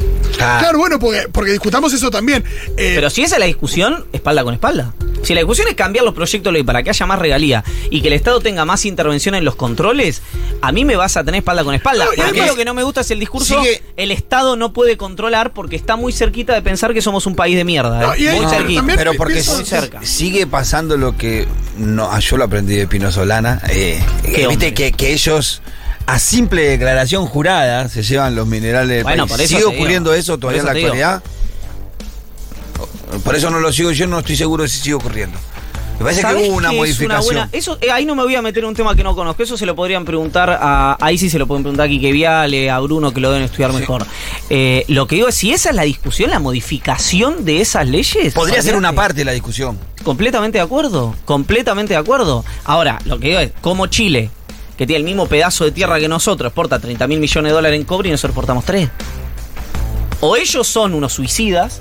Claro, 0.61 0.79
bueno, 0.79 0.99
porque, 0.99 1.29
porque 1.31 1.51
discutamos 1.53 1.93
eso 1.93 2.11
también. 2.11 2.45
Eh, 2.77 2.93
Pero 2.95 3.11
si 3.11 3.23
esa 3.23 3.37
es 3.37 3.41
la 3.41 3.47
discusión, 3.47 4.07
espalda 4.13 4.45
con 4.45 4.55
espalda. 4.55 4.93
Si 5.23 5.33
la 5.35 5.41
discusión 5.41 5.69
es 5.69 5.75
cambiar 5.75 6.05
los 6.05 6.15
proyectos 6.15 6.51
de 6.53 6.59
ley 6.59 6.63
para 6.63 6.83
que 6.83 6.91
haya 6.91 7.07
más 7.07 7.19
regalía 7.19 7.65
y 7.91 8.03
que 8.03 8.09
el 8.09 8.15
Estado 8.15 8.41
tenga 8.41 8.65
más 8.67 8.85
intervención 8.85 9.35
en 9.35 9.45
los 9.45 9.57
controles, 9.57 10.21
a 10.61 10.71
mí 10.71 10.85
me 10.85 10.97
vas 10.97 11.17
a 11.17 11.25
tener 11.25 11.39
espalda 11.39 11.65
con 11.65 11.75
espalda. 11.75 12.05
No, 12.05 12.11
y 12.13 12.21
a 12.21 12.25
mí 12.25 12.31
además- 12.31 12.49
lo 12.51 12.57
que 12.57 12.65
no 12.67 12.75
me 12.75 12.83
gusta 12.83 13.01
es 13.01 13.11
el 13.11 13.21
discurso, 13.21 13.59
Sigue- 13.63 13.83
el 13.97 14.11
Estado 14.11 14.57
no 14.57 14.73
puede 14.75 14.97
controlar 14.99 15.53
porque 15.53 15.77
está 15.77 15.97
muy 15.97 16.13
cerquita 16.13 16.53
de 16.55 16.61
pensar 16.63 16.93
que 16.93 17.01
somos 17.01 17.25
un 17.27 17.35
país 17.37 17.57
de 17.57 17.65
mierda. 17.65 18.01
No, 18.01 18.15
¿eh? 18.15 18.33
muy 18.35 18.45
no, 18.45 18.51
cerquita. 18.51 18.85
Pero 18.97 19.15
porque 19.15 19.35
pienso- 19.35 19.55
Muy 19.57 19.65
cerca. 19.65 20.01
sigue 20.05 20.47
pasando 20.47 20.97
lo 20.99 21.17
que 21.17 21.47
no, 21.79 22.11
ah, 22.11 22.21
yo 22.21 22.37
lo 22.37 22.45
aprendí 22.45 22.77
de 22.77 22.87
Pino 22.87 23.11
Solana. 23.11 23.63
eh, 23.71 23.99
viste 24.49 24.75
que, 24.75 24.93
que 24.93 25.13
ellos 25.15 25.63
a 26.07 26.19
simple 26.19 26.63
declaración 26.69 27.27
jurada 27.27 27.89
se 27.89 28.03
llevan 28.03 28.35
los 28.35 28.47
minerales 28.47 28.89
del 28.91 29.03
Bueno, 29.05 29.25
país. 29.27 29.33
por 29.33 29.41
eso 29.41 29.49
¿Sigue 29.49 29.61
digo. 29.61 29.71
ocurriendo 29.73 30.15
eso 30.15 30.39
todavía 30.39 30.61
en 30.61 30.67
la 30.67 30.73
digo. 30.75 30.87
actualidad? 30.89 31.23
Por 33.23 33.37
eso 33.37 33.51
no 33.51 33.61
lo 33.61 33.73
sigo, 33.73 33.91
yo 33.93 34.07
no 34.07 34.19
estoy 34.19 34.37
seguro 34.37 34.65
de 34.65 34.69
si 34.69 34.79
sigue 34.79 34.95
ocurriendo. 34.95 35.39
Me 35.99 36.07
parece 36.07 36.23
que 36.23 36.27
¿Sabés 36.27 36.49
hubo 36.49 36.57
una 36.57 36.71
es 36.71 36.77
modificación. 36.77 37.25
buena- 37.25 37.49
eso, 37.53 37.79
eh, 37.81 37.93
ahí 37.93 38.05
no 38.05 38.17
me 38.17 38.25
voy 38.25 38.35
a 38.35 38.43
meter 38.43 38.65
en 38.65 38.71
un 38.71 38.75
tema 38.75 38.97
que 38.97 39.05
no 39.05 39.15
conozco. 39.15 39.45
Eso 39.45 39.57
se 39.57 39.65
lo 39.65 39.77
podrían 39.77 40.05
preguntar 40.05 40.51
a. 40.51 40.97
Ahí 41.01 41.17
sí 41.17 41.31
se 41.31 41.39
lo 41.39 41.47
pueden 41.47 41.63
preguntar 41.63 41.87
a 41.87 41.89
Quique 41.89 42.11
Viale, 42.11 42.69
a 42.69 42.81
Bruno, 42.81 43.15
que 43.15 43.21
lo 43.21 43.31
deben 43.31 43.45
estudiar 43.45 43.73
mejor. 43.73 44.05
Eh, 44.51 44.85
lo 44.89 45.07
que 45.07 45.15
digo 45.15 45.29
es: 45.29 45.37
si 45.37 45.53
esa 45.53 45.71
es 45.71 45.77
la 45.77 45.83
discusión, 45.85 46.31
la 46.31 46.41
modificación 46.41 47.45
de 47.45 47.61
esas 47.61 47.87
leyes. 47.89 48.35
Podría 48.35 48.61
ser 48.61 48.75
una 48.75 48.93
parte 48.93 49.19
de 49.19 49.25
la 49.25 49.33
discusión. 49.33 49.79
Completamente 50.03 50.59
de 50.59 50.65
acuerdo. 50.65 51.15
Completamente 51.25 51.95
de 51.95 52.01
acuerdo. 52.01 52.45
Ahora, 52.65 52.99
lo 53.05 53.21
que 53.21 53.29
digo 53.29 53.39
es: 53.39 53.53
como 53.61 53.87
Chile, 53.87 54.31
que 54.77 54.87
tiene 54.87 54.99
el 54.99 55.05
mismo 55.05 55.27
pedazo 55.27 55.65
de 55.65 55.71
tierra 55.73 55.99
que 56.01 56.09
nosotros, 56.09 56.49
exporta 56.49 56.79
30 56.79 57.07
mil 57.07 57.21
millones 57.21 57.51
de 57.51 57.55
dólares 57.55 57.79
en 57.81 57.87
cobre 57.87 58.09
y 58.09 58.13
nosotros 58.13 58.31
exportamos 58.31 58.65
3. 58.65 58.89
O 60.21 60.37
ellos 60.37 60.67
son 60.67 60.95
unos 60.95 61.13
suicidas. 61.13 61.81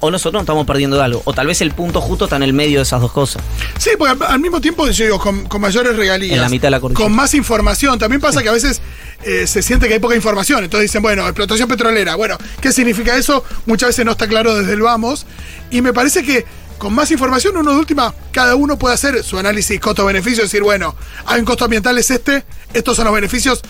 O 0.00 0.12
nosotros 0.12 0.34
nos 0.34 0.42
estamos 0.42 0.64
perdiendo 0.64 0.96
de 0.96 1.02
algo. 1.02 1.22
O 1.24 1.32
tal 1.32 1.48
vez 1.48 1.60
el 1.60 1.72
punto 1.72 2.00
justo 2.00 2.26
está 2.26 2.36
en 2.36 2.44
el 2.44 2.52
medio 2.52 2.78
de 2.78 2.82
esas 2.84 3.00
dos 3.00 3.10
cosas. 3.10 3.42
Sí, 3.78 3.90
porque 3.98 4.24
al- 4.26 4.38
mismo 4.38 4.60
tiempo, 4.60 4.86
yo 4.88 5.04
digo, 5.04 5.18
con, 5.18 5.46
con 5.46 5.60
mayores 5.60 5.96
regalías. 5.96 6.36
En 6.36 6.40
la 6.40 6.48
mitad 6.48 6.68
de 6.68 6.70
la 6.70 6.78
cordillera. 6.80 7.02
Con 7.04 7.12
más 7.16 7.34
información. 7.34 7.98
También 7.98 8.20
pasa 8.20 8.40
que 8.40 8.48
a 8.48 8.52
veces 8.52 8.80
eh, 9.24 9.48
se 9.48 9.60
siente 9.60 9.88
que 9.88 9.94
hay 9.94 9.98
poca 9.98 10.14
información. 10.14 10.62
Entonces 10.62 10.88
dicen, 10.88 11.02
bueno, 11.02 11.24
explotación 11.24 11.68
petrolera. 11.68 12.14
Bueno, 12.14 12.38
¿qué 12.60 12.70
significa 12.70 13.16
eso? 13.16 13.42
Muchas 13.66 13.88
veces 13.88 14.04
no 14.04 14.12
está 14.12 14.28
claro 14.28 14.54
desde 14.54 14.72
el 14.74 14.82
vamos. 14.82 15.26
Y 15.72 15.82
me 15.82 15.92
parece 15.92 16.22
que 16.22 16.46
con 16.78 16.94
más 16.94 17.10
información, 17.10 17.56
uno 17.56 17.72
de 17.72 17.76
última, 17.78 18.14
cada 18.32 18.54
uno 18.54 18.78
puede 18.78 18.94
hacer 18.94 19.22
su 19.24 19.38
análisis 19.38 19.78
costo-beneficio. 19.80 20.44
Decir, 20.44 20.62
bueno, 20.62 20.94
hay 21.26 21.40
un 21.40 21.44
costo 21.44 21.64
ambiental, 21.64 21.98
es 21.98 22.10
este. 22.10 22.44
Estos 22.72 22.96
son 22.96 23.04
los 23.06 23.14
beneficios 23.14 23.60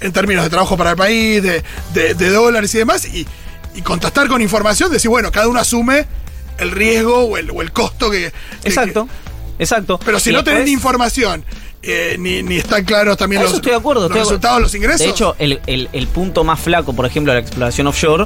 en 0.00 0.12
términos 0.12 0.44
de 0.44 0.50
trabajo 0.50 0.76
para 0.76 0.90
el 0.90 0.96
país, 0.96 1.42
de, 1.42 1.62
de- 1.94 2.14
de 2.14 2.30
dólares 2.30 2.74
y 2.74 2.78
demás. 2.78 3.04
Y, 3.06 3.26
y 3.74 3.82
contrastar 3.82 4.28
con 4.28 4.42
información, 4.42 4.90
decir, 4.90 5.08
bueno, 5.10 5.30
cada 5.32 5.48
uno 5.48 5.60
asume 5.60 6.06
el 6.58 6.70
riesgo 6.70 7.20
o 7.24 7.36
el, 7.36 7.50
o 7.50 7.62
el 7.62 7.70
costo 7.72 8.10
que, 8.10 8.32
que- 8.62 8.68
Exacto. 8.68 9.08
Exacto. 9.58 9.98
pero 10.04 10.18
si 10.20 10.32
no 10.32 10.44
tenés 10.44 10.64
ni 10.66 10.72
información, 10.72 11.44
eh, 11.82 12.16
ni, 12.18 12.42
ni 12.42 12.56
están 12.56 12.84
claros 12.84 13.16
también 13.16 13.42
los, 13.42 13.52
estoy 13.54 13.70
de 13.72 13.78
acuerdo. 13.78 14.02
los 14.02 14.10
estoy 14.10 14.18
de 14.18 14.20
acuerdo. 14.22 14.30
resultados, 14.30 14.60
los 14.62 14.74
ingresos. 14.74 15.00
De 15.00 15.08
hecho, 15.08 15.36
el, 15.38 15.60
el- 15.66 15.88
el 15.92 16.06
punto 16.08 16.42
más 16.44 16.58
flaco, 16.60 16.92
por 16.94 17.06
ejemplo, 17.06 17.32
de 17.32 17.40
la 17.40 17.46
exploración 17.46 17.86
offshore, 17.86 18.24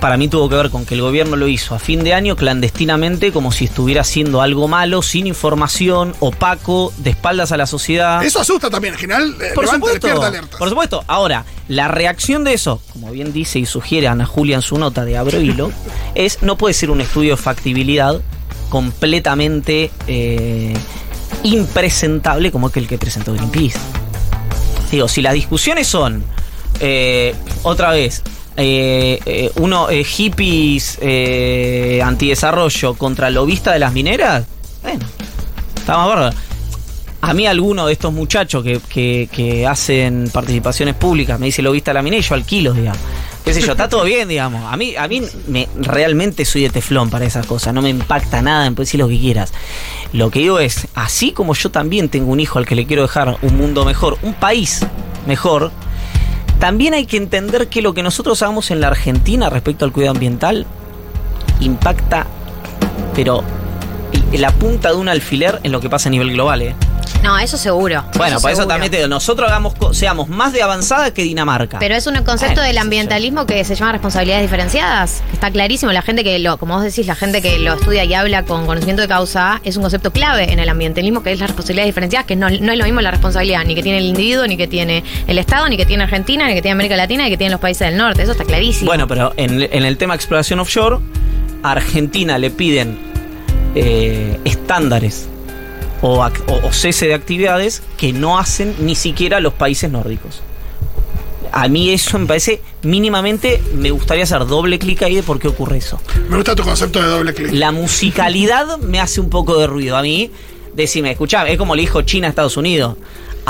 para 0.00 0.16
mí 0.16 0.28
tuvo 0.28 0.48
que 0.48 0.56
ver 0.56 0.70
con 0.70 0.86
que 0.86 0.94
el 0.94 1.02
gobierno 1.02 1.36
lo 1.36 1.46
hizo 1.46 1.74
a 1.74 1.78
fin 1.78 2.02
de 2.02 2.14
año 2.14 2.34
clandestinamente, 2.34 3.32
como 3.32 3.52
si 3.52 3.66
estuviera 3.66 4.00
haciendo 4.00 4.40
algo 4.40 4.66
malo, 4.66 5.02
sin 5.02 5.26
información, 5.26 6.14
opaco, 6.20 6.92
de 6.96 7.10
espaldas 7.10 7.52
a 7.52 7.58
la 7.58 7.66
sociedad. 7.66 8.24
eso 8.24 8.40
asusta 8.40 8.70
también, 8.70 8.94
en 8.94 9.00
general, 9.00 9.36
eh, 9.40 9.50
Por 9.54 9.64
levanta, 9.64 9.86
supuesto, 9.86 10.22
alertas. 10.22 10.58
por 10.58 10.68
supuesto. 10.70 11.04
Ahora, 11.06 11.44
la 11.68 11.88
reacción 11.88 12.44
de 12.44 12.54
eso, 12.54 12.80
como 12.92 13.10
bien 13.12 13.32
dice 13.32 13.58
y 13.58 13.66
sugiere 13.66 14.08
Ana 14.08 14.24
Julia 14.24 14.56
en 14.56 14.62
su 14.62 14.78
nota 14.78 15.04
de 15.04 15.18
Abro 15.18 15.40
Hilo, 15.40 15.70
es 16.14 16.42
no 16.42 16.56
puede 16.56 16.72
ser 16.74 16.90
un 16.90 17.02
estudio 17.02 17.36
de 17.36 17.42
factibilidad 17.42 18.20
completamente 18.70 19.90
eh, 20.06 20.74
impresentable 21.42 22.50
como 22.50 22.68
aquel 22.68 22.88
que 22.88 22.96
presentó 22.96 23.34
Greenpeace. 23.34 23.78
Digo, 24.90 25.08
si 25.08 25.20
las 25.22 25.34
discusiones 25.34 25.86
son, 25.86 26.24
eh, 26.80 27.34
otra 27.62 27.90
vez, 27.90 28.22
eh, 28.60 29.18
eh, 29.24 29.50
uno, 29.56 29.88
eh, 29.90 30.04
hippies 30.04 30.98
eh, 31.00 32.00
antidesarrollo 32.04 32.94
contra 32.94 33.30
lobista 33.30 33.72
de 33.72 33.78
las 33.78 33.92
mineras, 33.92 34.44
bueno, 34.82 35.04
está 35.76 35.96
más. 35.96 36.34
A 37.22 37.34
mí 37.34 37.46
alguno 37.46 37.86
de 37.86 37.92
estos 37.92 38.12
muchachos 38.14 38.62
que, 38.64 38.80
que- 38.88 39.28
que 39.30 39.66
hacen 39.66 40.30
participaciones 40.32 40.94
públicas 40.94 41.38
me 41.38 41.46
dice 41.46 41.60
lobista 41.60 41.90
de 41.90 41.94
la 41.94 42.02
minera 42.02 42.20
y 42.20 42.26
yo 42.26 42.34
alquilo, 42.34 42.72
digamos. 42.72 43.00
Qué 43.44 43.52
sé 43.54 43.60
yo, 43.62 43.72
está 43.72 43.88
todo 43.88 44.04
bien, 44.04 44.28
digamos. 44.28 44.70
A 44.72 44.76
mí, 44.76 44.94
a 44.96 45.06
mí 45.08 45.22
me, 45.48 45.66
realmente 45.76 46.44
soy 46.44 46.62
de 46.62 46.70
teflón 46.70 47.10
para 47.10 47.24
esas 47.24 47.46
cosas. 47.46 47.72
No 47.74 47.82
me 47.82 47.88
impacta 47.90 48.40
nada 48.42 48.66
en 48.66 48.74
decir 48.74 49.00
lo 49.00 49.08
que 49.08 49.18
quieras. 49.18 49.52
Lo 50.12 50.30
que 50.30 50.40
digo 50.40 50.60
es, 50.60 50.86
así 50.94 51.32
como 51.32 51.54
yo 51.54 51.70
también 51.70 52.08
tengo 52.10 52.30
un 52.32 52.40
hijo 52.40 52.58
al 52.58 52.66
que 52.66 52.74
le 52.74 52.86
quiero 52.86 53.02
dejar 53.02 53.36
un 53.42 53.56
mundo 53.56 53.84
mejor, 53.84 54.18
un 54.22 54.34
país 54.34 54.80
mejor, 55.26 55.72
también 56.60 56.92
hay 56.92 57.06
que 57.06 57.16
entender 57.16 57.68
que 57.68 57.80
lo 57.80 57.94
que 57.94 58.02
nosotros 58.02 58.40
hagamos 58.42 58.70
en 58.70 58.82
la 58.82 58.88
Argentina 58.88 59.48
respecto 59.48 59.86
al 59.86 59.92
cuidado 59.92 60.12
ambiental 60.12 60.66
impacta, 61.58 62.26
pero 63.14 63.42
la 64.32 64.50
punta 64.52 64.90
de 64.90 64.96
un 64.96 65.08
alfiler 65.08 65.60
en 65.62 65.72
lo 65.72 65.80
que 65.80 65.90
pasa 65.90 66.08
a 66.08 66.12
nivel 66.12 66.32
global, 66.32 66.62
¿eh? 66.62 66.74
No, 67.22 67.38
eso 67.38 67.58
seguro. 67.58 68.02
Bueno, 68.16 68.40
por 68.40 68.50
eso 68.50 68.62
seguro. 68.62 68.68
también 68.68 68.90
te 68.90 68.96
digo, 68.96 69.08
nosotros 69.08 69.48
hagamos, 69.48 69.74
seamos 69.92 70.28
más 70.28 70.52
de 70.52 70.62
avanzada 70.62 71.12
que 71.12 71.22
Dinamarca. 71.22 71.78
Pero 71.78 71.94
es 71.94 72.06
un 72.06 72.14
concepto 72.24 72.62
del 72.62 72.78
ambientalismo 72.78 73.44
que 73.44 73.62
se 73.64 73.74
llama 73.74 73.92
responsabilidades 73.92 74.42
diferenciadas. 74.44 75.22
Está 75.32 75.50
clarísimo. 75.50 75.92
La 75.92 76.00
gente 76.02 76.24
que 76.24 76.38
lo, 76.38 76.56
como 76.56 76.74
vos 76.74 76.82
decís, 76.82 77.06
la 77.06 77.14
gente 77.14 77.42
que 77.42 77.58
lo 77.58 77.74
estudia 77.74 78.04
y 78.04 78.14
habla 78.14 78.44
con 78.44 78.64
conocimiento 78.64 79.02
de 79.02 79.08
causa 79.08 79.60
es 79.64 79.76
un 79.76 79.82
concepto 79.82 80.12
clave 80.12 80.50
en 80.50 80.60
el 80.60 80.68
ambientalismo 80.68 81.22
que 81.22 81.32
es 81.32 81.40
las 81.40 81.50
responsabilidades 81.50 81.88
diferenciadas, 81.88 82.26
que 82.26 82.36
no, 82.36 82.48
no 82.48 82.72
es 82.72 82.78
lo 82.78 82.84
mismo 82.84 83.00
la 83.02 83.10
responsabilidad 83.10 83.64
ni 83.64 83.74
que 83.74 83.82
tiene 83.82 83.98
el 83.98 84.06
individuo, 84.06 84.46
ni 84.46 84.56
que 84.56 84.66
tiene 84.66 85.04
el 85.26 85.38
Estado, 85.38 85.68
ni 85.68 85.76
que 85.76 85.84
tiene 85.84 86.04
Argentina, 86.04 86.46
ni 86.46 86.54
que 86.54 86.62
tiene 86.62 86.72
América 86.72 86.96
Latina, 86.96 87.24
ni 87.24 87.30
que 87.30 87.36
tienen 87.36 87.52
los 87.52 87.60
países 87.60 87.86
del 87.88 87.98
norte. 87.98 88.22
Eso 88.22 88.32
está 88.32 88.44
clarísimo. 88.44 88.86
Bueno, 88.86 89.06
pero 89.06 89.34
en, 89.36 89.60
en 89.60 89.84
el 89.84 89.98
tema 89.98 90.14
exploración 90.14 90.60
offshore, 90.60 90.98
a 91.62 91.72
Argentina 91.72 92.38
le 92.38 92.50
piden 92.50 93.09
eh, 93.74 94.38
estándares 94.44 95.26
o, 96.02 96.22
ac- 96.22 96.42
o- 96.48 96.66
o 96.66 96.72
cese 96.72 97.06
de 97.06 97.14
actividades 97.14 97.82
que 97.96 98.12
no 98.12 98.38
hacen 98.38 98.74
ni 98.80 98.94
siquiera 98.94 99.40
los 99.40 99.52
países 99.54 99.90
nórdicos. 99.90 100.42
A 101.52 101.66
mí 101.68 101.90
eso 101.90 102.16
me 102.18 102.26
parece 102.26 102.60
mínimamente, 102.82 103.60
me 103.74 103.90
gustaría 103.90 104.22
hacer 104.24 104.46
doble 104.46 104.78
clic 104.78 105.02
ahí 105.02 105.16
de 105.16 105.22
por 105.24 105.40
qué 105.40 105.48
ocurre 105.48 105.78
eso. 105.78 106.00
Me 106.28 106.36
gusta 106.36 106.54
tu 106.54 106.62
concepto 106.62 107.02
de 107.02 107.08
doble 107.08 107.34
clic. 107.34 107.52
La 107.52 107.72
musicalidad 107.72 108.78
me 108.78 109.00
hace 109.00 109.20
un 109.20 109.28
poco 109.30 109.58
de 109.58 109.66
ruido. 109.66 109.96
A 109.96 110.02
mí, 110.02 110.30
decime, 110.74 111.10
escuchá, 111.10 111.48
es 111.48 111.58
como 111.58 111.74
le 111.74 111.80
dijo 111.82 112.02
China 112.02 112.28
a 112.28 112.30
Estados 112.30 112.56
Unidos. 112.56 112.96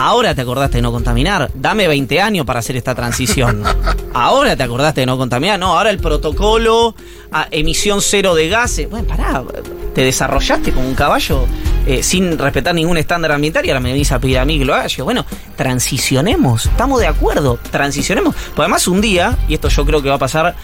Ahora 0.03 0.35
te 0.35 0.41
acordaste 0.41 0.79
de 0.79 0.83
no 0.83 0.93
contaminar. 0.93 1.51
Dame 1.55 1.87
20 1.87 2.23
años 2.23 2.47
para 2.47 2.61
hacer 2.61 2.75
esta 2.75 2.95
transición. 2.95 3.63
Ahora 4.15 4.57
te 4.57 4.63
acordaste 4.63 5.03
de 5.03 5.07
no 5.07 5.19
contaminar. 5.19 5.59
No, 5.59 5.77
ahora 5.77 5.91
el 5.91 5.99
protocolo, 5.99 6.95
a 7.31 7.49
emisión 7.51 8.01
cero 8.01 8.35
de 8.35 8.49
gases. 8.49 8.89
Bueno, 8.89 9.07
pará, 9.07 9.45
te 9.95 10.03
desarrollaste 10.03 10.73
como 10.73 10.89
un 10.89 10.95
caballo 10.95 11.45
eh, 11.87 12.03
sin 12.03 12.39
respetar 12.39 12.75
ningún 12.75 12.97
estándar 12.97 13.31
ambiental 13.33 13.65
y 13.67 13.69
ahora 13.69 13.81
me 13.81 13.93
venís 13.93 14.11
a 14.11 14.19
pedir 14.19 14.39
a 14.39 14.47
mí 14.47 14.59
que 14.59 14.65
lo 14.65 14.75
haga. 14.75 14.87
Yo, 14.87 15.05
bueno, 15.05 15.27
transicionemos. 15.55 16.65
Estamos 16.65 16.99
de 16.99 17.07
acuerdo, 17.07 17.59
transicionemos. 17.71 18.35
Pues 18.35 18.61
además 18.61 18.89
un 18.89 19.03
día, 19.03 19.37
y 19.49 19.55
esto 19.55 19.69
yo 19.69 19.85
creo 19.85 20.03
que 20.03 20.09
va 20.09 20.15
a 20.15 20.19
pasar 20.19 20.57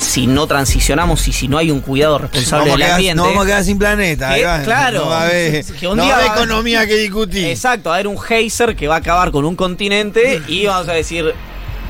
si 0.00 0.26
no 0.26 0.46
transicionamos 0.46 1.28
y 1.28 1.32
si 1.32 1.46
no 1.46 1.58
hay 1.58 1.70
un 1.70 1.80
cuidado 1.80 2.18
responsable 2.18 2.70
del 2.72 2.82
ambiente. 2.82 3.14
no 3.16 3.24
vamos 3.24 3.44
a 3.44 3.46
quedar 3.46 3.64
sin 3.64 3.78
planeta. 3.78 4.34
Que- 4.34 4.40
claro. 4.64 5.00
No 5.04 5.10
va 5.10 5.20
a 5.22 5.24
haber, 5.26 5.64
Que 5.64 5.86
un 5.88 5.96
no 5.98 6.02
día 6.04 6.12
va 6.14 6.18
a 6.18 6.24
haber 6.26 6.36
economía 6.38 6.86
que 6.86 6.96
discutir. 6.96 7.46
Exacto, 7.46 7.90
va 7.90 7.96
a 7.96 7.98
haber 7.98 8.06
un 8.08 8.18
geyser 8.18 8.74
que 8.74 8.88
va 8.88 8.94
a 8.96 8.98
acabar 8.98 9.30
con 9.30 9.44
un 9.44 9.54
continente 9.56 10.42
y 10.48 10.66
vamos 10.66 10.88
a 10.88 10.92
decir, 10.94 11.34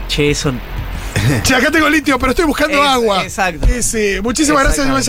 che, 0.09 0.31
eso 0.31 0.53
Che, 1.43 1.55
acá 1.55 1.71
tengo 1.71 1.89
litio, 1.89 2.19
pero 2.19 2.31
estoy 2.31 2.47
buscando 2.47 2.83
Es- 2.83 2.89
agua. 2.89 3.23
exacto. 3.23 3.67
Sí, 3.67 3.83
sí. 3.83 4.21
Muchísimas 4.23 4.63
gracias, 4.65 4.87
Iván. 4.87 5.03